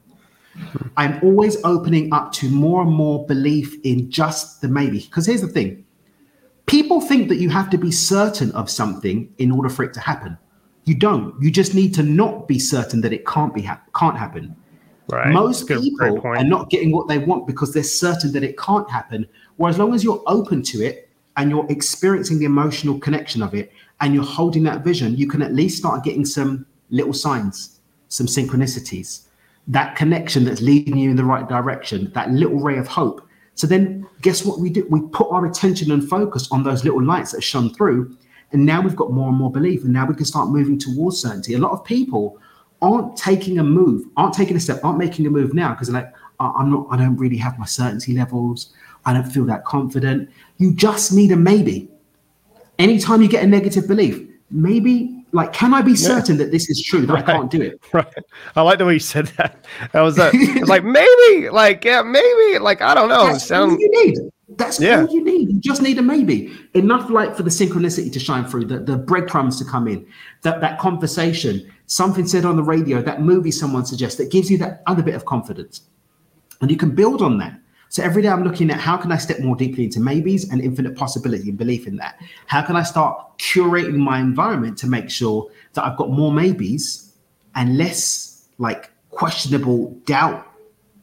I'm 0.97 1.19
always 1.23 1.57
opening 1.63 2.13
up 2.13 2.31
to 2.33 2.49
more 2.49 2.81
and 2.81 2.91
more 2.91 3.25
belief 3.25 3.75
in 3.83 4.11
just 4.11 4.61
the 4.61 4.67
maybe. 4.67 4.99
Because 4.99 5.25
here's 5.25 5.41
the 5.41 5.47
thing 5.47 5.85
people 6.67 7.01
think 7.01 7.27
that 7.29 7.37
you 7.37 7.49
have 7.49 7.69
to 7.69 7.77
be 7.77 7.91
certain 7.91 8.51
of 8.51 8.69
something 8.69 9.33
in 9.39 9.51
order 9.51 9.69
for 9.69 9.83
it 9.83 9.93
to 9.93 9.99
happen. 9.99 10.37
You 10.85 10.95
don't. 10.95 11.39
You 11.41 11.51
just 11.51 11.75
need 11.75 11.93
to 11.95 12.03
not 12.03 12.47
be 12.47 12.59
certain 12.59 13.01
that 13.01 13.13
it 13.13 13.25
can't 13.25 13.53
be 13.53 13.61
ha- 13.61 13.81
can't 13.95 14.17
happen. 14.17 14.55
Right. 15.07 15.33
Most 15.33 15.67
good, 15.67 15.81
people 15.81 16.21
are 16.23 16.43
not 16.43 16.69
getting 16.69 16.91
what 16.91 17.07
they 17.07 17.17
want 17.17 17.45
because 17.45 17.73
they're 17.73 17.83
certain 17.83 18.31
that 18.31 18.43
it 18.43 18.57
can't 18.57 18.89
happen. 18.89 19.27
Whereas, 19.57 19.75
as 19.75 19.79
long 19.79 19.93
as 19.93 20.03
you're 20.03 20.23
open 20.25 20.63
to 20.63 20.81
it, 20.83 21.09
and 21.37 21.49
you're 21.49 21.69
experiencing 21.69 22.39
the 22.39 22.45
emotional 22.45 22.99
connection 22.99 23.41
of 23.41 23.53
it 23.53 23.71
and 24.01 24.13
you're 24.13 24.23
holding 24.23 24.63
that 24.63 24.83
vision, 24.83 25.15
you 25.15 25.27
can 25.27 25.41
at 25.41 25.53
least 25.53 25.77
start 25.77 26.03
getting 26.03 26.25
some 26.25 26.65
little 26.89 27.13
signs, 27.13 27.79
some 28.09 28.27
synchronicities, 28.27 29.27
that 29.67 29.95
connection 29.95 30.43
that's 30.43 30.61
leading 30.61 30.97
you 30.97 31.11
in 31.11 31.15
the 31.15 31.23
right 31.23 31.47
direction, 31.47 32.11
that 32.13 32.31
little 32.31 32.59
ray 32.59 32.77
of 32.77 32.87
hope. 32.87 33.27
So 33.55 33.67
then, 33.67 34.07
guess 34.21 34.43
what 34.43 34.59
we 34.59 34.69
do? 34.69 34.85
We 34.89 35.01
put 35.01 35.29
our 35.31 35.45
attention 35.45 35.91
and 35.91 36.07
focus 36.07 36.51
on 36.51 36.63
those 36.63 36.83
little 36.83 37.03
lights 37.03 37.31
that 37.31 37.41
shone 37.41 37.73
through. 37.73 38.17
And 38.53 38.65
now 38.65 38.81
we've 38.81 38.95
got 38.95 39.11
more 39.11 39.29
and 39.29 39.37
more 39.37 39.51
belief. 39.51 39.83
And 39.83 39.93
now 39.93 40.05
we 40.05 40.15
can 40.15 40.25
start 40.25 40.49
moving 40.49 40.79
towards 40.79 41.21
certainty. 41.21 41.53
A 41.53 41.59
lot 41.59 41.71
of 41.71 41.85
people 41.85 42.39
aren't 42.81 43.15
taking 43.15 43.59
a 43.59 43.63
move, 43.63 44.05
aren't 44.17 44.33
taking 44.33 44.57
a 44.57 44.59
step, 44.59 44.83
aren't 44.83 44.97
making 44.97 45.25
a 45.27 45.29
move 45.29 45.53
now 45.53 45.71
because 45.71 45.87
they're 45.87 46.01
like, 46.01 46.13
I'm 46.39 46.71
not, 46.71 46.87
I 46.89 46.97
don't 46.97 47.17
really 47.17 47.37
have 47.37 47.59
my 47.59 47.65
certainty 47.65 48.13
levels. 48.13 48.73
I 49.05 49.13
don't 49.13 49.29
feel 49.31 49.45
that 49.45 49.65
confident. 49.65 50.29
You 50.57 50.73
just 50.73 51.11
need 51.11 51.31
a 51.31 51.35
maybe. 51.35 51.89
Anytime 52.79 53.21
you 53.21 53.27
get 53.27 53.43
a 53.43 53.47
negative 53.47 53.87
belief, 53.87 54.27
maybe 54.49 55.21
like, 55.33 55.53
can 55.53 55.73
I 55.73 55.81
be 55.81 55.95
certain 55.95 56.35
yeah. 56.35 56.45
that 56.45 56.51
this 56.51 56.69
is 56.69 56.83
true 56.83 57.05
that 57.05 57.13
right. 57.13 57.29
I 57.29 57.33
can't 57.33 57.49
do 57.49 57.61
it? 57.61 57.81
Right. 57.93 58.13
I 58.55 58.61
like 58.61 58.79
the 58.79 58.85
way 58.85 58.93
you 58.93 58.99
said 58.99 59.27
that. 59.37 59.65
That 59.91 60.01
was 60.01 60.17
it's 60.19 60.69
like 60.69 60.83
maybe, 60.83 61.49
like 61.49 61.83
yeah, 61.83 62.01
maybe, 62.01 62.59
like 62.59 62.81
I 62.81 62.93
don't 62.93 63.09
know. 63.09 63.27
That's 63.27 63.45
Sound... 63.45 63.71
all 63.71 63.79
you 63.79 64.05
need. 64.05 64.17
That's 64.57 64.79
yeah. 64.79 65.01
all 65.01 65.13
you 65.13 65.23
need. 65.23 65.49
You 65.49 65.59
just 65.59 65.81
need 65.81 65.97
a 65.97 66.01
maybe. 66.01 66.51
Enough 66.73 67.09
light 67.09 67.35
for 67.35 67.43
the 67.43 67.49
synchronicity 67.49 68.11
to 68.11 68.19
shine 68.19 68.45
through, 68.45 68.65
the, 68.65 68.79
the 68.79 68.97
breadcrumbs 68.97 69.57
to 69.59 69.65
come 69.65 69.87
in, 69.87 70.05
that 70.41 70.59
that 70.61 70.79
conversation, 70.79 71.71
something 71.85 72.27
said 72.27 72.45
on 72.45 72.57
the 72.57 72.63
radio, 72.63 73.01
that 73.01 73.21
movie 73.21 73.51
someone 73.51 73.85
suggests 73.85 74.17
that 74.17 74.31
gives 74.31 74.51
you 74.51 74.57
that 74.57 74.83
other 74.87 75.03
bit 75.03 75.15
of 75.15 75.25
confidence. 75.25 75.81
And 76.59 76.69
you 76.69 76.77
can 76.77 76.93
build 76.93 77.21
on 77.21 77.37
that. 77.37 77.60
So 77.91 78.01
every 78.01 78.21
day 78.21 78.29
I'm 78.29 78.45
looking 78.45 78.71
at 78.71 78.79
how 78.79 78.95
can 78.95 79.11
I 79.11 79.17
step 79.17 79.41
more 79.41 79.57
deeply 79.57 79.83
into 79.83 79.99
maybes 79.99 80.49
and 80.49 80.61
infinite 80.61 80.95
possibility 80.95 81.49
and 81.49 81.57
belief 81.57 81.87
in 81.87 81.97
that. 81.97 82.17
How 82.47 82.61
can 82.61 82.77
I 82.77 82.83
start 82.83 83.37
curating 83.37 83.97
my 83.97 84.21
environment 84.21 84.77
to 84.77 84.87
make 84.87 85.09
sure 85.09 85.51
that 85.73 85.83
I've 85.83 85.97
got 85.97 86.09
more 86.09 86.31
maybes 86.31 87.13
and 87.53 87.77
less 87.77 88.47
like 88.59 88.91
questionable 89.09 89.91
doubt 90.05 90.47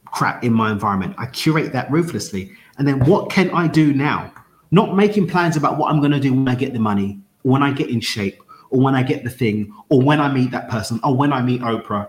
crap 0.07 0.43
in 0.43 0.55
my 0.55 0.73
environment. 0.73 1.15
I 1.19 1.27
curate 1.27 1.73
that 1.73 1.91
ruthlessly. 1.91 2.53
And 2.79 2.89
then 2.89 3.01
what 3.01 3.31
can 3.31 3.51
I 3.51 3.67
do 3.67 3.93
now? 3.93 4.33
Not 4.71 4.97
making 4.97 5.29
plans 5.29 5.59
about 5.59 5.77
what 5.77 5.93
I'm 5.93 6.01
going 6.01 6.13
to 6.13 6.21
do 6.21 6.33
when 6.33 6.49
I 6.49 6.55
get 6.55 6.73
the 6.73 6.79
money, 6.79 7.21
when 7.43 7.63
I 7.63 7.71
get 7.71 7.91
in 7.91 8.01
shape, 8.01 8.43
or 8.71 8.81
when 8.81 8.95
I 8.95 9.03
get 9.03 9.25
the 9.25 9.31
thing, 9.31 9.71
or 9.91 10.01
when 10.01 10.23
I 10.23 10.33
meet 10.33 10.53
that 10.53 10.71
person, 10.71 11.01
or 11.05 11.15
when 11.15 11.35
I 11.35 11.43
meet 11.43 11.61
Oprah. 11.61 12.09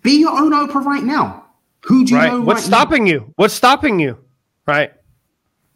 Be 0.00 0.20
your 0.20 0.38
own 0.38 0.52
Oprah 0.52 0.84
right 0.84 1.02
now. 1.02 1.43
Who 1.84 2.04
do 2.04 2.14
you 2.14 2.18
right. 2.18 2.32
know? 2.32 2.40
What's 2.40 2.62
right 2.62 2.66
stopping 2.66 3.04
now? 3.04 3.10
you? 3.10 3.32
What's 3.36 3.54
stopping 3.54 4.00
you? 4.00 4.18
Right. 4.66 4.92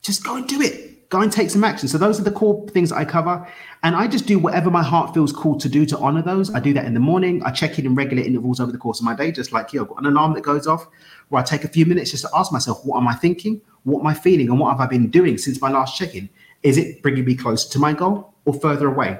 Just 0.02 0.24
go 0.24 0.36
and 0.36 0.48
do 0.48 0.60
it. 0.60 1.08
Go 1.10 1.22
and 1.22 1.32
take 1.32 1.48
some 1.48 1.64
action. 1.64 1.88
So 1.88 1.96
those 1.96 2.20
are 2.20 2.22
the 2.22 2.30
core 2.30 2.66
things 2.68 2.92
I 2.92 3.04
cover. 3.04 3.46
And 3.82 3.96
I 3.96 4.08
just 4.08 4.26
do 4.26 4.38
whatever 4.38 4.70
my 4.70 4.82
heart 4.82 5.14
feels 5.14 5.32
called 5.32 5.60
to 5.60 5.68
do 5.68 5.86
to 5.86 5.98
honor 5.98 6.22
those. 6.22 6.54
I 6.54 6.60
do 6.60 6.74
that 6.74 6.84
in 6.84 6.92
the 6.92 7.00
morning. 7.00 7.42
I 7.44 7.50
check 7.50 7.78
in 7.78 7.86
in 7.86 7.94
regular 7.94 8.22
intervals 8.22 8.60
over 8.60 8.72
the 8.72 8.78
course 8.78 9.00
of 9.00 9.06
my 9.06 9.14
day, 9.14 9.32
just 9.32 9.52
like 9.52 9.72
you. 9.72 9.80
I've 9.80 9.88
got 9.88 10.00
an 10.00 10.06
alarm 10.06 10.34
that 10.34 10.42
goes 10.42 10.66
off 10.66 10.86
where 11.28 11.40
I 11.40 11.44
take 11.44 11.64
a 11.64 11.68
few 11.68 11.86
minutes 11.86 12.10
just 12.10 12.24
to 12.24 12.30
ask 12.34 12.52
myself, 12.52 12.84
what 12.84 12.98
am 12.98 13.08
I 13.08 13.14
thinking? 13.14 13.60
What 13.84 14.00
am 14.00 14.06
I 14.06 14.14
feeling? 14.14 14.48
And 14.48 14.58
what 14.58 14.70
have 14.70 14.80
I 14.80 14.86
been 14.86 15.10
doing 15.10 15.38
since 15.38 15.60
my 15.60 15.70
last 15.70 15.96
check-in? 15.96 16.28
Is 16.62 16.76
it 16.76 17.02
bringing 17.02 17.24
me 17.24 17.36
closer 17.36 17.70
to 17.70 17.78
my 17.78 17.92
goal 17.94 18.34
or 18.44 18.52
further 18.54 18.88
away? 18.88 19.18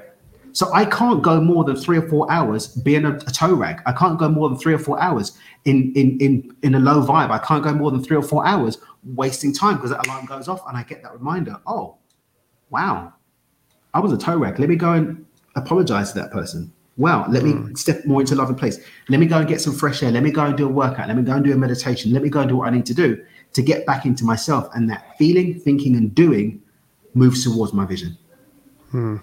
So 0.58 0.68
I 0.74 0.86
can't 0.86 1.22
go 1.22 1.40
more 1.40 1.62
than 1.62 1.76
three 1.76 1.98
or 1.98 2.08
four 2.08 2.28
hours 2.32 2.66
being 2.66 3.04
a, 3.04 3.12
a 3.12 3.30
toe 3.30 3.54
rag. 3.54 3.80
I 3.86 3.92
can't 3.92 4.18
go 4.18 4.28
more 4.28 4.48
than 4.48 4.58
three 4.58 4.74
or 4.74 4.78
four 4.80 5.00
hours 5.00 5.38
in 5.66 5.92
in 5.94 6.18
in 6.18 6.56
in 6.64 6.74
a 6.74 6.80
low 6.80 7.00
vibe. 7.06 7.30
I 7.30 7.38
can't 7.38 7.62
go 7.62 7.72
more 7.72 7.92
than 7.92 8.02
three 8.02 8.16
or 8.16 8.24
four 8.24 8.44
hours 8.44 8.76
wasting 9.04 9.54
time 9.54 9.76
because 9.76 9.90
that 9.90 10.04
alarm 10.08 10.26
goes 10.26 10.48
off 10.48 10.66
and 10.66 10.76
I 10.76 10.82
get 10.82 11.00
that 11.04 11.12
reminder. 11.12 11.60
Oh, 11.64 11.98
wow, 12.70 13.12
I 13.94 14.00
was 14.00 14.12
a 14.12 14.18
toe 14.18 14.36
rag. 14.36 14.58
Let 14.58 14.68
me 14.68 14.74
go 14.74 14.94
and 14.94 15.24
apologize 15.54 16.10
to 16.10 16.18
that 16.18 16.32
person. 16.32 16.72
Wow, 16.96 17.26
let 17.28 17.44
mm. 17.44 17.68
me 17.68 17.74
step 17.76 18.04
more 18.04 18.20
into 18.20 18.34
loving 18.34 18.56
place. 18.56 18.80
Let 19.08 19.20
me 19.20 19.26
go 19.26 19.38
and 19.38 19.46
get 19.46 19.60
some 19.60 19.76
fresh 19.76 20.02
air. 20.02 20.10
Let 20.10 20.24
me 20.24 20.32
go 20.32 20.44
and 20.44 20.56
do 20.56 20.66
a 20.66 20.72
workout. 20.72 21.06
Let 21.06 21.16
me 21.16 21.22
go 21.22 21.34
and 21.34 21.44
do 21.44 21.52
a 21.52 21.56
meditation. 21.56 22.12
Let 22.12 22.24
me 22.24 22.30
go 22.30 22.40
and 22.40 22.48
do 22.48 22.56
what 22.56 22.66
I 22.66 22.72
need 22.72 22.86
to 22.86 22.94
do 22.94 23.24
to 23.52 23.62
get 23.62 23.86
back 23.86 24.06
into 24.06 24.24
myself. 24.24 24.68
And 24.74 24.90
that 24.90 25.16
feeling, 25.18 25.60
thinking, 25.60 25.94
and 25.94 26.12
doing 26.12 26.60
moves 27.14 27.44
towards 27.44 27.72
my 27.72 27.86
vision. 27.86 28.18
Hmm. 28.90 29.16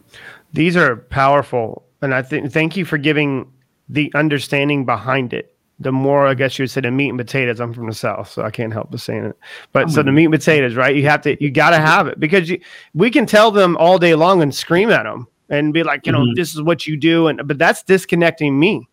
These 0.53 0.77
are 0.77 0.95
powerful, 0.95 1.83
and 2.01 2.13
I 2.13 2.21
think 2.21 2.51
thank 2.51 2.77
you 2.77 2.85
for 2.85 2.97
giving 2.97 3.51
the 3.89 4.11
understanding 4.15 4.85
behind 4.85 5.33
it. 5.33 5.55
The 5.79 5.91
more, 5.91 6.25
I 6.25 6.35
guess 6.35 6.57
you 6.57 6.63
would 6.63 6.71
say, 6.71 6.79
the 6.81 6.91
meat 6.91 7.09
and 7.09 7.17
potatoes. 7.17 7.59
I'm 7.59 7.73
from 7.73 7.87
the 7.87 7.93
south, 7.93 8.29
so 8.29 8.43
I 8.43 8.49
can't 8.49 8.71
help 8.71 8.91
but 8.91 9.01
saying 9.01 9.25
it. 9.25 9.37
But 9.73 9.89
so 9.91 10.03
the 10.03 10.11
meat 10.11 10.25
and 10.25 10.33
potatoes, 10.33 10.75
right? 10.75 10.95
You 10.95 11.03
have 11.07 11.21
to, 11.23 11.43
you 11.43 11.51
got 11.51 11.71
to 11.71 11.79
have 11.79 12.07
it 12.07 12.17
because 12.17 12.49
you, 12.49 12.61
we 12.93 13.11
can 13.11 13.25
tell 13.25 13.51
them 13.51 13.75
all 13.75 13.99
day 13.99 14.15
long 14.15 14.41
and 14.41 14.55
scream 14.55 14.89
at 14.89 15.03
them 15.03 15.27
and 15.49 15.73
be 15.73 15.83
like, 15.83 16.05
you 16.05 16.13
know, 16.13 16.21
mm-hmm. 16.21 16.35
this 16.35 16.55
is 16.55 16.61
what 16.61 16.87
you 16.87 16.95
do, 16.95 17.27
and 17.27 17.45
but 17.45 17.57
that's 17.57 17.83
disconnecting 17.83 18.57
me. 18.57 18.87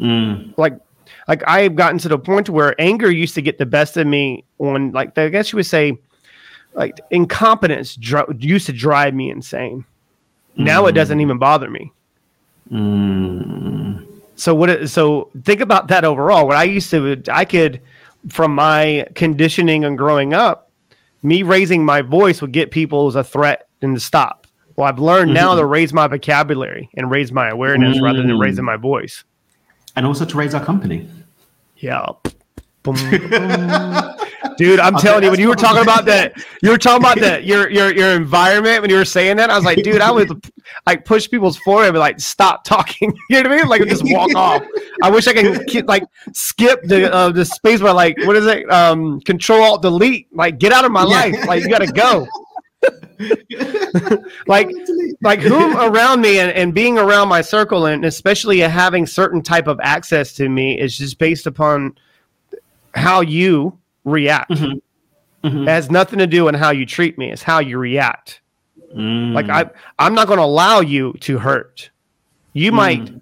Mm. 0.00 0.52
Like, 0.58 0.78
like 1.28 1.42
I've 1.46 1.76
gotten 1.76 1.98
to 1.98 2.08
the 2.08 2.18
point 2.18 2.48
where 2.48 2.74
anger 2.80 3.10
used 3.10 3.34
to 3.36 3.42
get 3.42 3.58
the 3.58 3.66
best 3.66 3.96
of 3.96 4.06
me 4.06 4.44
on, 4.58 4.90
like, 4.90 5.16
I 5.16 5.28
guess 5.28 5.52
you 5.52 5.58
would 5.58 5.66
say, 5.66 5.96
like 6.74 7.00
incompetence 7.10 7.98
used 8.38 8.66
to 8.66 8.72
drive 8.72 9.14
me 9.14 9.30
insane 9.30 9.84
Now 10.56 10.86
it 10.86 10.92
doesn't 10.92 11.18
hmm. 11.18 11.22
even 11.22 11.38
bother 11.38 11.70
me. 11.70 11.92
Mm. 12.70 14.06
So 14.36 14.54
what? 14.54 14.70
It, 14.70 14.88
so 14.88 15.30
think 15.42 15.60
about 15.60 15.88
that 15.88 16.04
overall. 16.04 16.46
What 16.46 16.56
I 16.56 16.64
used 16.64 16.90
to, 16.90 17.22
I 17.30 17.44
could, 17.44 17.80
from 18.28 18.54
my 18.54 19.06
conditioning 19.14 19.84
and 19.84 19.98
growing 19.98 20.32
up, 20.32 20.70
me 21.22 21.42
raising 21.42 21.84
my 21.84 22.02
voice 22.02 22.40
would 22.40 22.52
get 22.52 22.70
people 22.70 23.06
as 23.06 23.16
a 23.16 23.24
threat 23.24 23.68
and 23.82 23.96
to 23.96 24.00
stop. 24.00 24.46
Well, 24.76 24.88
I've 24.88 24.98
learned 24.98 25.34
now 25.34 25.54
to 25.54 25.62
mm-hmm. 25.62 25.70
raise 25.70 25.92
my 25.92 26.06
vocabulary 26.06 26.88
and 26.94 27.10
raise 27.10 27.32
my 27.32 27.48
awareness 27.50 28.00
rather 28.00 28.22
than 28.22 28.38
raising 28.38 28.64
my 28.64 28.76
mm. 28.76 28.82
voice. 28.82 29.24
And 29.96 30.06
also 30.06 30.24
to 30.24 30.36
raise 30.36 30.54
our 30.54 30.64
company. 30.64 31.08
Yeah. 31.76 32.06
Boom, 32.82 32.94
boom. 32.94 34.16
Dude, 34.60 34.78
I'm 34.78 34.94
telling 34.96 35.24
you, 35.24 35.30
when 35.30 35.40
you 35.40 35.48
were 35.48 35.56
talking 35.56 35.80
about 35.80 36.04
that, 36.04 36.34
you 36.62 36.68
were 36.68 36.76
talking 36.76 37.02
about 37.02 37.18
that 37.20 37.44
your 37.46 37.70
your 37.70 37.94
your 37.94 38.10
environment 38.10 38.82
when 38.82 38.90
you 38.90 38.96
were 38.96 39.06
saying 39.06 39.38
that. 39.38 39.48
I 39.48 39.56
was 39.56 39.64
like, 39.64 39.82
dude, 39.82 40.02
I 40.02 40.10
would 40.10 40.30
like 40.86 41.06
push 41.06 41.30
people's 41.30 41.56
forehead 41.56 41.86
and 41.88 41.94
be 41.94 41.98
like, 41.98 42.20
stop 42.20 42.62
talking. 42.62 43.16
You 43.30 43.42
know 43.42 43.48
what 43.48 43.52
I 43.52 43.56
mean? 43.62 43.68
Like 43.68 43.88
just 43.88 44.02
walk 44.04 44.34
off. 44.34 44.62
I 45.02 45.08
wish 45.08 45.26
I 45.28 45.32
could 45.32 45.88
like 45.88 46.02
skip 46.34 46.82
the 46.82 47.10
uh, 47.10 47.30
the 47.30 47.46
space 47.46 47.80
where 47.80 47.94
like 47.94 48.18
what 48.26 48.36
is 48.36 48.44
it? 48.44 48.70
Um, 48.70 49.22
control 49.22 49.62
alt 49.62 49.80
delete. 49.80 50.28
Like 50.36 50.58
get 50.58 50.72
out 50.72 50.84
of 50.84 50.92
my 50.92 51.04
Yeah. 51.04 51.36
life. 51.38 51.46
Like 51.46 51.62
you 51.62 51.70
gotta 51.70 51.86
go. 51.86 52.26
like 54.46 54.68
like 55.22 55.38
whom 55.40 55.74
around 55.78 56.20
me 56.20 56.38
and, 56.38 56.50
and 56.52 56.74
being 56.74 56.98
around 56.98 57.28
my 57.28 57.40
circle 57.40 57.86
and 57.86 58.04
especially 58.04 58.58
having 58.58 59.06
certain 59.06 59.40
type 59.40 59.68
of 59.68 59.80
access 59.82 60.34
to 60.34 60.50
me 60.50 60.78
is 60.78 60.98
just 60.98 61.18
based 61.18 61.46
upon 61.46 61.96
how 62.94 63.22
you 63.22 63.79
react 64.04 64.50
Mhm. 64.50 64.80
Mhm. 65.44 65.62
it 65.62 65.68
has 65.68 65.90
nothing 65.90 66.18
to 66.18 66.26
do 66.26 66.44
with 66.44 66.54
how 66.54 66.70
you 66.70 66.84
treat 66.86 67.16
me 67.18 67.30
it's 67.30 67.42
how 67.42 67.58
you 67.58 67.78
react 67.78 68.40
Mm. 68.96 69.32
like 69.34 69.48
i 69.48 69.70
i'm 70.00 70.14
not 70.14 70.26
going 70.26 70.38
to 70.38 70.44
allow 70.44 70.80
you 70.80 71.12
to 71.20 71.38
hurt 71.38 71.90
you 72.54 72.72
might 72.72 73.12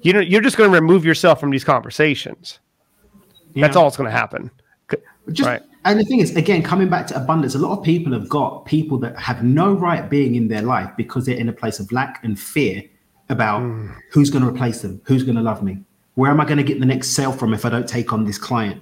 you 0.00 0.12
know 0.14 0.20
you're 0.20 0.40
just 0.40 0.56
going 0.56 0.70
to 0.70 0.74
remove 0.80 1.04
yourself 1.04 1.38
from 1.38 1.50
these 1.50 1.64
conversations 1.64 2.58
that's 3.54 3.76
all 3.76 3.84
that's 3.84 3.96
going 3.98 4.08
to 4.10 4.16
happen 4.16 4.50
Just, 5.32 5.46
Right. 5.46 5.62
And 5.84 5.98
the 6.00 6.04
thing 6.04 6.18
is, 6.20 6.34
again, 6.36 6.62
coming 6.62 6.88
back 6.88 7.06
to 7.08 7.16
abundance, 7.16 7.54
a 7.54 7.58
lot 7.58 7.78
of 7.78 7.84
people 7.84 8.12
have 8.14 8.28
got 8.28 8.64
people 8.66 8.98
that 8.98 9.16
have 9.18 9.44
no 9.44 9.72
right 9.74 10.10
being 10.10 10.34
in 10.34 10.48
their 10.48 10.60
life 10.62 10.90
because 10.96 11.24
they're 11.24 11.36
in 11.36 11.48
a 11.48 11.52
place 11.52 11.78
of 11.78 11.90
lack 11.92 12.22
and 12.24 12.38
fear 12.38 12.82
about 13.28 13.62
Mm. 13.62 13.94
who's 14.10 14.28
going 14.30 14.42
to 14.42 14.48
replace 14.50 14.82
them, 14.82 15.00
who's 15.04 15.22
going 15.22 15.36
to 15.36 15.42
love 15.42 15.62
me, 15.62 15.78
where 16.16 16.30
am 16.30 16.40
I 16.40 16.44
going 16.44 16.56
to 16.58 16.64
get 16.64 16.80
the 16.80 16.86
next 16.86 17.10
sale 17.10 17.32
from 17.32 17.54
if 17.54 17.64
I 17.64 17.68
don't 17.70 17.86
take 17.88 18.12
on 18.12 18.24
this 18.24 18.38
client? 18.38 18.80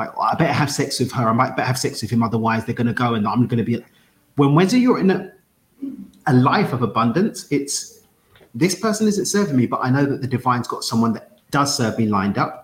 Like, 0.00 0.16
oh, 0.16 0.22
I 0.22 0.34
better 0.34 0.52
have 0.52 0.70
sex 0.70 0.98
with 0.98 1.12
her. 1.12 1.28
I 1.28 1.32
might 1.32 1.56
better 1.56 1.66
have 1.66 1.78
sex 1.78 2.02
with 2.02 2.10
him, 2.10 2.22
otherwise 2.22 2.64
they're 2.64 2.74
going 2.74 2.86
to 2.86 2.92
go 2.92 3.14
and 3.14 3.26
I'm 3.26 3.46
going 3.46 3.58
to 3.58 3.64
be. 3.64 3.84
When 4.36 4.54
whether 4.54 4.76
you're 4.76 4.98
in 4.98 5.10
a, 5.10 5.32
a 6.26 6.34
life 6.34 6.72
of 6.72 6.82
abundance, 6.82 7.46
it's 7.50 8.00
this 8.54 8.74
person 8.74 9.06
isn't 9.06 9.26
serving 9.26 9.56
me, 9.56 9.66
but 9.66 9.80
I 9.82 9.90
know 9.90 10.06
that 10.06 10.20
the 10.22 10.26
divine's 10.26 10.66
got 10.66 10.84
someone 10.84 11.12
that 11.12 11.38
does 11.50 11.76
serve 11.76 11.98
me 11.98 12.06
lined 12.06 12.38
up 12.38 12.60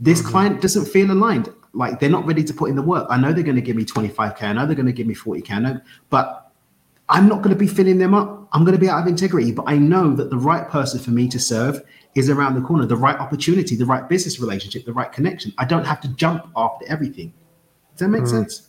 this 0.00 0.20
mm-hmm. 0.20 0.30
client 0.30 0.60
doesn't 0.60 0.86
feel 0.86 1.10
aligned. 1.10 1.52
Like 1.72 2.00
they're 2.00 2.10
not 2.10 2.26
ready 2.26 2.44
to 2.44 2.54
put 2.54 2.70
in 2.70 2.76
the 2.76 2.82
work. 2.82 3.06
I 3.10 3.18
know 3.18 3.32
they're 3.32 3.44
going 3.44 3.56
to 3.56 3.62
give 3.62 3.76
me 3.76 3.84
25k. 3.84 4.42
I 4.42 4.52
know 4.52 4.66
they're 4.66 4.74
going 4.74 4.86
to 4.86 4.92
give 4.92 5.06
me 5.06 5.14
40k. 5.14 5.50
I 5.50 5.58
know, 5.58 5.80
but 6.10 6.45
I'm 7.08 7.28
not 7.28 7.42
going 7.42 7.50
to 7.50 7.58
be 7.58 7.66
filling 7.68 7.98
them 7.98 8.14
up. 8.14 8.48
I'm 8.52 8.64
going 8.64 8.74
to 8.74 8.80
be 8.80 8.88
out 8.88 9.00
of 9.00 9.06
integrity. 9.06 9.52
But 9.52 9.64
I 9.68 9.76
know 9.76 10.14
that 10.14 10.30
the 10.30 10.36
right 10.36 10.68
person 10.68 10.98
for 10.98 11.10
me 11.10 11.28
to 11.28 11.38
serve 11.38 11.82
is 12.14 12.30
around 12.30 12.54
the 12.54 12.60
corner. 12.60 12.86
The 12.86 12.96
right 12.96 13.16
opportunity, 13.16 13.76
the 13.76 13.86
right 13.86 14.08
business 14.08 14.40
relationship, 14.40 14.84
the 14.84 14.92
right 14.92 15.12
connection. 15.12 15.52
I 15.58 15.64
don't 15.64 15.84
have 15.84 16.00
to 16.02 16.08
jump 16.08 16.48
after 16.56 16.86
everything. 16.88 17.32
Does 17.92 18.00
that 18.00 18.08
make 18.08 18.22
mm. 18.22 18.30
sense? 18.30 18.68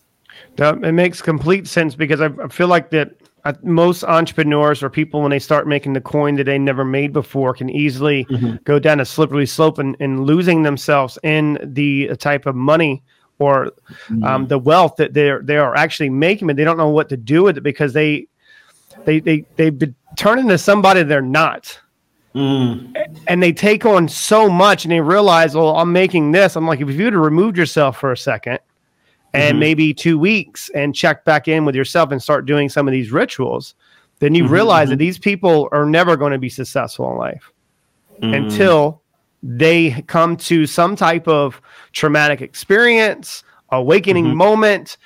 That 0.57 0.83
it 0.83 0.91
makes 0.91 1.21
complete 1.21 1.67
sense 1.67 1.95
because 1.95 2.21
I, 2.21 2.29
I 2.43 2.47
feel 2.47 2.67
like 2.67 2.91
that 2.91 3.15
uh, 3.43 3.53
most 3.63 4.03
entrepreneurs 4.03 4.83
or 4.83 4.89
people 4.89 5.21
when 5.21 5.31
they 5.31 5.39
start 5.39 5.67
making 5.67 5.93
the 5.93 6.01
coin 6.01 6.35
that 6.35 6.43
they 6.43 6.59
never 6.59 6.83
made 6.83 7.13
before 7.13 7.53
can 7.53 7.69
easily 7.69 8.25
mm-hmm. 8.25 8.57
go 8.65 8.77
down 8.77 8.99
a 8.99 9.05
slippery 9.05 9.45
slope 9.45 9.79
and, 9.79 9.95
and 9.99 10.25
losing 10.25 10.63
themselves 10.63 11.17
in 11.23 11.57
the 11.63 12.09
uh, 12.09 12.15
type 12.15 12.45
of 12.45 12.55
money 12.55 13.01
or 13.39 13.65
um, 13.65 13.71
mm-hmm. 14.09 14.47
the 14.47 14.59
wealth 14.59 14.95
that 14.97 15.13
they're 15.13 15.41
they 15.41 15.57
are 15.57 15.75
actually 15.75 16.09
making, 16.09 16.47
but 16.47 16.55
they 16.55 16.63
don't 16.63 16.77
know 16.77 16.89
what 16.89 17.09
to 17.09 17.17
do 17.17 17.43
with 17.43 17.57
it 17.57 17.61
because 17.61 17.93
they 17.93 18.27
they 19.05 19.19
they 19.19 19.45
they've 19.55 19.77
been 19.77 19.95
turned 20.15 20.39
into 20.39 20.57
somebody 20.57 21.03
they're 21.03 21.21
not. 21.21 21.79
Mm. 22.35 22.93
And 23.27 23.41
they 23.41 23.51
take 23.51 23.85
on 23.85 24.07
so 24.07 24.47
much 24.47 24.85
and 24.85 24.91
they 24.91 25.01
realize, 25.01 25.55
well, 25.55 25.75
I'm 25.75 25.91
making 25.91 26.33
this. 26.33 26.55
I'm 26.55 26.67
like, 26.67 26.79
if 26.81 26.89
you 26.89 27.05
would 27.05 27.13
have 27.13 27.21
removed 27.21 27.57
yourself 27.57 27.97
for 27.97 28.11
a 28.11 28.17
second 28.17 28.59
and 29.33 29.53
mm-hmm. 29.53 29.59
maybe 29.59 29.93
two 29.93 30.19
weeks 30.19 30.69
and 30.75 30.93
check 30.93 31.25
back 31.25 31.47
in 31.47 31.65
with 31.65 31.73
yourself 31.73 32.11
and 32.11 32.21
start 32.21 32.45
doing 32.45 32.69
some 32.69 32.87
of 32.87 32.91
these 32.91 33.11
rituals, 33.11 33.73
then 34.19 34.35
you 34.35 34.43
mm-hmm, 34.43 34.53
realize 34.53 34.89
that 34.89 34.97
these 34.97 35.17
people 35.17 35.67
are 35.71 35.85
never 35.85 36.15
going 36.15 36.31
to 36.31 36.37
be 36.37 36.49
successful 36.49 37.11
in 37.11 37.17
life 37.17 37.51
mm. 38.21 38.35
until 38.35 39.01
they 39.43 40.03
come 40.07 40.37
to 40.37 40.65
some 40.65 40.95
type 40.95 41.27
of 41.27 41.61
traumatic 41.93 42.41
experience, 42.41 43.43
awakening 43.69 44.35
moment. 44.35 44.97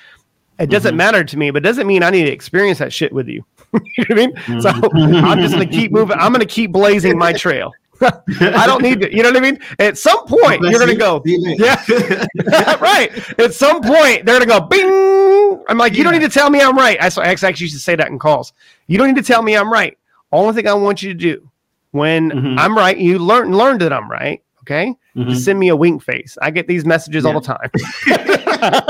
It 0.58 0.70
doesn't 0.70 0.96
matter 0.96 1.24
to 1.24 1.36
me, 1.36 1.50
but 1.50 1.58
it 1.58 1.68
doesn't 1.68 1.86
mean 1.86 2.02
I 2.02 2.10
need 2.10 2.24
to 2.24 2.32
experience 2.32 2.78
that 2.78 2.92
shit 2.92 3.12
with 3.12 3.28
you. 3.28 3.44
you 3.72 4.04
know 4.04 4.04
what 4.08 4.10
I 4.10 4.14
mean? 4.14 4.60
So 4.60 4.68
I'm 4.70 5.38
just 5.40 5.54
gonna 5.54 5.66
keep 5.66 5.92
moving. 5.92 6.16
I'm 6.18 6.32
gonna 6.32 6.46
keep 6.46 6.72
blazing 6.72 7.18
my 7.18 7.32
trail. 7.32 7.72
I 8.02 8.66
don't 8.66 8.82
need 8.82 9.00
to, 9.00 9.14
you 9.14 9.22
know 9.22 9.30
what 9.30 9.36
I 9.36 9.40
mean? 9.40 9.58
At 9.78 9.96
some 9.96 10.26
point, 10.26 10.62
you're 10.62 10.80
gonna 10.80 10.96
go, 10.96 11.22
you 11.24 11.38
yeah, 11.58 11.82
right. 12.80 13.10
At 13.38 13.54
some 13.54 13.80
point, 13.80 14.26
they're 14.26 14.38
gonna 14.38 14.46
go, 14.46 14.60
bing. 14.60 15.64
I'm 15.68 15.78
like, 15.78 15.94
you 15.94 16.02
don't 16.02 16.12
need 16.12 16.22
to 16.22 16.28
tell 16.28 16.50
me 16.50 16.60
I'm 16.60 16.76
right. 16.76 16.96
I, 17.00 17.08
so 17.08 17.22
I 17.22 17.26
actually 17.26 17.54
used 17.56 17.74
to 17.74 17.80
say 17.80 17.94
that 17.94 18.08
in 18.08 18.18
calls. 18.18 18.52
You 18.88 18.98
don't 18.98 19.06
need 19.06 19.16
to 19.16 19.22
tell 19.22 19.42
me 19.42 19.56
I'm 19.56 19.72
right. 19.72 19.96
Only 20.32 20.54
thing 20.54 20.66
I 20.66 20.74
want 20.74 21.02
you 21.02 21.10
to 21.10 21.18
do 21.18 21.50
when 21.92 22.30
Mhm. 22.30 22.58
I'm 22.58 22.76
right, 22.76 22.96
you 22.98 23.18
learn 23.18 23.52
learn 23.52 23.78
that 23.78 23.92
I'm 23.92 24.10
right. 24.10 24.42
Okay, 24.62 24.94
Mhm. 25.16 25.30
just 25.30 25.44
send 25.44 25.58
me 25.58 25.68
a 25.68 25.76
wink 25.76 26.02
face. 26.02 26.36
I 26.42 26.50
get 26.50 26.66
these 26.68 26.84
messages 26.84 27.24
all 27.24 27.40
the 27.40 27.40
time. 27.40 27.70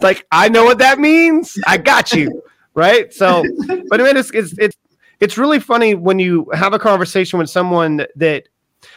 like 0.00 0.26
I 0.32 0.48
know 0.48 0.64
what 0.64 0.78
that 0.78 0.98
means. 0.98 1.58
I 1.66 1.78
got 1.78 2.12
you 2.12 2.42
right. 2.74 3.12
So, 3.12 3.44
but 3.88 4.00
I 4.00 4.04
mean, 4.04 4.16
it's 4.16 4.30
it's 4.30 4.54
it's 4.58 4.76
it's 5.20 5.38
really 5.38 5.60
funny 5.60 5.94
when 5.94 6.18
you 6.18 6.48
have 6.52 6.72
a 6.72 6.78
conversation 6.78 7.38
with 7.38 7.48
someone 7.48 7.98
that, 7.98 8.10
that 8.16 8.48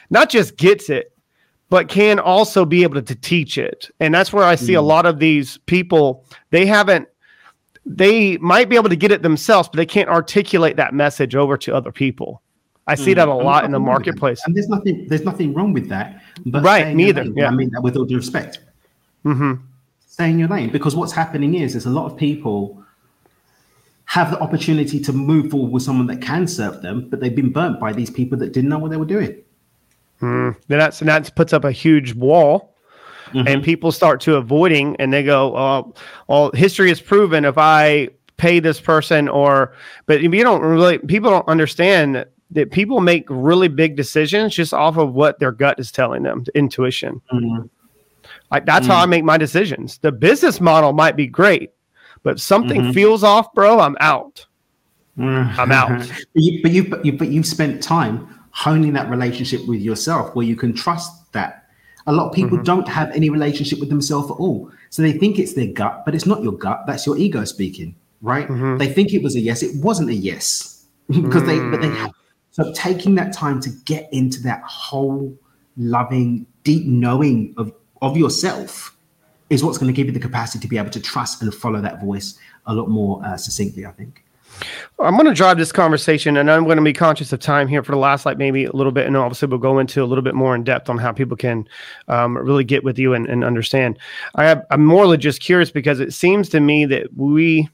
not 0.10 0.30
just 0.30 0.58
gets 0.58 0.90
it, 0.90 1.12
but 1.70 1.88
can 1.88 2.20
also 2.20 2.66
be 2.66 2.82
able 2.84 2.96
to, 2.96 3.02
to 3.04 3.16
teach 3.16 3.58
it. 3.60 3.90
And 4.00 4.14
that's 4.14 4.34
where 4.34 4.44
I 4.44 4.56
see 4.56 4.74
a 4.74 4.82
lot 4.82 5.06
of 5.06 5.20
these 5.20 5.58
people. 5.60 6.26
They 6.50 6.66
haven't. 6.66 7.08
They 7.88 8.38
might 8.38 8.68
be 8.68 8.76
able 8.78 8.90
to 8.90 8.96
get 8.96 9.12
it 9.12 9.22
themselves, 9.22 9.70
but 9.70 9.78
they 9.78 9.86
can't 9.86 10.10
articulate 10.10 10.76
that 10.78 10.96
message 10.96 11.36
over 11.36 11.56
to 11.58 11.76
other 11.76 11.92
people. 11.92 12.42
I 12.88 12.96
see 12.96 13.14
that 13.16 13.28
a 13.28 13.32
mm. 13.32 13.44
lot 13.44 13.66
in 13.66 13.72
the 13.72 13.80
nothing 13.80 13.86
wrong 13.86 14.04
with 14.04 14.06
that. 14.06 14.12
marketplace. 14.12 14.42
And 14.46 14.56
there's 14.56 14.70
nothing 14.70 15.08
there's 15.08 15.24
nothing 15.24 15.54
wrong 15.54 15.74
with 15.74 15.90
that. 15.90 16.22
But 16.46 16.64
Right, 16.64 16.82
stay 16.82 16.92
in 16.92 17.00
your 17.00 17.08
neither, 17.14 17.24
yeah. 17.36 17.48
I 17.48 17.52
mean 17.52 17.72
that 17.72 17.82
with 17.82 17.98
all 17.98 18.06
due 18.06 18.18
respect. 18.18 18.60
hmm 19.24 19.54
Stay 20.08 20.30
in 20.30 20.40
your 20.40 20.48
name. 20.48 20.70
because 20.70 20.96
what's 20.96 21.12
happening 21.12 21.56
is 21.56 21.74
there's 21.74 21.88
a 21.88 21.90
lot 21.90 22.06
of 22.10 22.18
people 22.18 22.82
have 24.06 24.32
the 24.32 24.40
opportunity 24.40 25.00
to 25.00 25.12
move 25.12 25.52
forward 25.52 25.72
with 25.72 25.84
someone 25.84 26.08
that 26.08 26.22
can 26.22 26.48
serve 26.48 26.82
them, 26.82 27.10
but 27.10 27.20
they've 27.20 27.36
been 27.36 27.52
burnt 27.52 27.80
by 27.80 27.92
these 27.92 28.10
people 28.10 28.38
that 28.38 28.54
didn't 28.54 28.70
know 28.70 28.78
what 28.78 28.92
they 28.92 28.98
were 28.98 29.04
doing. 29.04 29.36
Mm. 30.22 30.56
Then 30.68 30.80
that's 30.80 31.02
and 31.02 31.10
that 31.10 31.36
puts 31.36 31.52
up 31.52 31.66
a 31.66 31.72
huge 31.72 32.14
wall, 32.14 32.76
and 33.34 33.48
mm-hmm. 33.48 33.62
people 33.62 33.92
start 33.92 34.22
to 34.22 34.36
avoiding, 34.36 34.96
and 34.98 35.12
they 35.12 35.24
go, 35.24 35.58
"Oh, 35.58 35.94
well, 36.28 36.52
history 36.54 36.90
has 36.90 37.02
proven 37.02 37.44
if 37.44 37.58
I 37.58 38.10
pay 38.38 38.60
this 38.60 38.80
person, 38.80 39.28
or 39.28 39.74
but 40.06 40.22
you 40.22 40.30
don't 40.44 40.62
really 40.62 41.00
people 41.00 41.32
don't 41.32 41.48
understand 41.48 42.26
that, 42.52 42.72
people 42.72 43.02
make 43.02 43.26
really 43.30 43.68
big 43.68 43.96
decisions 43.96 44.56
just 44.56 44.74
off 44.74 44.98
of 44.98 45.14
what 45.14 45.40
their 45.40 45.52
gut 45.52 45.80
is 45.80 45.92
telling 45.92 46.24
them, 46.24 46.44
the 46.44 46.58
intuition. 46.58 47.22
Mhm. 47.32 47.70
Like 48.52 48.66
that's 48.66 48.88
how 48.88 49.02
I 49.02 49.06
mm. 49.06 49.10
make 49.10 49.24
my 49.24 49.38
decisions. 49.38 49.98
The 50.00 50.12
business 50.12 50.62
model 50.62 50.94
might 50.94 51.16
be 51.16 51.28
great, 51.28 51.72
but 52.24 52.36
if 52.36 52.42
something 52.42 52.82
Mhm. 52.82 52.94
feels 52.94 53.24
off, 53.24 53.54
bro. 53.54 53.80
I'm 53.80 53.98
out. 54.00 54.46
Mm. 55.18 55.58
I'm 55.58 55.72
out. 55.72 56.00
but, 56.34 56.44
you, 56.44 56.62
but 56.62 56.72
you 56.72 56.84
but 56.84 57.06
you 57.06 57.14
but 57.14 57.30
you've 57.30 57.46
spent 57.46 57.82
time 57.82 58.28
honing 58.52 58.94
that 58.94 59.10
relationship 59.10 59.66
with 59.68 59.82
yourself 59.82 60.36
where 60.36 60.46
you 60.46 60.56
can 60.56 60.74
trust 60.74 61.32
that. 61.34 61.64
A 62.08 62.14
lot 62.14 62.30
of 62.30 62.34
people 62.34 62.58
mm-hmm. 62.58 62.64
don't 62.64 62.88
have 62.88 63.12
any 63.12 63.30
relationship 63.30 63.80
with 63.80 63.90
themselves 63.90 64.30
at 64.30 64.36
all. 64.36 64.72
So 64.92 65.02
they 65.02 65.12
think 65.12 65.40
it's 65.40 65.54
their 65.54 65.68
gut, 65.68 66.04
but 66.06 66.14
it's 66.14 66.26
not 66.26 66.44
your 66.44 66.54
gut. 66.54 66.84
That's 66.86 67.06
your 67.06 67.18
ego 67.18 67.44
speaking, 67.46 67.96
right? 68.22 68.48
Mm-hmm. 68.48 68.78
They 68.78 68.88
think 68.94 69.14
it 69.14 69.24
was 69.24 69.36
a 69.36 69.40
yes. 69.40 69.64
It 69.64 69.84
wasn't 69.84 70.10
a 70.10 70.14
yes 70.14 70.86
because 71.10 71.44
they 71.44 71.60
but 71.60 71.82
they 71.82 71.90
mm. 71.90 71.98
have 71.98 72.12
so 72.56 72.72
taking 72.72 73.16
that 73.16 73.34
time 73.34 73.60
to 73.60 73.70
get 73.84 74.08
into 74.14 74.42
that 74.44 74.64
whole 74.64 75.38
loving, 75.76 76.46
deep 76.64 76.86
knowing 76.86 77.54
of 77.58 77.74
of 78.02 78.16
yourself 78.16 78.96
is 79.50 79.62
what's 79.62 79.78
going 79.78 79.94
to 79.94 79.96
give 79.96 80.08
you 80.08 80.14
the 80.14 80.22
capacity 80.22 80.60
to 80.60 80.68
be 80.70 80.78
able 80.78 80.90
to 80.92 81.02
trust 81.02 81.42
and 81.42 81.54
follow 81.54 81.82
that 81.82 82.00
voice 82.00 82.40
a 82.68 82.74
lot 82.74 82.88
more 82.88 83.22
uh, 83.26 83.36
succinctly. 83.36 83.86
I 83.86 83.92
think. 83.92 84.24
I'm 85.00 85.16
going 85.16 85.26
to 85.26 85.34
drive 85.34 85.58
this 85.58 85.74
conversation, 85.74 86.38
and 86.38 86.50
I'm 86.50 86.64
going 86.64 86.78
to 86.78 86.82
be 86.82 86.94
conscious 86.94 87.34
of 87.34 87.42
time 87.42 87.68
here 87.68 87.84
for 87.84 87.92
the 87.92 87.98
last, 87.98 88.26
like 88.26 88.38
maybe 88.38 88.64
a 88.64 88.72
little 88.72 88.94
bit, 88.94 89.06
and 89.06 89.18
obviously 89.18 89.50
we'll 89.50 89.58
go 89.58 89.78
into 89.78 90.02
a 90.02 90.06
little 90.06 90.24
bit 90.24 90.34
more 90.34 90.56
in 90.56 90.64
depth 90.64 90.90
on 90.90 90.98
how 90.98 91.12
people 91.12 91.36
can 91.36 91.68
um, 92.08 92.38
really 92.38 92.64
get 92.64 92.86
with 92.86 92.98
you 92.98 93.14
and, 93.14 93.28
and 93.28 93.44
understand. 93.44 94.00
I 94.36 94.46
have, 94.46 94.66
I'm 94.72 94.86
more 94.86 95.18
just 95.18 95.42
curious 95.42 95.72
because 95.72 96.00
it 96.00 96.14
seems 96.14 96.48
to 96.50 96.62
me 96.62 96.86
that 96.86 97.18
we 97.18 97.68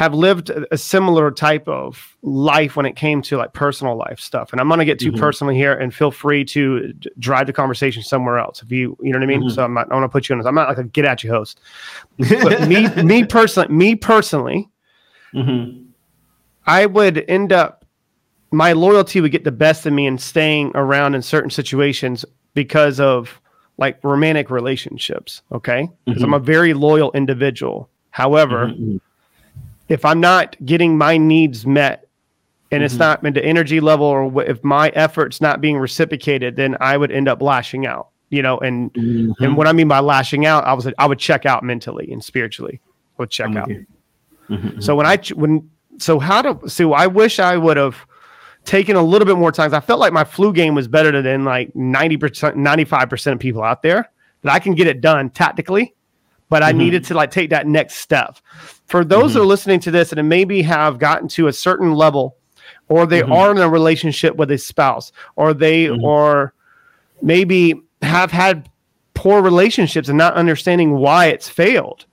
have 0.00 0.14
lived 0.14 0.48
a, 0.48 0.78
similar 0.78 1.30
type 1.30 1.68
of 1.68 2.16
life 2.22 2.74
when 2.74 2.86
it 2.86 2.96
came 2.96 3.20
to 3.20 3.36
like 3.36 3.52
personal 3.52 3.96
life 3.96 4.18
stuff. 4.18 4.50
And 4.50 4.58
I'm 4.58 4.66
going 4.66 4.78
to 4.78 4.86
get 4.86 4.98
too 4.98 5.12
Mhm. 5.12 5.18
personal 5.18 5.52
here 5.54 5.74
and 5.74 5.94
feel 5.94 6.10
free 6.10 6.42
to 6.46 6.94
d- 6.94 7.10
drive 7.18 7.46
the 7.46 7.52
conversation 7.52 8.02
somewhere 8.02 8.38
else. 8.38 8.62
If 8.62 8.72
you, 8.72 8.96
you 9.02 9.12
know 9.12 9.18
what 9.18 9.24
I 9.24 9.26
mean? 9.26 9.42
Mhm. 9.42 9.50
So 9.54 9.62
I'm 9.62 9.74
not, 9.74 9.92
I 9.92 9.94
want 9.94 10.04
to 10.04 10.08
put 10.08 10.26
you 10.26 10.32
on 10.32 10.38
this. 10.38 10.46
I'm 10.46 10.54
not 10.54 10.70
like 10.70 10.78
a 10.78 10.84
get 10.84 11.04
at 11.04 11.22
you 11.22 11.30
host, 11.30 11.60
but 12.18 12.66
me, 12.66 12.88
me 13.02 13.24
personally, 13.24 13.68
me 13.74 13.94
personally, 13.94 14.70
Mhm. 15.34 15.84
I 16.66 16.86
would 16.86 17.22
end 17.28 17.52
up, 17.52 17.84
my 18.52 18.72
loyalty 18.72 19.20
would 19.20 19.32
get 19.32 19.44
the 19.44 19.52
best 19.52 19.84
of 19.84 19.92
me 19.92 20.06
in 20.06 20.16
staying 20.16 20.72
around 20.74 21.14
in 21.14 21.20
certain 21.20 21.50
situations 21.50 22.24
because 22.54 23.00
of 23.00 23.38
like 23.76 24.02
romantic 24.02 24.48
relationships. 24.50 25.42
Okay. 25.52 25.90
Because 26.06 26.22
I'm 26.22 26.32
a 26.32 26.38
very 26.38 26.72
loyal 26.72 27.12
individual. 27.12 27.90
However, 28.12 28.68
Mhm. 28.68 28.98
If 29.90 30.04
I'm 30.06 30.20
not 30.20 30.56
getting 30.64 30.96
my 30.96 31.18
needs 31.18 31.66
met 31.66 32.06
and 32.70 32.82
it's 32.82 32.94
Mhm. 32.94 32.98
not 33.00 33.26
into 33.26 33.44
energy 33.44 33.80
level 33.80 34.06
or 34.06 34.42
if 34.44 34.62
my 34.64 34.88
efforts 34.90 35.40
not 35.40 35.60
being 35.60 35.76
reciprocated, 35.76 36.54
then 36.56 36.76
I 36.80 36.96
would 36.96 37.10
end 37.10 37.28
up 37.28 37.42
lashing 37.42 37.84
out, 37.86 38.06
you 38.30 38.40
know, 38.40 38.56
and, 38.58 38.92
Mhm. 38.94 39.34
and 39.40 39.56
what 39.56 39.66
I 39.66 39.72
mean 39.72 39.88
by 39.88 39.98
lashing 39.98 40.46
out, 40.46 40.64
I 40.64 40.72
was, 40.72 40.88
I 40.96 41.06
would 41.06 41.18
check 41.18 41.44
out 41.44 41.64
mentally 41.64 42.10
and 42.12 42.22
spiritually 42.24 42.80
I 43.18 43.22
would 43.22 43.30
check 43.30 43.48
I'm 43.48 43.56
out. 43.56 43.68
Mhm. 44.48 44.82
So 44.82 44.94
when 44.94 45.06
I, 45.06 45.18
when, 45.34 45.68
so 45.98 46.20
how 46.20 46.40
do, 46.40 46.60
so 46.68 46.92
I 46.92 47.08
wish 47.08 47.40
I 47.40 47.56
would 47.56 47.76
have 47.76 47.96
taken 48.64 48.94
a 48.94 49.02
little 49.02 49.26
bit 49.26 49.36
more 49.38 49.50
time. 49.50 49.74
I 49.74 49.80
felt 49.80 49.98
like 49.98 50.12
my 50.12 50.22
flu 50.24 50.52
game 50.52 50.74
was 50.76 50.86
better 50.86 51.20
than 51.20 51.44
like 51.44 51.74
90%, 51.74 52.56
95% 52.56 53.32
of 53.32 53.40
people 53.40 53.62
out 53.64 53.82
there 53.82 54.08
that 54.42 54.52
I 54.52 54.60
can 54.60 54.74
get 54.74 54.86
it 54.86 55.00
done 55.00 55.30
tactically, 55.30 55.94
but 56.48 56.62
I 56.62 56.72
Mhm. 56.72 56.76
needed 56.76 57.04
to 57.06 57.14
like 57.14 57.30
take 57.32 57.50
that 57.50 57.66
next 57.66 57.96
step. 57.96 58.36
For 58.90 59.04
those 59.04 59.34
that 59.34 59.40
are 59.42 59.46
listening 59.46 59.78
to 59.80 59.92
this 59.92 60.12
and 60.12 60.28
maybe 60.28 60.62
have 60.62 60.98
gotten 60.98 61.28
to 61.28 61.46
a 61.46 61.52
certain 61.52 61.94
level 61.94 62.36
or 62.88 63.06
they 63.06 63.22
Mhm. 63.22 63.32
are 63.32 63.52
in 63.52 63.58
a 63.58 63.68
relationship 63.68 64.34
with 64.34 64.50
a 64.50 64.58
spouse 64.58 65.12
or 65.36 65.54
they 65.54 65.86
Mhm. 65.86 66.02
or 66.02 66.52
maybe 67.22 67.80
have 68.02 68.32
had 68.32 68.68
poor 69.14 69.42
relationships 69.42 70.08
and 70.08 70.18
not 70.18 70.34
understanding 70.34 70.96
why 70.96 71.26
it's 71.26 71.48
failed. 71.48 72.04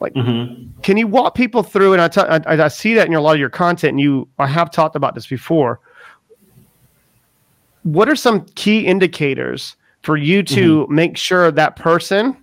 Mhm. 0.00 0.68
Can 0.82 0.96
you 0.96 1.06
walk 1.06 1.34
people 1.34 1.62
through? 1.62 1.92
And 1.92 2.00
I, 2.00 2.08
t- 2.08 2.20
I, 2.20 2.64
I 2.64 2.68
see 2.68 2.94
that 2.94 3.06
in 3.06 3.12
a 3.14 3.20
lot 3.20 3.34
of 3.34 3.40
your 3.40 3.50
content, 3.50 3.90
and 3.92 4.00
you 4.00 4.26
I 4.38 4.46
have 4.46 4.70
talked 4.70 4.96
about 4.96 5.14
this 5.14 5.26
before. 5.26 5.78
What 7.82 8.08
are 8.08 8.16
some 8.16 8.46
key 8.54 8.80
indicators 8.86 9.76
for 10.02 10.16
you 10.16 10.42
to 10.42 10.86
make 10.88 11.16
sure 11.18 11.50
that 11.50 11.76
person 11.76 12.36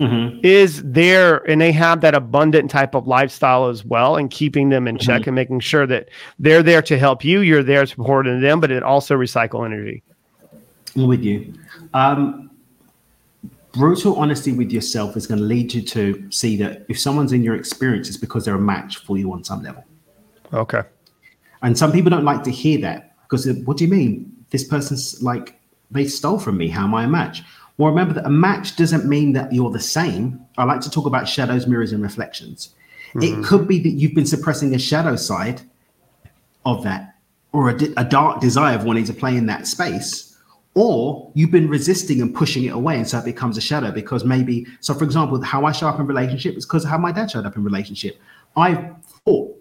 Mhm. 0.00 0.40
is 0.42 0.82
there 0.82 1.48
and 1.48 1.60
they 1.60 1.70
have 1.70 2.00
that 2.00 2.14
abundant 2.14 2.68
type 2.68 2.94
of 2.96 3.06
lifestyle 3.06 3.68
as 3.68 3.84
well, 3.84 4.16
and 4.16 4.30
keeping 4.30 4.68
them 4.70 4.88
in 4.88 4.98
check 4.98 5.26
and 5.26 5.36
making 5.36 5.60
sure 5.60 5.86
that 5.86 6.08
they're 6.38 6.64
there 6.64 6.82
to 6.82 6.98
help 6.98 7.24
you, 7.24 7.40
you're 7.40 7.62
there 7.62 7.86
supporting 7.86 8.40
them, 8.40 8.60
but 8.60 8.72
it 8.72 8.82
also 8.82 9.16
recycle 9.16 9.64
energy. 9.64 10.02
I'm 10.96 11.06
with 11.06 11.22
you. 11.22 11.54
Um, 11.92 12.50
brutal 13.72 14.16
honesty 14.16 14.52
with 14.52 14.70
yourself 14.70 15.16
is 15.16 15.26
going 15.26 15.38
to 15.38 15.44
lead 15.44 15.74
you 15.74 15.82
to 15.82 16.30
see 16.30 16.56
that 16.56 16.84
if 16.88 16.98
someone's 16.98 17.32
in 17.32 17.42
your 17.42 17.54
experience, 17.54 18.08
it's 18.08 18.16
because 18.16 18.44
they're 18.44 18.54
a 18.54 18.60
match 18.60 18.98
for 18.98 19.16
you 19.16 19.32
on 19.32 19.44
some 19.44 19.62
level. 19.62 19.84
Okay. 20.52 20.82
And 21.62 21.76
some 21.76 21.92
people 21.92 22.10
don't 22.10 22.24
like 22.24 22.42
to 22.44 22.50
hear 22.50 22.80
that 22.80 23.16
because 23.22 23.48
what 23.64 23.76
do 23.76 23.84
you 23.84 23.90
mean? 23.90 24.32
This 24.50 24.64
person's 24.64 25.22
like 25.22 25.58
they 25.90 26.06
stole 26.06 26.38
from 26.38 26.56
me. 26.56 26.68
How 26.68 26.84
am 26.84 26.94
I 26.94 27.04
a 27.04 27.08
match? 27.08 27.42
Well, 27.76 27.90
remember 27.90 28.14
that 28.14 28.26
a 28.26 28.30
match 28.30 28.76
doesn't 28.76 29.04
mean 29.04 29.32
that 29.32 29.52
you're 29.52 29.70
the 29.70 29.80
same. 29.80 30.44
I 30.56 30.64
like 30.64 30.80
to 30.82 30.90
talk 30.90 31.06
about 31.06 31.28
shadows, 31.28 31.66
mirrors, 31.66 31.92
and 31.92 32.02
reflections. 32.02 32.74
It 33.14 33.18
mm-hmm. 33.18 33.42
could 33.42 33.68
be 33.68 33.78
that 33.80 33.90
you've 33.90 34.14
been 34.14 34.26
suppressing 34.26 34.74
a 34.74 34.78
shadow 34.78 35.16
side 35.16 35.62
of 36.64 36.82
that, 36.84 37.16
or 37.52 37.70
a, 37.70 37.78
a 37.96 38.04
dark 38.04 38.40
desire 38.40 38.76
of 38.76 38.84
wanting 38.84 39.04
to 39.04 39.12
play 39.12 39.36
in 39.36 39.46
that 39.46 39.66
space, 39.66 40.36
or 40.74 41.30
you've 41.34 41.52
been 41.52 41.68
resisting 41.68 42.20
and 42.20 42.34
pushing 42.34 42.64
it 42.64 42.72
away, 42.72 42.96
and 42.96 43.08
so 43.08 43.18
it 43.18 43.24
becomes 43.24 43.56
a 43.56 43.60
shadow. 43.60 43.90
Because 43.90 44.24
maybe, 44.24 44.66
so 44.80 44.94
for 44.94 45.04
example, 45.04 45.40
how 45.42 45.64
I 45.64 45.72
show 45.72 45.88
up 45.88 46.00
in 46.00 46.06
relationship 46.06 46.56
is 46.56 46.66
because 46.66 46.84
of 46.84 46.90
how 46.90 46.98
my 46.98 47.12
dad 47.12 47.30
showed 47.30 47.46
up 47.46 47.56
in 47.56 47.64
relationship. 47.64 48.20
I 48.56 48.90
fought 49.24 49.56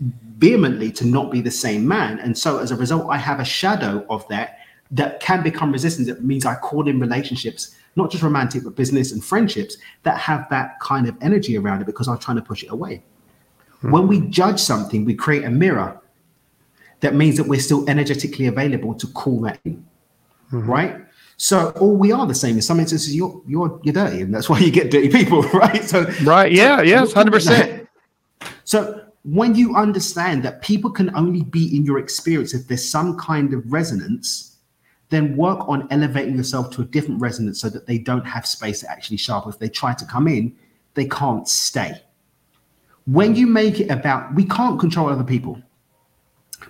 vehemently 0.00 0.92
to 0.92 1.04
not 1.04 1.30
be 1.30 1.40
the 1.40 1.50
same 1.50 1.86
man. 1.86 2.18
And 2.20 2.36
so 2.38 2.58
as 2.58 2.70
a 2.70 2.76
result, 2.76 3.08
I 3.10 3.16
have 3.16 3.40
a 3.40 3.44
shadow 3.44 4.06
of 4.08 4.26
that 4.28 4.57
that 4.90 5.20
can 5.20 5.42
become 5.42 5.72
resistant. 5.72 6.08
That 6.08 6.24
means 6.24 6.46
I 6.46 6.54
call 6.54 6.88
in 6.88 6.98
relationships, 6.98 7.76
not 7.96 8.10
just 8.10 8.22
romantic, 8.22 8.64
but 8.64 8.76
business 8.76 9.12
and 9.12 9.24
friendships 9.24 9.76
that 10.02 10.18
have 10.18 10.48
that 10.50 10.80
kind 10.80 11.08
of 11.08 11.16
energy 11.20 11.56
around 11.56 11.80
it 11.80 11.86
because 11.86 12.08
I'm 12.08 12.18
trying 12.18 12.36
to 12.36 12.42
push 12.42 12.62
it 12.62 12.70
away. 12.70 13.02
Hmm. 13.80 13.90
When 13.90 14.08
we 14.08 14.20
judge 14.20 14.60
something, 14.60 15.04
we 15.04 15.14
create 15.14 15.44
a 15.44 15.50
mirror 15.50 16.00
that 17.00 17.14
means 17.14 17.36
that 17.36 17.44
we're 17.44 17.60
still 17.60 17.88
energetically 17.88 18.46
available 18.46 18.94
to 18.94 19.06
call 19.08 19.40
that 19.42 19.60
in. 19.64 19.84
Hmm. 20.50 20.70
Right? 20.70 20.96
So 21.36 21.70
all 21.80 21.96
we 21.96 22.10
are 22.10 22.26
the 22.26 22.34
same. 22.34 22.56
In 22.56 22.62
some 22.62 22.80
instances, 22.80 23.14
you're 23.14 23.40
you're 23.46 23.80
you're 23.84 23.94
dirty, 23.94 24.22
and 24.22 24.34
that's 24.34 24.48
why 24.48 24.58
you 24.58 24.72
get 24.72 24.90
dirty 24.90 25.08
people, 25.08 25.42
right? 25.54 25.84
So 25.84 26.04
Right. 26.24 26.50
Yeah. 26.50 26.82
Yes. 26.82 27.12
Hundred 27.12 27.32
percent. 27.32 27.88
so 28.64 29.04
when 29.24 29.54
you 29.54 29.76
understand 29.76 30.42
that 30.42 30.62
people 30.62 30.90
can 30.90 31.14
only 31.14 31.42
be 31.42 31.76
in 31.76 31.84
your 31.84 31.98
experience 31.98 32.54
if 32.54 32.66
there's 32.66 32.88
some 32.88 33.16
kind 33.18 33.52
of 33.52 33.70
resonance, 33.70 34.56
then 35.10 35.36
work 35.36 35.66
on 35.68 35.88
elevating 35.90 36.36
yourself 36.36 36.70
to 36.70 36.82
a 36.82 36.84
different 36.84 37.20
resonance 37.20 37.60
so 37.60 37.70
that 37.70 37.86
they 37.86 37.98
don't 37.98 38.26
have 38.26 38.46
space 38.46 38.80
to 38.80 38.90
actually 38.90 39.18
up. 39.28 39.46
If 39.46 39.58
they 39.58 39.68
try 39.68 39.94
to 39.94 40.04
come 40.04 40.28
in, 40.28 40.54
they 40.94 41.06
can't 41.06 41.48
stay. 41.48 42.02
When 43.06 43.34
you 43.34 43.46
make 43.46 43.80
it 43.80 43.90
about, 43.90 44.34
we 44.34 44.44
can't 44.44 44.78
control 44.78 45.08
other 45.08 45.24
people. 45.24 45.60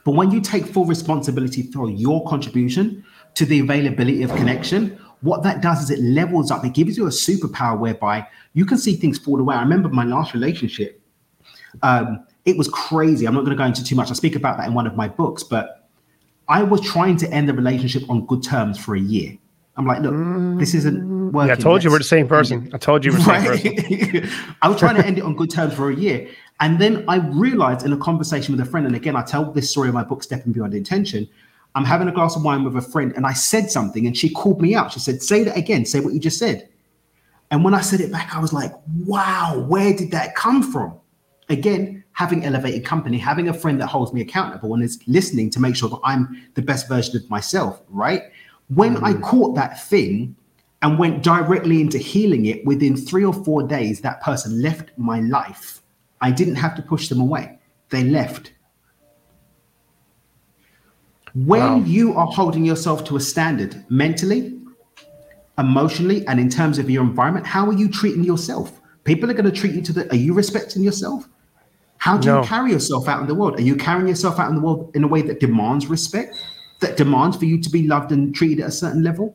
But 0.05 0.12
when 0.12 0.30
you 0.30 0.41
take 0.41 0.66
full 0.66 0.84
responsibility 0.84 1.62
for 1.62 1.91
your 1.91 2.24
contribution 2.28 3.05
to 3.34 3.45
the 3.45 3.59
availability 3.61 4.22
of 4.22 4.30
connection, 4.36 4.99
what 5.20 5.43
that 5.43 5.62
does 5.62 5.82
is 5.82 5.91
it 5.91 6.01
levels 6.01 6.51
up. 6.51 6.64
It 6.64 6.74
gives 6.74 6.97
you 6.97 7.07
a 7.07 7.11
superpower 7.11 7.78
whereby 7.78 8.26
you 8.53 8.64
can 8.64 8.78
see 8.78 8.95
things 8.95 9.18
fall 9.18 9.41
away. 9.41 9.57
I 9.57 9.62
remember 9.62 9.89
my 9.89 10.05
last 10.05 10.32
relationship. 10.32 11.03
Um, 11.82 12.24
it 12.45 12.57
was 12.57 12.68
crazy. 12.68 13.26
I'm 13.26 13.34
not 13.34 13.41
going 13.41 13.57
to 13.57 13.57
go 13.57 13.64
into 13.64 13.82
too 13.82 13.97
much. 13.97 14.11
I 14.11 14.14
speak 14.14 14.36
about 14.36 14.59
that 14.59 14.68
in 14.68 14.74
one 14.74 14.86
of 14.86 14.95
my 14.95 15.09
books, 15.09 15.43
but 15.43 15.78
I 16.49 16.62
was 16.62 16.80
trying 16.80 17.16
to 17.18 17.30
end 17.30 17.49
the 17.49 17.55
relationship 17.55 18.09
on 18.09 18.26
good 18.26 18.42
terms 18.42 18.78
for 18.78 18.94
a 18.94 19.01
year. 19.01 19.36
I'm 19.76 19.86
like, 19.86 20.01
look, 20.01 20.59
this 20.59 20.74
isn't 20.74 21.03
mm. 21.03 21.32
working. 21.32 21.49
Yeah. 21.49 21.53
I 21.53 21.57
told 21.57 21.84
you 21.84 21.90
we're 21.90 21.99
the 21.99 22.05
same 22.05 22.26
person. 22.26 22.68
I 22.72 22.78
told 22.78 23.05
you 23.05 23.12
we're 23.12 23.18
the 23.18 23.59
same 23.59 23.76
person. 23.76 24.30
I 24.62 24.68
was 24.68 24.78
trying 24.78 24.96
to 24.96 25.07
end 25.07 25.18
it 25.18 25.24
on 25.24 25.36
good 25.36 25.51
terms 25.51 25.74
for 25.74 25.90
a 25.90 25.94
year. 25.94 26.28
And 26.61 26.80
then 26.80 27.05
I 27.07 27.18
realized 27.18 27.86
in 27.86 27.92
a 27.92 27.96
conversation 27.96 28.57
with 28.57 28.66
a 28.66 28.68
friend, 28.68 28.86
and 28.86 28.96
again, 28.96 29.14
I 29.14 29.22
tell 29.22 29.53
this 29.53 29.70
story 29.70 29.88
in 29.88 29.94
my 29.94 30.03
book, 30.03 30.24
Stepping 30.24 30.53
Beyond 30.53 30.74
Intention. 30.74 31.28
I'm 31.76 31.84
having 31.84 32.09
a 32.09 32.12
glass 32.12 32.34
of 32.34 32.42
wine 32.42 32.64
with 32.64 32.76
a 32.76 32.82
friend, 32.82 33.12
and 33.14 33.24
I 33.24 33.34
said 33.34 33.70
something, 33.70 34.07
and 34.07 34.16
she 34.16 34.28
called 34.30 34.61
me 34.61 34.74
out. 34.74 34.90
She 34.90 34.99
said, 34.99 35.22
Say 35.22 35.44
that 35.44 35.57
again, 35.57 35.84
say 35.84 36.01
what 36.01 36.12
you 36.12 36.18
just 36.18 36.38
said. 36.38 36.68
And 37.51 37.64
when 37.64 37.74
I 37.74 37.80
said 37.80 38.01
it 38.01 38.12
back, 38.12 38.34
I 38.34 38.40
was 38.40 38.53
like, 38.53 38.72
wow, 39.05 39.64
where 39.68 39.94
did 39.94 40.11
that 40.11 40.34
come 40.34 40.62
from? 40.62 40.99
Again, 41.49 41.97
having 42.19 42.45
elevated 42.45 42.85
company, 42.85 43.16
having 43.16 43.49
a 43.49 43.55
friend 43.55 43.81
that 43.81 43.87
holds 43.87 44.12
me 44.12 44.21
accountable 44.21 44.75
and 44.75 44.83
is 44.83 44.99
listening 45.07 45.49
to 45.49 45.61
make 45.61 45.77
sure 45.77 45.89
that 45.89 46.01
I'm 46.03 46.45
the 46.55 46.62
best 46.62 46.89
version 46.89 47.16
of 47.16 47.31
myself, 47.31 47.81
right? 47.89 48.23
When 48.75 48.97
I 48.97 49.12
mm-hmm. 49.12 49.23
caught 49.23 49.55
that 49.55 49.81
thing 49.85 50.35
and 50.83 50.99
went 50.99 51.23
directly 51.23 51.81
into 51.81 51.97
healing 51.97 52.47
it 52.47 52.66
within 52.66 52.97
three 52.97 53.25
or 53.25 53.33
four 53.33 53.62
days, 53.62 54.01
that 54.01 54.21
person 54.21 54.61
left 54.61 54.91
my 54.97 55.21
life. 55.21 55.81
I 56.21 56.33
didn't 56.33 56.57
have 56.57 56.75
to 56.75 56.83
push 56.83 57.09
them 57.09 57.21
away, 57.21 57.57
they 57.91 58.03
left. 58.03 58.51
When 61.37 61.61
Wow. 61.61 61.85
you 61.87 62.14
are 62.14 62.27
holding 62.27 62.64
yourself 62.64 63.05
to 63.05 63.16
a 63.16 63.21
standard 63.21 63.85
mentally, 63.91 64.59
emotionally, 65.57 66.27
and 66.27 66.41
in 66.41 66.49
terms 66.49 66.81
of 66.81 66.91
your 66.91 67.05
environment, 67.05 67.47
how 67.47 67.64
are 67.69 67.75
you 67.75 67.89
treating 67.89 68.25
yourself? 68.25 68.81
People 69.05 69.31
are 69.31 69.35
going 69.35 69.53
to 69.53 69.61
treat 69.61 69.75
you 69.75 69.83
to 69.83 69.93
the. 69.93 70.11
Are 70.11 70.16
you 70.16 70.35
respecting 70.35 70.83
yourself? 70.83 71.29
How 71.99 72.16
do 72.16 72.28
No. 72.28 72.40
you 72.40 72.46
carry 72.46 72.70
yourself 72.72 73.09
out 73.09 73.20
in 73.20 73.26
the 73.26 73.34
world? 73.34 73.59
Are 73.59 73.62
you 73.62 73.76
carrying 73.76 74.09
yourself 74.09 74.38
out 74.38 74.49
in 74.49 74.55
the 74.55 74.61
world 74.61 74.90
in 74.94 75.05
a 75.05 75.09
way 75.09 75.20
that 75.22 75.40
demands 75.40 75.88
respect, 75.88 76.36
that 76.80 76.96
demands 76.96 77.36
for 77.36 77.44
you 77.44 77.61
to 77.61 77.70
be 77.70 77.86
loved 77.86 78.12
and 78.12 78.34
treated 78.34 78.61
at 78.61 78.68
a 78.68 78.72
certain 78.72 79.03
level? 79.03 79.34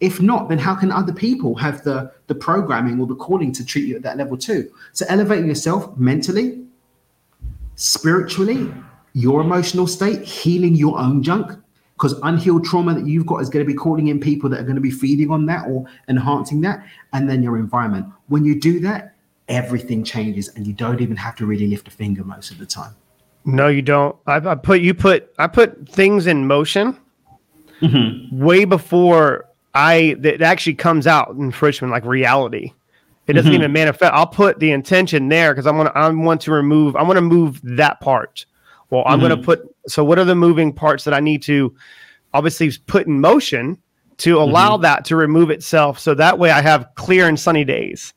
If 0.00 0.20
not, 0.20 0.48
then 0.48 0.58
how 0.58 0.74
can 0.74 0.90
other 0.90 1.12
people 1.12 1.54
have 1.54 1.84
the 1.84 2.10
the 2.26 2.34
programming 2.34 3.00
or 3.00 3.06
the 3.06 3.14
calling 3.14 3.52
to 3.52 3.64
treat 3.64 3.86
you 3.86 3.94
at 3.96 4.02
that 4.02 4.16
level 4.16 4.36
too? 4.36 4.70
So 4.92 5.06
elevating 5.08 5.46
yourself 5.46 5.96
mentally, 5.96 6.64
spiritually, 7.76 8.72
your 9.12 9.40
emotional 9.40 9.86
state, 9.86 10.22
healing 10.22 10.74
your 10.74 10.98
own 10.98 11.22
junk, 11.22 11.52
because 11.94 12.14
unhealed 12.24 12.64
trauma 12.64 12.92
that 12.94 13.06
you've 13.06 13.26
got 13.26 13.40
is 13.40 13.48
going 13.48 13.64
to 13.64 13.72
be 13.72 13.76
calling 13.76 14.08
in 14.08 14.18
people 14.18 14.50
that 14.50 14.58
are 14.58 14.64
going 14.64 14.74
to 14.74 14.80
be 14.80 14.90
feeding 14.90 15.30
on 15.30 15.46
that 15.46 15.66
or 15.68 15.86
enhancing 16.08 16.60
that, 16.62 16.84
and 17.12 17.30
then 17.30 17.40
your 17.40 17.56
environment. 17.56 18.06
When 18.26 18.44
you 18.44 18.60
do 18.60 18.80
that, 18.80 19.13
everything 19.48 20.04
changes, 20.04 20.48
and 20.48 20.66
you 20.66 20.72
don't 20.72 21.00
even 21.00 21.16
have 21.16 21.36
to 21.36 21.46
really 21.46 21.66
lift 21.66 21.88
a 21.88 21.90
finger 21.90 22.24
most 22.24 22.50
of 22.50 22.58
the 22.58 22.66
time. 22.66 22.94
No, 23.44 23.68
you 23.68 23.82
don't. 23.82 24.16
I, 24.26 24.36
I 24.36 24.54
put 24.54 24.80
you 24.80 24.94
put 24.94 25.32
I 25.38 25.46
put 25.46 25.88
things 25.88 26.26
in 26.26 26.46
motion 26.46 26.98
way 28.32 28.64
before 28.64 29.48
I 29.74 30.16
that 30.20 30.40
actually 30.42 30.74
comes 30.74 31.06
out 31.06 31.30
in 31.30 31.50
fruition, 31.50 31.90
like 31.90 32.04
reality. 32.04 32.72
It 33.26 33.32
doesn't 33.34 33.50
mm-hmm. 33.52 33.60
even 33.60 33.72
manifest. 33.72 34.12
I'll 34.12 34.26
put 34.26 34.58
the 34.58 34.70
intention 34.70 35.28
there 35.28 35.52
because 35.52 35.66
I 35.66 35.72
want 35.72 35.90
I 35.94 36.08
want 36.08 36.40
to 36.42 36.52
remove. 36.52 36.96
I 36.96 37.02
want 37.02 37.16
to 37.16 37.22
move 37.22 37.60
that 37.62 38.00
part. 38.00 38.46
Well, 38.90 39.02
I'm 39.06 39.18
mm-hmm. 39.18 39.28
going 39.28 39.38
to 39.40 39.44
put. 39.44 39.74
So, 39.86 40.04
what 40.04 40.18
are 40.18 40.24
the 40.24 40.34
moving 40.34 40.72
parts 40.72 41.04
that 41.04 41.14
I 41.14 41.20
need 41.20 41.42
to 41.44 41.74
obviously 42.32 42.70
put 42.86 43.06
in 43.06 43.20
motion 43.20 43.78
to 44.18 44.38
allow 44.38 44.74
mm-hmm. 44.74 44.82
that 44.82 45.04
to 45.06 45.16
remove 45.16 45.50
itself? 45.50 45.98
So 45.98 46.14
that 46.14 46.38
way, 46.38 46.50
I 46.50 46.60
have 46.60 46.88
clear 46.94 47.26
and 47.28 47.40
sunny 47.40 47.64
days. 47.64 48.12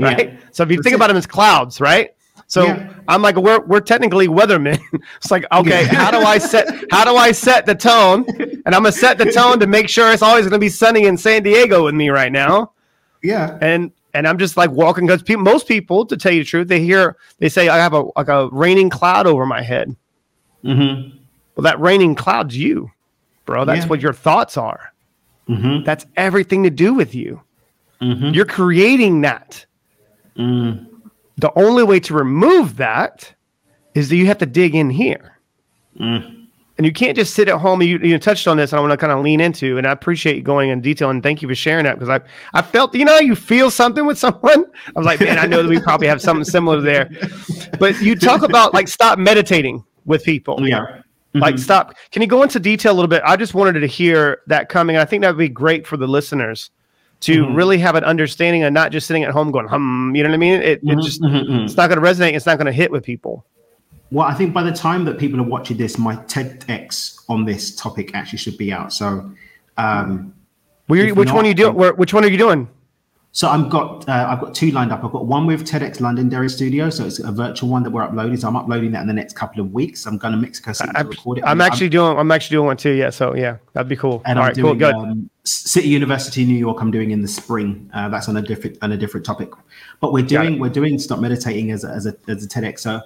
Right. 0.00 0.32
Yeah. 0.32 0.40
So 0.52 0.62
if 0.62 0.70
you 0.70 0.76
That's 0.76 0.84
think 0.84 0.92
it. 0.94 0.96
about 0.96 1.08
them 1.08 1.16
as 1.16 1.26
clouds, 1.26 1.80
right? 1.80 2.14
So 2.46 2.64
yeah. 2.64 2.94
I'm 3.06 3.22
like, 3.22 3.36
we're 3.36 3.60
we're 3.60 3.80
technically 3.80 4.26
weathermen. 4.26 4.80
it's 5.16 5.30
like, 5.30 5.44
okay, 5.52 5.84
how 5.84 6.10
do 6.10 6.18
I 6.18 6.38
set 6.38 6.66
how 6.90 7.04
do 7.04 7.16
I 7.16 7.32
set 7.32 7.66
the 7.66 7.74
tone? 7.74 8.24
And 8.66 8.74
I'm 8.74 8.82
gonna 8.82 8.92
set 8.92 9.18
the 9.18 9.30
tone 9.30 9.60
to 9.60 9.66
make 9.66 9.88
sure 9.88 10.12
it's 10.12 10.22
always 10.22 10.46
gonna 10.46 10.58
be 10.58 10.68
sunny 10.68 11.06
in 11.06 11.16
San 11.16 11.42
Diego 11.42 11.84
with 11.84 11.94
me 11.94 12.08
right 12.10 12.32
now. 12.32 12.72
Yeah. 13.22 13.58
And 13.60 13.92
and 14.14 14.26
I'm 14.26 14.38
just 14.38 14.56
like 14.56 14.70
walking 14.70 15.06
because 15.06 15.22
people, 15.22 15.44
most 15.44 15.68
people, 15.68 16.04
to 16.06 16.16
tell 16.16 16.32
you 16.32 16.40
the 16.40 16.48
truth, 16.48 16.68
they 16.68 16.80
hear 16.80 17.16
they 17.38 17.48
say 17.48 17.68
I 17.68 17.78
have 17.78 17.92
a 17.92 18.04
like 18.16 18.28
a 18.28 18.48
raining 18.48 18.90
cloud 18.90 19.26
over 19.26 19.46
my 19.46 19.62
head. 19.62 19.94
Mm-hmm. 20.64 21.16
Well, 21.54 21.62
that 21.62 21.80
raining 21.80 22.14
cloud's 22.14 22.56
you, 22.56 22.90
bro. 23.44 23.64
That's 23.64 23.82
yeah. 23.82 23.88
what 23.88 24.00
your 24.00 24.12
thoughts 24.12 24.56
are. 24.56 24.92
Mm-hmm. 25.48 25.84
That's 25.84 26.06
everything 26.16 26.62
to 26.64 26.70
do 26.70 26.94
with 26.94 27.14
you. 27.14 27.42
Mm-hmm. 28.00 28.28
You're 28.28 28.44
creating 28.46 29.20
that. 29.22 29.66
Mm. 30.36 30.86
The 31.36 31.52
only 31.58 31.82
way 31.82 32.00
to 32.00 32.14
remove 32.14 32.76
that 32.76 33.34
is 33.94 34.08
that 34.08 34.16
you 34.16 34.26
have 34.26 34.38
to 34.38 34.46
dig 34.46 34.74
in 34.74 34.90
here. 34.90 35.38
Mm 35.98 36.40
and 36.80 36.86
you 36.86 36.94
can't 36.94 37.14
just 37.14 37.34
sit 37.34 37.46
at 37.46 37.58
home. 37.58 37.82
You, 37.82 37.98
you 37.98 38.18
touched 38.18 38.48
on 38.48 38.56
this, 38.56 38.72
and 38.72 38.78
I 38.78 38.80
want 38.80 38.92
to 38.92 38.96
kind 38.96 39.12
of 39.12 39.22
lean 39.22 39.38
into, 39.38 39.76
and 39.76 39.86
I 39.86 39.92
appreciate 39.92 40.36
you 40.36 40.42
going 40.42 40.70
in 40.70 40.80
detail, 40.80 41.10
and 41.10 41.22
thank 41.22 41.42
you 41.42 41.48
for 41.48 41.54
sharing 41.54 41.84
that 41.84 41.98
because 41.98 42.08
I, 42.08 42.22
I 42.58 42.62
felt, 42.62 42.94
you 42.94 43.04
know, 43.04 43.18
you 43.18 43.34
feel 43.34 43.70
something 43.70 44.06
with 44.06 44.18
someone. 44.18 44.64
I 44.86 44.92
was 44.96 45.04
like, 45.04 45.20
man, 45.20 45.38
I 45.38 45.44
know 45.44 45.62
that 45.62 45.68
we 45.68 45.78
probably 45.78 46.06
have 46.06 46.22
something 46.22 46.42
similar 46.42 46.80
there. 46.80 47.10
But 47.78 48.00
you 48.00 48.16
talk 48.16 48.40
about 48.40 48.72
like 48.72 48.88
stop 48.88 49.18
meditating 49.18 49.84
with 50.06 50.24
people. 50.24 50.66
Yeah. 50.66 50.80
Mm-hmm. 50.80 51.40
Like 51.40 51.58
stop. 51.58 51.96
Can 52.12 52.22
you 52.22 52.28
go 52.28 52.42
into 52.42 52.58
detail 52.58 52.92
a 52.92 52.94
little 52.94 53.08
bit? 53.08 53.20
I 53.26 53.36
just 53.36 53.52
wanted 53.52 53.78
to 53.80 53.86
hear 53.86 54.40
that 54.46 54.70
coming. 54.70 54.96
I 54.96 55.04
think 55.04 55.20
that 55.20 55.28
would 55.28 55.38
be 55.38 55.50
great 55.50 55.86
for 55.86 55.98
the 55.98 56.08
listeners 56.08 56.70
to 57.20 57.44
mm-hmm. 57.44 57.54
really 57.54 57.78
have 57.78 57.94
an 57.94 58.04
understanding 58.04 58.62
and 58.62 58.74
not 58.74 58.92
just 58.92 59.06
sitting 59.06 59.24
at 59.24 59.30
home 59.30 59.50
going 59.50 59.68
hum. 59.68 60.14
You 60.14 60.22
know 60.22 60.30
what 60.30 60.34
I 60.34 60.38
mean? 60.38 60.62
It, 60.62 60.84
mm-hmm. 60.84 60.98
it 60.98 61.02
just 61.02 61.20
mm-hmm. 61.20 61.64
it's 61.64 61.76
not 61.76 61.88
going 61.88 62.00
to 62.00 62.06
resonate. 62.06 62.34
It's 62.34 62.46
not 62.46 62.56
going 62.56 62.66
to 62.66 62.72
hit 62.72 62.90
with 62.90 63.04
people. 63.04 63.44
Well, 64.10 64.26
I 64.26 64.34
think 64.34 64.52
by 64.52 64.64
the 64.64 64.72
time 64.72 65.04
that 65.04 65.18
people 65.18 65.40
are 65.40 65.44
watching 65.44 65.76
this, 65.76 65.96
my 65.96 66.16
TEDx 66.16 67.24
on 67.28 67.44
this 67.44 67.76
topic 67.76 68.14
actually 68.14 68.38
should 68.38 68.58
be 68.58 68.72
out. 68.72 68.92
So, 68.92 69.30
um, 69.76 70.34
which 70.88 71.14
not, 71.14 71.34
one 71.34 71.44
are 71.44 71.48
you 71.48 71.54
doing? 71.54 71.76
Which 71.76 72.12
one 72.12 72.24
are 72.24 72.28
you 72.28 72.38
doing? 72.38 72.68
So 73.32 73.48
I've 73.48 73.70
got 73.70 74.08
uh, 74.08 74.26
I've 74.28 74.40
got 74.40 74.54
two 74.54 74.72
lined 74.72 74.90
up. 74.90 75.04
I've 75.04 75.12
got 75.12 75.26
one 75.26 75.46
with 75.46 75.62
TEDx 75.62 76.00
London 76.00 76.24
Londonderry 76.24 76.50
Studio, 76.50 76.90
so 76.90 77.06
it's 77.06 77.20
a 77.20 77.30
virtual 77.30 77.68
one 77.68 77.84
that 77.84 77.90
we're 77.90 78.02
uploading. 78.02 78.36
So 78.36 78.48
I'm 78.48 78.56
uploading 78.56 78.90
that 78.92 79.02
in 79.02 79.06
the 79.06 79.14
next 79.14 79.36
couple 79.36 79.60
of 79.60 79.72
weeks. 79.72 80.04
I'm 80.04 80.18
going 80.18 80.32
to 80.32 80.38
Mexico 80.38 80.72
City 80.72 80.90
to 80.92 81.04
record 81.04 81.38
it. 81.38 81.44
I'm 81.44 81.60
actually 81.60 81.86
I'm, 81.86 81.92
doing 81.92 82.18
I'm 82.18 82.30
actually 82.32 82.56
doing 82.56 82.66
one 82.66 82.76
too. 82.76 82.92
Yeah, 82.92 83.10
so 83.10 83.36
yeah, 83.36 83.58
that'd 83.72 83.88
be 83.88 83.94
cool. 83.94 84.20
And 84.24 84.36
All 84.36 84.44
I'm 84.44 84.48
right, 84.48 84.56
doing 84.56 84.78
cool, 84.80 84.94
um, 84.94 85.30
City 85.44 85.88
University, 85.88 86.44
New 86.44 86.58
York. 86.58 86.78
I'm 86.80 86.90
doing 86.90 87.12
in 87.12 87.22
the 87.22 87.28
spring. 87.28 87.88
Uh, 87.94 88.08
that's 88.08 88.28
on 88.28 88.36
a 88.36 88.42
different 88.42 88.78
on 88.82 88.90
a 88.90 88.96
different 88.96 89.24
topic. 89.24 89.50
But 90.00 90.12
we're 90.12 90.26
doing 90.26 90.58
we're 90.58 90.68
doing 90.68 90.98
stop 90.98 91.20
meditating 91.20 91.70
as 91.70 91.84
a, 91.84 91.90
as 91.90 92.06
a 92.06 92.16
as 92.26 92.44
a 92.44 92.48
TEDx. 92.48 92.80
So 92.80 93.00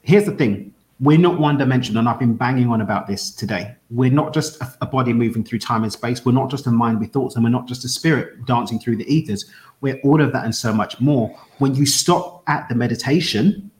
here's 0.00 0.24
the 0.24 0.32
thing 0.32 0.72
we're 1.00 1.18
not 1.18 1.38
one 1.38 1.58
dimensional 1.58 2.00
and 2.00 2.08
i've 2.08 2.18
been 2.18 2.34
banging 2.34 2.68
on 2.68 2.80
about 2.80 3.06
this 3.06 3.30
today 3.30 3.74
we're 3.90 4.10
not 4.10 4.32
just 4.32 4.60
a, 4.62 4.76
a, 4.80 4.86
body 4.86 5.12
moving 5.12 5.44
through 5.44 5.58
time 5.58 5.82
and 5.82 5.92
space 5.92 6.24
we're 6.24 6.32
not 6.32 6.50
just 6.50 6.66
a 6.66 6.70
mind 6.70 6.98
with 6.98 7.12
thoughts 7.12 7.34
and 7.34 7.44
we're 7.44 7.50
not 7.50 7.66
just 7.66 7.84
a 7.84 7.88
spirit 7.88 8.44
dancing 8.46 8.78
through 8.78 8.96
the 8.96 9.04
ethers 9.12 9.44
we're 9.80 10.00
all 10.04 10.20
of 10.20 10.32
that 10.32 10.44
and 10.44 10.54
so 10.54 10.72
much 10.72 11.00
more. 11.00 11.28
When 11.58 11.74
you 11.74 11.86
stop 11.86 12.42
at 12.46 12.68
the 12.68 12.74
meditation 12.74 13.70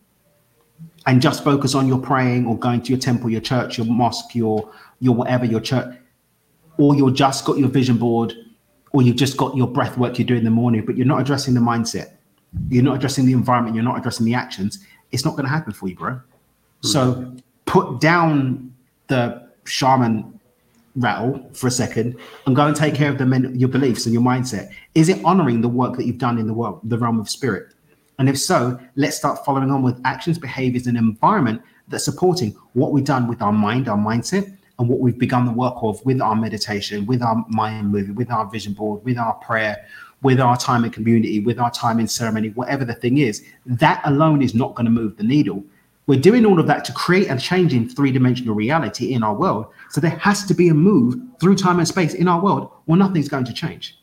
and 1.06 1.22
just 1.22 1.44
focus 1.44 1.74
on 1.74 1.86
your 1.88 1.98
praying 1.98 2.46
or 2.46 2.58
going 2.58 2.82
to 2.82 2.90
your 2.90 2.98
temple 2.98 3.30
your 3.30 3.40
church 3.40 3.78
your 3.78 3.86
mosque 3.86 4.34
your 4.34 4.70
your 5.00 5.14
whatever 5.14 5.44
your 5.44 5.60
church 5.60 5.96
or 6.78 6.94
you're 6.94 7.10
just 7.10 7.44
got 7.44 7.58
your 7.58 7.68
vision 7.68 7.96
board 7.96 8.34
or 8.92 9.02
you've 9.02 9.16
just 9.16 9.36
got 9.36 9.56
your 9.56 9.68
breath 9.68 9.96
work 9.96 10.18
you 10.18 10.24
do 10.24 10.34
in 10.34 10.44
the 10.44 10.50
morning 10.50 10.84
but 10.84 10.96
you're 10.96 11.06
not 11.06 11.20
addressing 11.20 11.54
the 11.54 11.60
mindset 11.60 12.16
you're 12.68 12.82
not 12.82 12.96
addressing 12.96 13.24
the 13.24 13.32
environment 13.32 13.74
you're 13.74 13.84
not 13.84 13.98
addressing 13.98 14.26
the 14.26 14.34
actions 14.34 14.84
it's 15.12 15.24
not 15.24 15.32
going 15.32 15.44
to 15.44 15.50
happen 15.50 15.72
for 15.72 15.88
you 15.88 15.96
bro. 15.96 16.12
Hmm. 16.12 16.20
So 16.82 17.36
put 17.64 18.00
down 18.00 18.74
the 19.06 19.48
shaman 19.64 20.35
rattle 20.96 21.48
for 21.52 21.66
a 21.66 21.70
second 21.70 22.16
and 22.46 22.56
go 22.56 22.66
and 22.66 22.74
take 22.74 22.94
care 22.94 23.10
of 23.10 23.18
the 23.18 23.26
men, 23.26 23.54
your 23.58 23.68
beliefs 23.68 24.06
and 24.06 24.12
your 24.12 24.22
mindset. 24.22 24.70
Is 24.94 25.08
it 25.08 25.24
honoring 25.24 25.60
the 25.60 25.68
work 25.68 25.96
that 25.96 26.06
you've 26.06 26.18
done 26.18 26.38
in 26.38 26.46
the 26.46 26.54
world, 26.54 26.80
the 26.84 26.98
realm 26.98 27.20
of 27.20 27.28
spirit? 27.30 27.74
And 28.18 28.28
if 28.28 28.38
so, 28.38 28.80
let's 28.96 29.16
start 29.16 29.44
following 29.44 29.70
on 29.70 29.82
with 29.82 30.00
actions, 30.04 30.38
behaviors, 30.38 30.86
and 30.86 30.96
environment 30.96 31.60
that's 31.88 32.04
supporting 32.04 32.52
what 32.72 32.92
we've 32.92 33.04
done 33.04 33.28
with 33.28 33.42
our 33.42 33.52
mind, 33.52 33.88
our 33.88 33.98
mindset, 33.98 34.56
and 34.78 34.88
what 34.88 35.00
we've 35.00 35.18
begun 35.18 35.44
the 35.44 35.52
work 35.52 35.74
of 35.82 36.04
with 36.04 36.20
our 36.20 36.34
meditation, 36.34 37.06
with 37.06 37.22
our 37.22 37.44
mind 37.48 37.90
movie, 37.90 38.12
with 38.12 38.30
our 38.30 38.48
vision 38.50 38.72
board, 38.72 39.04
with 39.04 39.18
our 39.18 39.34
prayer, 39.34 39.86
with 40.22 40.40
our 40.40 40.56
time 40.56 40.84
in 40.84 40.90
community, 40.90 41.40
with 41.40 41.58
our 41.58 41.70
time 41.70 42.00
in 42.00 42.08
ceremony, 42.08 42.48
whatever 42.50 42.84
the 42.84 42.94
thing 42.94 43.18
is. 43.18 43.44
That 43.64 44.00
alone 44.04 44.42
is 44.42 44.54
not 44.54 44.74
going 44.74 44.86
to 44.86 44.90
move 44.90 45.16
the 45.16 45.24
needle. 45.24 45.64
We're 46.06 46.20
doing 46.20 46.46
all 46.46 46.60
of 46.60 46.66
that 46.68 46.84
to 46.84 46.92
create 46.92 47.28
a 47.28 47.36
change 47.36 47.74
in 47.74 47.88
three 47.88 48.12
dimensional 48.12 48.54
reality 48.54 49.12
in 49.12 49.22
our 49.24 49.34
world. 49.34 49.66
So 49.90 50.00
there 50.00 50.10
has 50.10 50.44
to 50.44 50.54
be 50.54 50.68
a 50.68 50.74
move 50.74 51.16
through 51.40 51.56
time 51.56 51.78
and 51.78 51.88
space 51.88 52.14
in 52.14 52.28
our 52.28 52.40
world, 52.40 52.70
or 52.86 52.96
nothing's 52.96 53.28
going 53.28 53.44
to 53.44 53.52
change. 53.52 53.98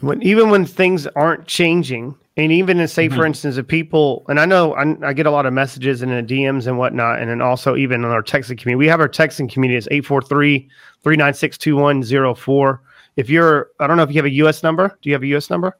When 0.00 0.22
even 0.22 0.50
when 0.50 0.66
things 0.66 1.06
aren't 1.08 1.46
changing, 1.46 2.14
and 2.36 2.52
even 2.52 2.78
in 2.78 2.88
say, 2.88 3.08
mm-hmm. 3.08 3.16
for 3.16 3.24
instance, 3.24 3.56
if 3.56 3.66
people, 3.66 4.24
and 4.28 4.38
I 4.38 4.44
know 4.44 4.74
I, 4.74 5.08
I, 5.08 5.12
get 5.14 5.24
a 5.24 5.30
lot 5.30 5.46
of 5.46 5.54
messages 5.54 6.02
in 6.02 6.10
the 6.10 6.22
DMs 6.22 6.66
and 6.66 6.76
whatnot, 6.76 7.18
and 7.18 7.30
then 7.30 7.40
also 7.40 7.76
even 7.76 8.04
in 8.04 8.10
our 8.10 8.22
texting 8.22 8.58
community, 8.58 8.76
we 8.76 8.88
have 8.88 9.00
our 9.00 9.08
texting 9.08 9.50
community 9.50 9.78
is 9.78 9.88
843 9.90 10.68
396 11.02 11.58
2104. 11.58 12.82
If 13.16 13.30
you're, 13.30 13.70
I 13.80 13.86
don't 13.86 13.96
know 13.96 14.02
if 14.02 14.10
you 14.10 14.16
have 14.16 14.26
a 14.26 14.30
US 14.30 14.62
number. 14.62 14.88
Do 15.00 15.08
you 15.08 15.14
have 15.14 15.22
a 15.22 15.28
US 15.28 15.48
number? 15.48 15.78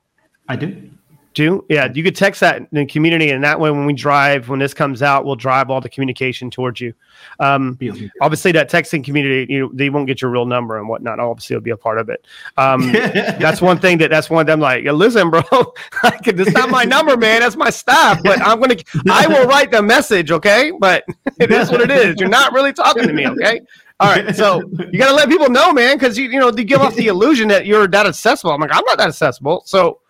I 0.49 0.57
do. 0.57 0.91
Do 1.37 1.67
yeah, 1.69 1.93
you 1.93 2.03
could 2.03 2.17
text 2.17 2.41
that 2.41 2.57
in 2.57 2.69
the 2.73 2.87
community, 2.87 3.29
and 3.29 3.45
that 3.45 3.61
way, 3.61 3.71
when 3.71 3.85
we 3.85 3.93
drive, 3.93 4.49
when 4.49 4.59
this 4.59 4.73
comes 4.73 5.03
out, 5.03 5.27
we'll 5.27 5.37
drive 5.37 5.69
all 5.69 5.83
the 5.83 5.89
communication 5.91 6.51
towards 6.51 6.81
you. 6.81 6.95
Um, 7.41 7.79
obviously, 8.23 8.53
that 8.53 8.71
texting 8.71 9.05
community, 9.05 9.53
you 9.53 9.61
know, 9.61 9.71
they 9.75 9.91
won't 9.91 10.07
get 10.07 10.23
your 10.23 10.31
real 10.31 10.47
number 10.47 10.79
and 10.79 10.89
whatnot. 10.89 11.21
Obviously, 11.21 11.53
it'll 11.53 11.63
be 11.63 11.73
a 11.73 11.77
part 11.77 11.99
of 11.99 12.09
it. 12.09 12.25
Um, 12.57 12.91
that's 12.93 13.61
one 13.61 13.79
thing 13.79 13.99
that 13.99 14.09
that's 14.09 14.31
one 14.31 14.41
of 14.41 14.47
them. 14.47 14.61
Like, 14.61 14.85
listen, 14.85 15.29
bro, 15.29 15.43
it's 16.03 16.53
not 16.53 16.71
my 16.71 16.85
number, 16.85 17.19
man. 17.19 17.41
That's 17.41 17.55
my 17.55 17.69
staff. 17.69 18.23
But 18.23 18.41
I'm 18.41 18.59
gonna, 18.59 18.77
I 19.11 19.27
will 19.27 19.47
write 19.47 19.71
the 19.71 19.83
message, 19.83 20.31
okay? 20.31 20.73
But 20.81 21.05
it 21.39 21.53
is 21.53 21.71
what 21.71 21.83
it 21.83 21.91
is. 21.91 22.17
You're 22.19 22.31
not 22.31 22.55
really 22.55 22.73
talking 22.73 23.07
to 23.07 23.13
me, 23.13 23.29
okay? 23.29 23.61
All 23.99 24.11
right, 24.11 24.37
so 24.37 24.61
you 24.93 24.99
got 24.99 25.09
to 25.09 25.15
let 25.15 25.29
people 25.29 25.49
know, 25.49 25.73
man, 25.73 25.97
because 25.97 26.19
you 26.19 26.29
you 26.29 26.39
know 26.39 26.51
they 26.51 26.65
give 26.65 26.81
off 26.81 26.95
the 26.95 27.07
illusion 27.07 27.49
that 27.49 27.67
you're 27.67 27.87
that 27.89 28.07
accessible. 28.07 28.53
I'm 28.53 28.61
like, 28.61 28.71
I'm 28.73 28.85
not 28.87 28.99
that 28.99 29.09
accessible. 29.09 29.63
So 29.65 30.01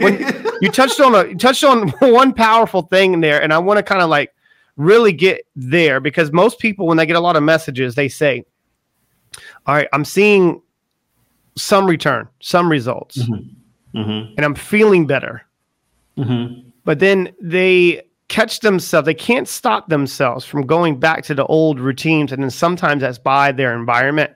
when 0.00 0.18
you 0.60 0.70
touched 0.70 1.00
on 1.00 1.14
a 1.14 1.28
you 1.28 1.36
touched 1.36 1.62
on 1.62 1.88
one 2.00 2.34
powerful 2.34 2.82
thing 2.82 3.20
there, 3.20 3.40
and 3.40 3.52
I 3.52 3.58
want 3.58 3.78
to 3.78 3.82
kind 3.82 4.02
of 4.02 4.10
like 4.10 4.34
really 4.76 5.12
get 5.12 5.46
there 5.54 6.00
because 6.00 6.32
most 6.32 6.58
people 6.58 6.86
when 6.86 6.96
they 6.96 7.06
get 7.06 7.16
a 7.16 7.20
lot 7.20 7.36
of 7.36 7.44
messages, 7.44 7.94
they 7.94 8.08
say, 8.08 8.44
"All 9.66 9.74
right, 9.74 9.88
I'm 9.92 10.04
seeing 10.04 10.60
some 11.56 11.86
return, 11.86 12.28
some 12.40 12.68
results, 12.68 13.18
mm-hmm. 13.18 13.98
Mm-hmm. 14.00 14.34
and 14.36 14.44
I'm 14.44 14.56
feeling 14.56 15.06
better." 15.06 15.42
Mm-hmm. 16.16 16.70
But 16.84 16.98
then 16.98 17.34
they 17.40 18.02
catch 18.28 18.60
themselves; 18.60 19.06
they 19.06 19.14
can't 19.14 19.48
stop 19.48 19.88
themselves 19.88 20.44
from 20.44 20.66
going 20.66 20.98
back 20.98 21.24
to 21.24 21.34
the 21.34 21.46
old 21.46 21.80
routines, 21.80 22.32
and 22.32 22.42
then 22.42 22.50
sometimes 22.50 23.02
that's 23.02 23.18
by 23.18 23.52
their 23.52 23.76
environment 23.76 24.32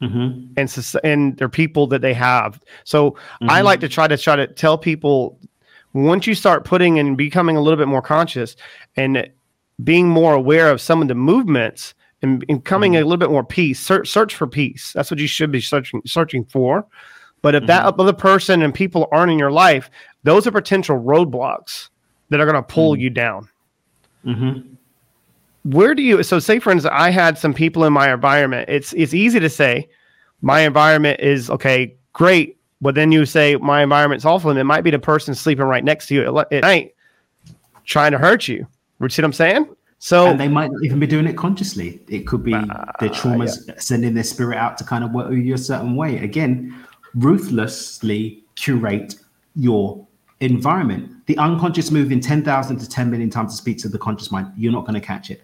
mm-hmm. 0.00 0.52
and 0.56 1.04
and 1.04 1.36
their 1.36 1.48
people 1.48 1.86
that 1.88 2.02
they 2.02 2.14
have. 2.14 2.60
So 2.84 3.12
mm-hmm. 3.12 3.50
I 3.50 3.60
like 3.62 3.80
to 3.80 3.88
try 3.88 4.08
to 4.08 4.16
try 4.16 4.36
to 4.36 4.46
tell 4.46 4.78
people 4.78 5.38
once 5.92 6.26
you 6.26 6.34
start 6.34 6.64
putting 6.64 6.98
and 6.98 7.16
becoming 7.16 7.56
a 7.56 7.60
little 7.60 7.78
bit 7.78 7.88
more 7.88 8.02
conscious 8.02 8.56
and 8.96 9.28
being 9.82 10.08
more 10.08 10.34
aware 10.34 10.70
of 10.70 10.80
some 10.80 11.00
of 11.02 11.08
the 11.08 11.14
movements 11.14 11.94
and, 12.22 12.44
and 12.48 12.64
coming 12.64 12.92
mm-hmm. 12.92 13.02
a 13.02 13.04
little 13.04 13.16
bit 13.16 13.30
more 13.30 13.44
peace, 13.44 13.80
search, 13.80 14.08
search 14.08 14.34
for 14.34 14.46
peace. 14.46 14.92
That's 14.92 15.10
what 15.10 15.20
you 15.20 15.28
should 15.28 15.52
be 15.52 15.60
searching 15.60 16.02
searching 16.04 16.44
for. 16.44 16.86
But 17.40 17.54
if 17.54 17.66
that 17.66 17.84
mm-hmm. 17.84 18.00
other 18.00 18.12
person 18.12 18.62
and 18.62 18.74
people 18.74 19.08
aren't 19.12 19.30
in 19.30 19.38
your 19.38 19.52
life, 19.52 19.90
those 20.24 20.46
are 20.46 20.50
potential 20.50 20.98
roadblocks 20.98 21.88
that 22.30 22.40
are 22.40 22.46
going 22.46 22.56
to 22.56 22.62
pull 22.62 22.92
mm-hmm. 22.92 23.02
you 23.02 23.10
down. 23.10 23.48
Mm-hmm 24.24 24.74
where 25.64 25.94
do 25.94 26.02
you 26.02 26.22
so 26.22 26.38
say 26.38 26.58
for 26.58 26.70
instance 26.70 26.92
i 26.96 27.10
had 27.10 27.36
some 27.36 27.52
people 27.52 27.84
in 27.84 27.92
my 27.92 28.12
environment 28.12 28.68
it's 28.68 28.92
it's 28.94 29.12
easy 29.12 29.38
to 29.38 29.50
say 29.50 29.86
my 30.40 30.60
environment 30.60 31.20
is 31.20 31.50
okay 31.50 31.94
great 32.14 32.56
but 32.80 32.94
then 32.94 33.12
you 33.12 33.26
say 33.26 33.56
my 33.56 33.82
environment's 33.82 34.24
awful 34.24 34.50
and 34.50 34.58
it 34.58 34.64
might 34.64 34.82
be 34.82 34.90
the 34.90 34.98
person 34.98 35.34
sleeping 35.34 35.64
right 35.64 35.84
next 35.84 36.06
to 36.06 36.14
you 36.14 36.38
at, 36.38 36.52
at 36.52 36.62
night 36.62 36.94
trying 37.84 38.12
to 38.12 38.18
hurt 38.18 38.48
you 38.48 38.66
you 39.00 39.08
see 39.10 39.20
what 39.20 39.26
i'm 39.26 39.32
saying 39.32 39.68
so 39.98 40.28
and 40.28 40.40
they 40.40 40.48
might 40.48 40.70
not 40.70 40.82
even 40.82 40.98
be 40.98 41.06
doing 41.06 41.26
it 41.26 41.36
consciously 41.36 42.00
it 42.08 42.26
could 42.26 42.42
be 42.42 42.54
uh, 42.54 42.84
their 43.00 43.10
traumas 43.10 43.68
yeah. 43.68 43.74
sending 43.78 44.14
their 44.14 44.24
spirit 44.24 44.56
out 44.56 44.78
to 44.78 44.84
kind 44.84 45.04
of 45.04 45.10
work 45.10 45.30
you 45.30 45.54
a 45.54 45.58
certain 45.58 45.96
way 45.96 46.18
again 46.18 46.74
ruthlessly 47.14 48.42
curate 48.54 49.16
your 49.54 50.06
environment. 50.40 51.26
The 51.26 51.36
unconscious 51.38 51.90
moving 51.90 52.20
10,000 52.20 52.78
to 52.78 52.88
10 52.88 53.10
million 53.10 53.30
times 53.30 53.52
to 53.52 53.56
speak 53.56 53.78
to 53.78 53.88
the 53.88 53.98
conscious 53.98 54.30
mind. 54.30 54.52
You're 54.56 54.72
not 54.72 54.86
going 54.86 55.00
to 55.00 55.06
catch 55.06 55.30
it. 55.30 55.42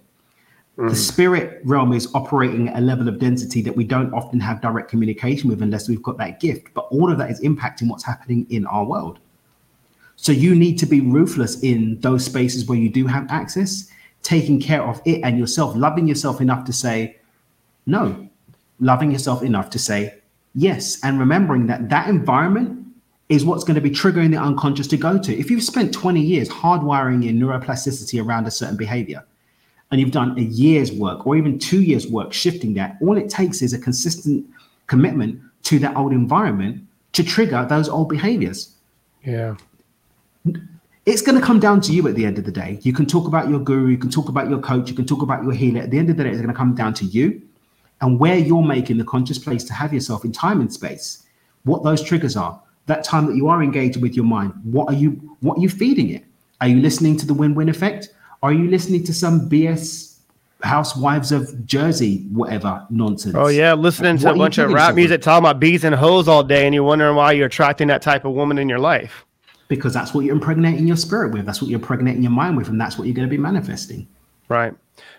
Mm. 0.79 0.91
The 0.91 0.97
spirit 0.97 1.61
realm 1.65 1.93
is 1.93 2.13
operating 2.15 2.69
at 2.69 2.79
a 2.79 2.81
level 2.81 3.09
of 3.09 3.19
density 3.19 3.63
that 3.63 3.77
we 3.77 3.85
don't 3.85 4.13
often 4.13 4.41
have 4.41 4.61
direct 4.61 4.91
communication 4.91 5.49
with 5.49 5.63
unless 5.63 5.89
we've 5.89 6.03
got 6.03 6.19
that 6.19 6.41
gift. 6.41 6.69
But 6.75 6.87
all 6.91 7.11
of 7.11 7.19
that 7.19 7.31
is 7.31 7.41
impacting 7.41 7.89
what's 7.89 8.05
happening 8.05 8.47
in 8.51 8.67
our 8.67 8.85
world. 8.85 9.19
So 10.17 10.33
you 10.33 10.55
need 10.55 10.79
to 10.79 10.87
be 10.87 11.01
ruthless 11.01 11.63
in 11.63 12.01
those 12.01 12.25
spaces 12.25 12.67
where 12.67 12.79
you 12.79 12.89
do 12.89 13.07
have 13.07 13.27
access, 13.31 13.91
taking 14.23 14.61
care 14.61 14.83
of 14.83 15.01
it 15.05 15.21
and 15.23 15.39
yourself, 15.39 15.75
loving 15.77 16.07
yourself 16.07 16.41
enough 16.41 16.65
to 16.67 16.73
say 16.73 17.17
no, 17.87 18.29
loving 18.81 19.11
yourself 19.11 19.43
enough 19.43 19.71
to 19.71 19.79
say 19.79 20.15
yes, 20.55 21.03
and 21.03 21.19
remembering 21.19 21.67
that 21.67 21.89
that 21.89 22.09
environment 22.09 22.84
is 23.29 23.45
what's 23.45 23.65
going 23.65 23.75
to 23.75 23.81
be 23.81 23.91
triggering 23.91 24.31
the 24.31 24.37
unconscious 24.37 24.87
to 24.89 24.97
go 24.97 25.19
to. 25.19 25.37
If 25.37 25.51
you've 25.51 25.63
spent 25.63 25.95
20 25.95 26.21
years 26.21 26.49
hardwiring 26.49 27.25
your 27.25 27.33
neuroplasticity 27.33 28.25
around 28.25 28.47
a 28.47 28.51
certain 28.51 28.77
behavior, 28.77 29.25
and 29.91 30.01
you've 30.01 30.11
done 30.11 30.37
a 30.39 30.43
year's 30.43 30.93
work 30.93 31.27
or 31.27 31.37
even 31.37 31.59
two 31.59 31.83
years' 31.83 32.07
work 32.07 32.33
shifting 32.33 32.75
that, 32.75 32.97
all 33.01 33.17
it 33.17 33.29
takes 33.29 33.63
is 33.63 33.73
a 33.73 33.79
consistent 33.79 34.45
commitment 34.87 35.41
to 35.63 35.79
that 35.79 35.97
old 35.97 36.13
environment 36.13 36.85
to 37.13 37.23
trigger 37.23 37.65
those 37.69 37.89
old 37.89 38.09
behaviors. 38.09 38.75
Yeah. 39.25 39.55
It's 41.07 41.23
going 41.23 41.39
to 41.39 41.45
come 41.45 41.61
down 41.61 41.81
to 41.83 41.93
you 41.93 42.07
at 42.09 42.15
the 42.15 42.27
end 42.27 42.39
of 42.39 42.45
the 42.45 42.53
day. 42.53 42.79
You 42.83 42.93
can 42.93 43.07
talk 43.07 43.29
about 43.29 43.49
your 43.49 43.61
guru, 43.61 43.89
you 43.89 43.99
can 43.99 44.11
talk 44.11 44.29
about 44.29 44.49
your 44.51 44.59
coach, 44.59 44.89
you 44.89 44.97
can 44.97 45.07
talk 45.07 45.23
about 45.23 45.45
your 45.45 45.53
healer. 45.53 45.83
At 45.83 45.91
the 45.91 45.99
end 45.99 46.11
of 46.11 46.17
the 46.17 46.25
day, 46.25 46.31
it's 46.31 46.39
going 46.39 46.53
to 46.53 46.59
come 46.59 46.75
down 46.75 46.93
to 46.95 47.05
you 47.05 47.41
and 48.01 48.19
where 48.19 48.37
you're 48.37 48.65
making 48.65 48.99
the 48.99 49.05
conscious 49.05 49.39
place 49.39 49.65
to 49.65 49.73
have 49.73 49.95
yourself 49.95 50.25
in 50.25 50.33
time 50.33 50.61
and 50.61 50.73
space, 50.73 51.25
what 51.65 51.85
those 51.85 52.03
triggers 52.03 52.37
are, 52.37 52.61
that 52.87 53.05
time 53.05 53.27
that 53.27 53.37
you 53.37 53.49
are 53.49 53.63
engaging 53.63 54.03
with 54.03 54.15
your 54.15 54.25
mind, 54.25 54.53
what 54.65 54.89
are 54.89 54.97
you 54.97 55.11
what 55.41 55.59
are 55.59 55.61
you 55.61 55.69
feeding 55.69 56.11
it? 56.11 56.25
Are 56.61 56.69
you 56.69 56.81
listening 56.81 57.17
to 57.19 57.27
the 57.27 57.35
win-win 57.35 57.69
effect? 57.69 58.09
Are 58.43 58.53
you 58.53 58.69
listening 58.69 59.05
to 59.05 59.15
some 59.15 59.49
BS 59.49 60.19
housewives 60.63 61.33
of 61.33 61.67
Jersey, 61.67 62.27
whatever 62.33 62.87
nonsense? 62.91 63.35
Oh 63.37 63.49
yeah, 63.49 63.75
listening 63.75 64.19
to 64.19 64.27
what 64.27 64.35
a 64.35 64.39
bunch 64.39 64.59
of 64.59 64.71
rap 64.73 64.95
music 64.95 65.23
talking 65.23 65.45
about 65.45 65.61
bees 65.61 65.85
and 65.85 65.95
hoes 65.95 66.29
all 66.29 66.43
day, 66.43 66.67
and 66.67 66.75
you're 66.75 66.85
wondering 66.85 67.17
why 67.17 67.33
you're 67.33 67.47
attracting 67.47 67.89
that 67.89 68.03
type 68.03 68.25
of 68.25 68.33
woman 68.33 68.59
in 68.59 68.69
your 68.69 68.79
life. 68.79 69.25
Because 69.69 69.95
that's 69.95 70.13
what 70.13 70.25
you're 70.25 70.35
impregnating 70.35 70.87
your 70.87 70.97
spirit 70.97 71.33
with. 71.33 71.47
That's 71.47 71.63
what 71.63 71.71
you're 71.71 71.81
impregnating 71.81 72.23
your 72.23 72.33
mind 72.33 72.57
with, 72.57 72.69
and 72.69 72.81
that's 72.81 72.99
what 72.99 73.07
you're 73.07 73.15
going 73.15 73.27
to 73.27 73.31
be 73.31 73.39
manifesting. 73.39 74.07
Right. 74.49 74.75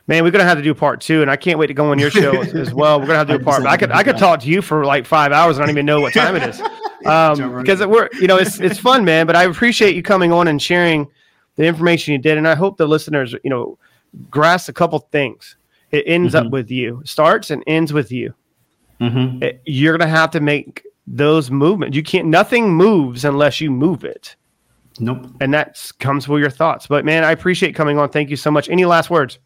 Man, 0.08 0.24
we're 0.24 0.32
gonna 0.32 0.44
have 0.44 0.58
to 0.58 0.64
do 0.64 0.74
part 0.74 1.02
two, 1.02 1.22
and 1.22 1.32
I 1.32 1.36
can't 1.36 1.58
wait 1.58 1.68
to 1.68 1.74
go 1.74 1.90
on 1.92 1.98
your 2.00 2.12
show 2.12 2.42
as 2.42 2.74
well. 2.74 3.00
We're 3.00 3.08
gonna 3.08 3.18
have 3.20 3.28
to 3.28 3.38
do 3.38 3.42
a 3.42 3.46
part. 3.46 3.66
I 3.66 3.76
could 3.76 3.92
I 3.92 4.04
could 4.04 4.18
talk 4.18 4.42
to 4.42 4.48
you 4.48 4.62
for 4.62 4.86
like 4.86 5.06
five 5.06 5.32
hours. 5.32 5.58
and 5.58 5.64
I 5.64 5.68
don't 5.68 5.76
even 5.76 5.86
know 5.86 6.00
what 6.00 6.14
time 6.14 6.36
it 6.36 6.44
is, 6.44 6.62
um, 7.06 7.58
because 7.62 7.86
we're 7.86 8.10
you 8.20 8.28
know 8.28 8.38
it's 8.38 8.60
it's 8.60 8.80
fun, 8.90 9.06
man. 9.06 9.28
But 9.28 9.36
I 9.36 9.44
appreciate 9.44 9.96
you 9.96 10.04
coming 10.04 10.32
on 10.32 10.48
and 10.48 10.62
sharing 10.62 11.08
the 11.56 11.66
information 11.66 12.14
you 12.14 12.18
did, 12.18 12.38
and 12.38 12.48
I 12.48 12.56
hope 12.56 12.78
the 12.78 12.88
listeners 12.88 13.36
you 13.44 13.50
know 13.50 13.78
grasp 14.30 14.70
a 14.70 14.74
couple 14.74 15.00
things. 15.00 15.58
It 15.92 16.04
ends 16.08 16.34
mm-hmm. 16.34 16.48
up 16.48 16.52
with 16.52 16.72
you, 16.72 17.02
starts 17.06 17.52
and 17.52 17.64
ends 17.68 17.94
with 17.94 18.12
you. 18.12 18.34
Mm-hmm. 19.00 19.44
It, 19.44 19.62
you're 19.66 19.98
gonna 19.98 20.10
have 20.10 20.32
to 20.32 20.40
make 20.40 20.86
those 21.08 21.52
movements. 21.52 21.96
You 21.96 22.04
can't. 22.04 22.28
Nothing 22.28 22.74
moves 22.74 23.26
unless 23.26 23.62
you 23.62 23.72
move 23.72 24.04
it. 24.04 24.36
Nope. 25.00 25.28
And 25.42 25.54
that 25.54 25.92
comes 26.00 26.28
with 26.28 26.40
your 26.40 26.50
thoughts. 26.50 26.88
But 26.88 27.06
man, 27.06 27.24
I 27.24 27.32
appreciate 27.32 27.76
coming 27.76 27.98
on. 27.98 28.10
Thank 28.10 28.30
you 28.30 28.38
so 28.38 28.50
much. 28.50 28.70
Any 28.70 28.86
last 28.86 29.10
words? 29.10 29.40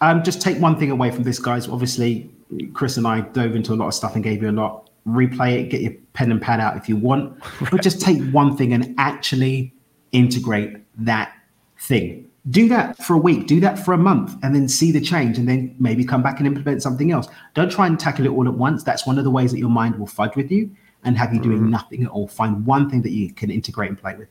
Um, 0.00 0.22
just 0.22 0.40
take 0.40 0.58
one 0.58 0.78
thing 0.78 0.90
away 0.90 1.10
from 1.10 1.24
this, 1.24 1.38
guys. 1.38 1.68
Obviously, 1.68 2.30
Chris 2.72 2.96
and 2.96 3.06
I 3.06 3.20
dove 3.20 3.54
into 3.54 3.72
a 3.72 3.76
lot 3.76 3.88
of 3.88 3.94
stuff 3.94 4.14
and 4.14 4.24
gave 4.24 4.42
you 4.42 4.50
a 4.50 4.52
lot. 4.52 4.89
Replay 5.14 5.60
it, 5.60 5.70
get 5.70 5.80
your 5.80 5.92
pen 6.12 6.30
and 6.30 6.40
pad 6.40 6.60
out 6.60 6.76
if 6.76 6.88
you 6.88 6.96
want, 6.96 7.38
but 7.70 7.82
just 7.82 8.00
take 8.00 8.22
one 8.30 8.56
thing 8.56 8.72
and 8.72 8.94
actually 8.98 9.74
integrate 10.12 10.76
that 11.04 11.32
thing. 11.78 12.26
Do 12.48 12.68
that 12.70 13.02
for 13.02 13.14
a 13.14 13.18
week, 13.18 13.46
do 13.46 13.60
that 13.60 13.78
for 13.78 13.92
a 13.92 13.98
month, 13.98 14.34
and 14.42 14.54
then 14.54 14.66
see 14.66 14.92
the 14.92 15.00
change, 15.00 15.36
and 15.36 15.46
then 15.46 15.74
maybe 15.78 16.04
come 16.04 16.22
back 16.22 16.38
and 16.38 16.46
implement 16.46 16.82
something 16.82 17.12
else. 17.12 17.28
Don't 17.54 17.70
try 17.70 17.86
and 17.86 18.00
tackle 18.00 18.24
it 18.24 18.30
all 18.30 18.48
at 18.48 18.54
once. 18.54 18.82
That's 18.82 19.06
one 19.06 19.18
of 19.18 19.24
the 19.24 19.30
ways 19.30 19.52
that 19.52 19.58
your 19.58 19.68
mind 19.68 19.98
will 19.98 20.06
fudge 20.06 20.36
with 20.36 20.50
you 20.50 20.70
and 21.04 21.16
have 21.18 21.34
you 21.34 21.40
doing 21.40 21.58
mm-hmm. 21.58 21.70
nothing 21.70 22.04
at 22.04 22.10
all. 22.10 22.28
Find 22.28 22.64
one 22.64 22.88
thing 22.88 23.02
that 23.02 23.12
you 23.12 23.32
can 23.32 23.50
integrate 23.50 23.90
and 23.90 23.98
play 23.98 24.16
with. 24.16 24.28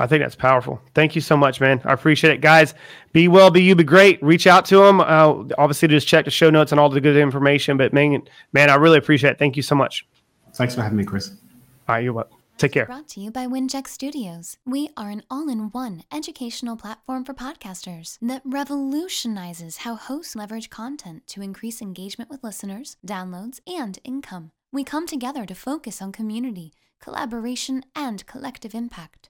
I 0.00 0.06
think 0.06 0.22
that's 0.22 0.34
powerful. 0.34 0.80
Thank 0.94 1.14
you 1.14 1.20
so 1.20 1.36
much, 1.36 1.60
man. 1.60 1.82
I 1.84 1.92
appreciate 1.92 2.32
it, 2.32 2.40
guys. 2.40 2.74
Be 3.12 3.28
well, 3.28 3.50
be 3.50 3.62
you, 3.62 3.74
be 3.74 3.84
great. 3.84 4.22
Reach 4.22 4.46
out 4.46 4.64
to 4.66 4.78
them. 4.78 5.00
Uh, 5.00 5.44
obviously, 5.58 5.88
just 5.88 6.08
check 6.08 6.24
the 6.24 6.30
show 6.30 6.48
notes 6.48 6.72
and 6.72 6.80
all 6.80 6.88
the 6.88 7.02
good 7.02 7.18
information. 7.18 7.76
But 7.76 7.92
man, 7.92 8.22
man, 8.54 8.70
I 8.70 8.76
really 8.76 8.96
appreciate 8.96 9.32
it. 9.32 9.38
Thank 9.38 9.56
you 9.56 9.62
so 9.62 9.74
much. 9.74 10.06
Thanks 10.54 10.74
for 10.74 10.82
having 10.82 10.96
me, 10.96 11.04
Chris. 11.04 11.28
All 11.30 11.96
right, 11.96 12.04
you're 12.04 12.14
welcome. 12.14 12.38
Take 12.56 12.72
care. 12.72 12.86
Brought 12.86 13.08
to 13.08 13.20
you 13.20 13.30
by 13.30 13.46
Winject 13.46 13.88
Studios. 13.88 14.58
We 14.66 14.90
are 14.96 15.08
an 15.08 15.22
all 15.30 15.48
in 15.48 15.70
one 15.70 16.04
educational 16.12 16.76
platform 16.76 17.24
for 17.24 17.32
podcasters 17.32 18.18
that 18.20 18.42
revolutionizes 18.44 19.78
how 19.78 19.96
hosts 19.96 20.36
leverage 20.36 20.68
content 20.68 21.26
to 21.28 21.40
increase 21.40 21.80
engagement 21.80 22.30
with 22.30 22.44
listeners, 22.44 22.96
downloads, 23.06 23.60
and 23.66 23.98
income. 24.04 24.52
We 24.72 24.84
come 24.84 25.06
together 25.06 25.46
to 25.46 25.54
focus 25.54 26.02
on 26.02 26.12
community, 26.12 26.72
collaboration, 27.00 27.82
and 27.96 28.26
collective 28.26 28.74
impact. 28.74 29.29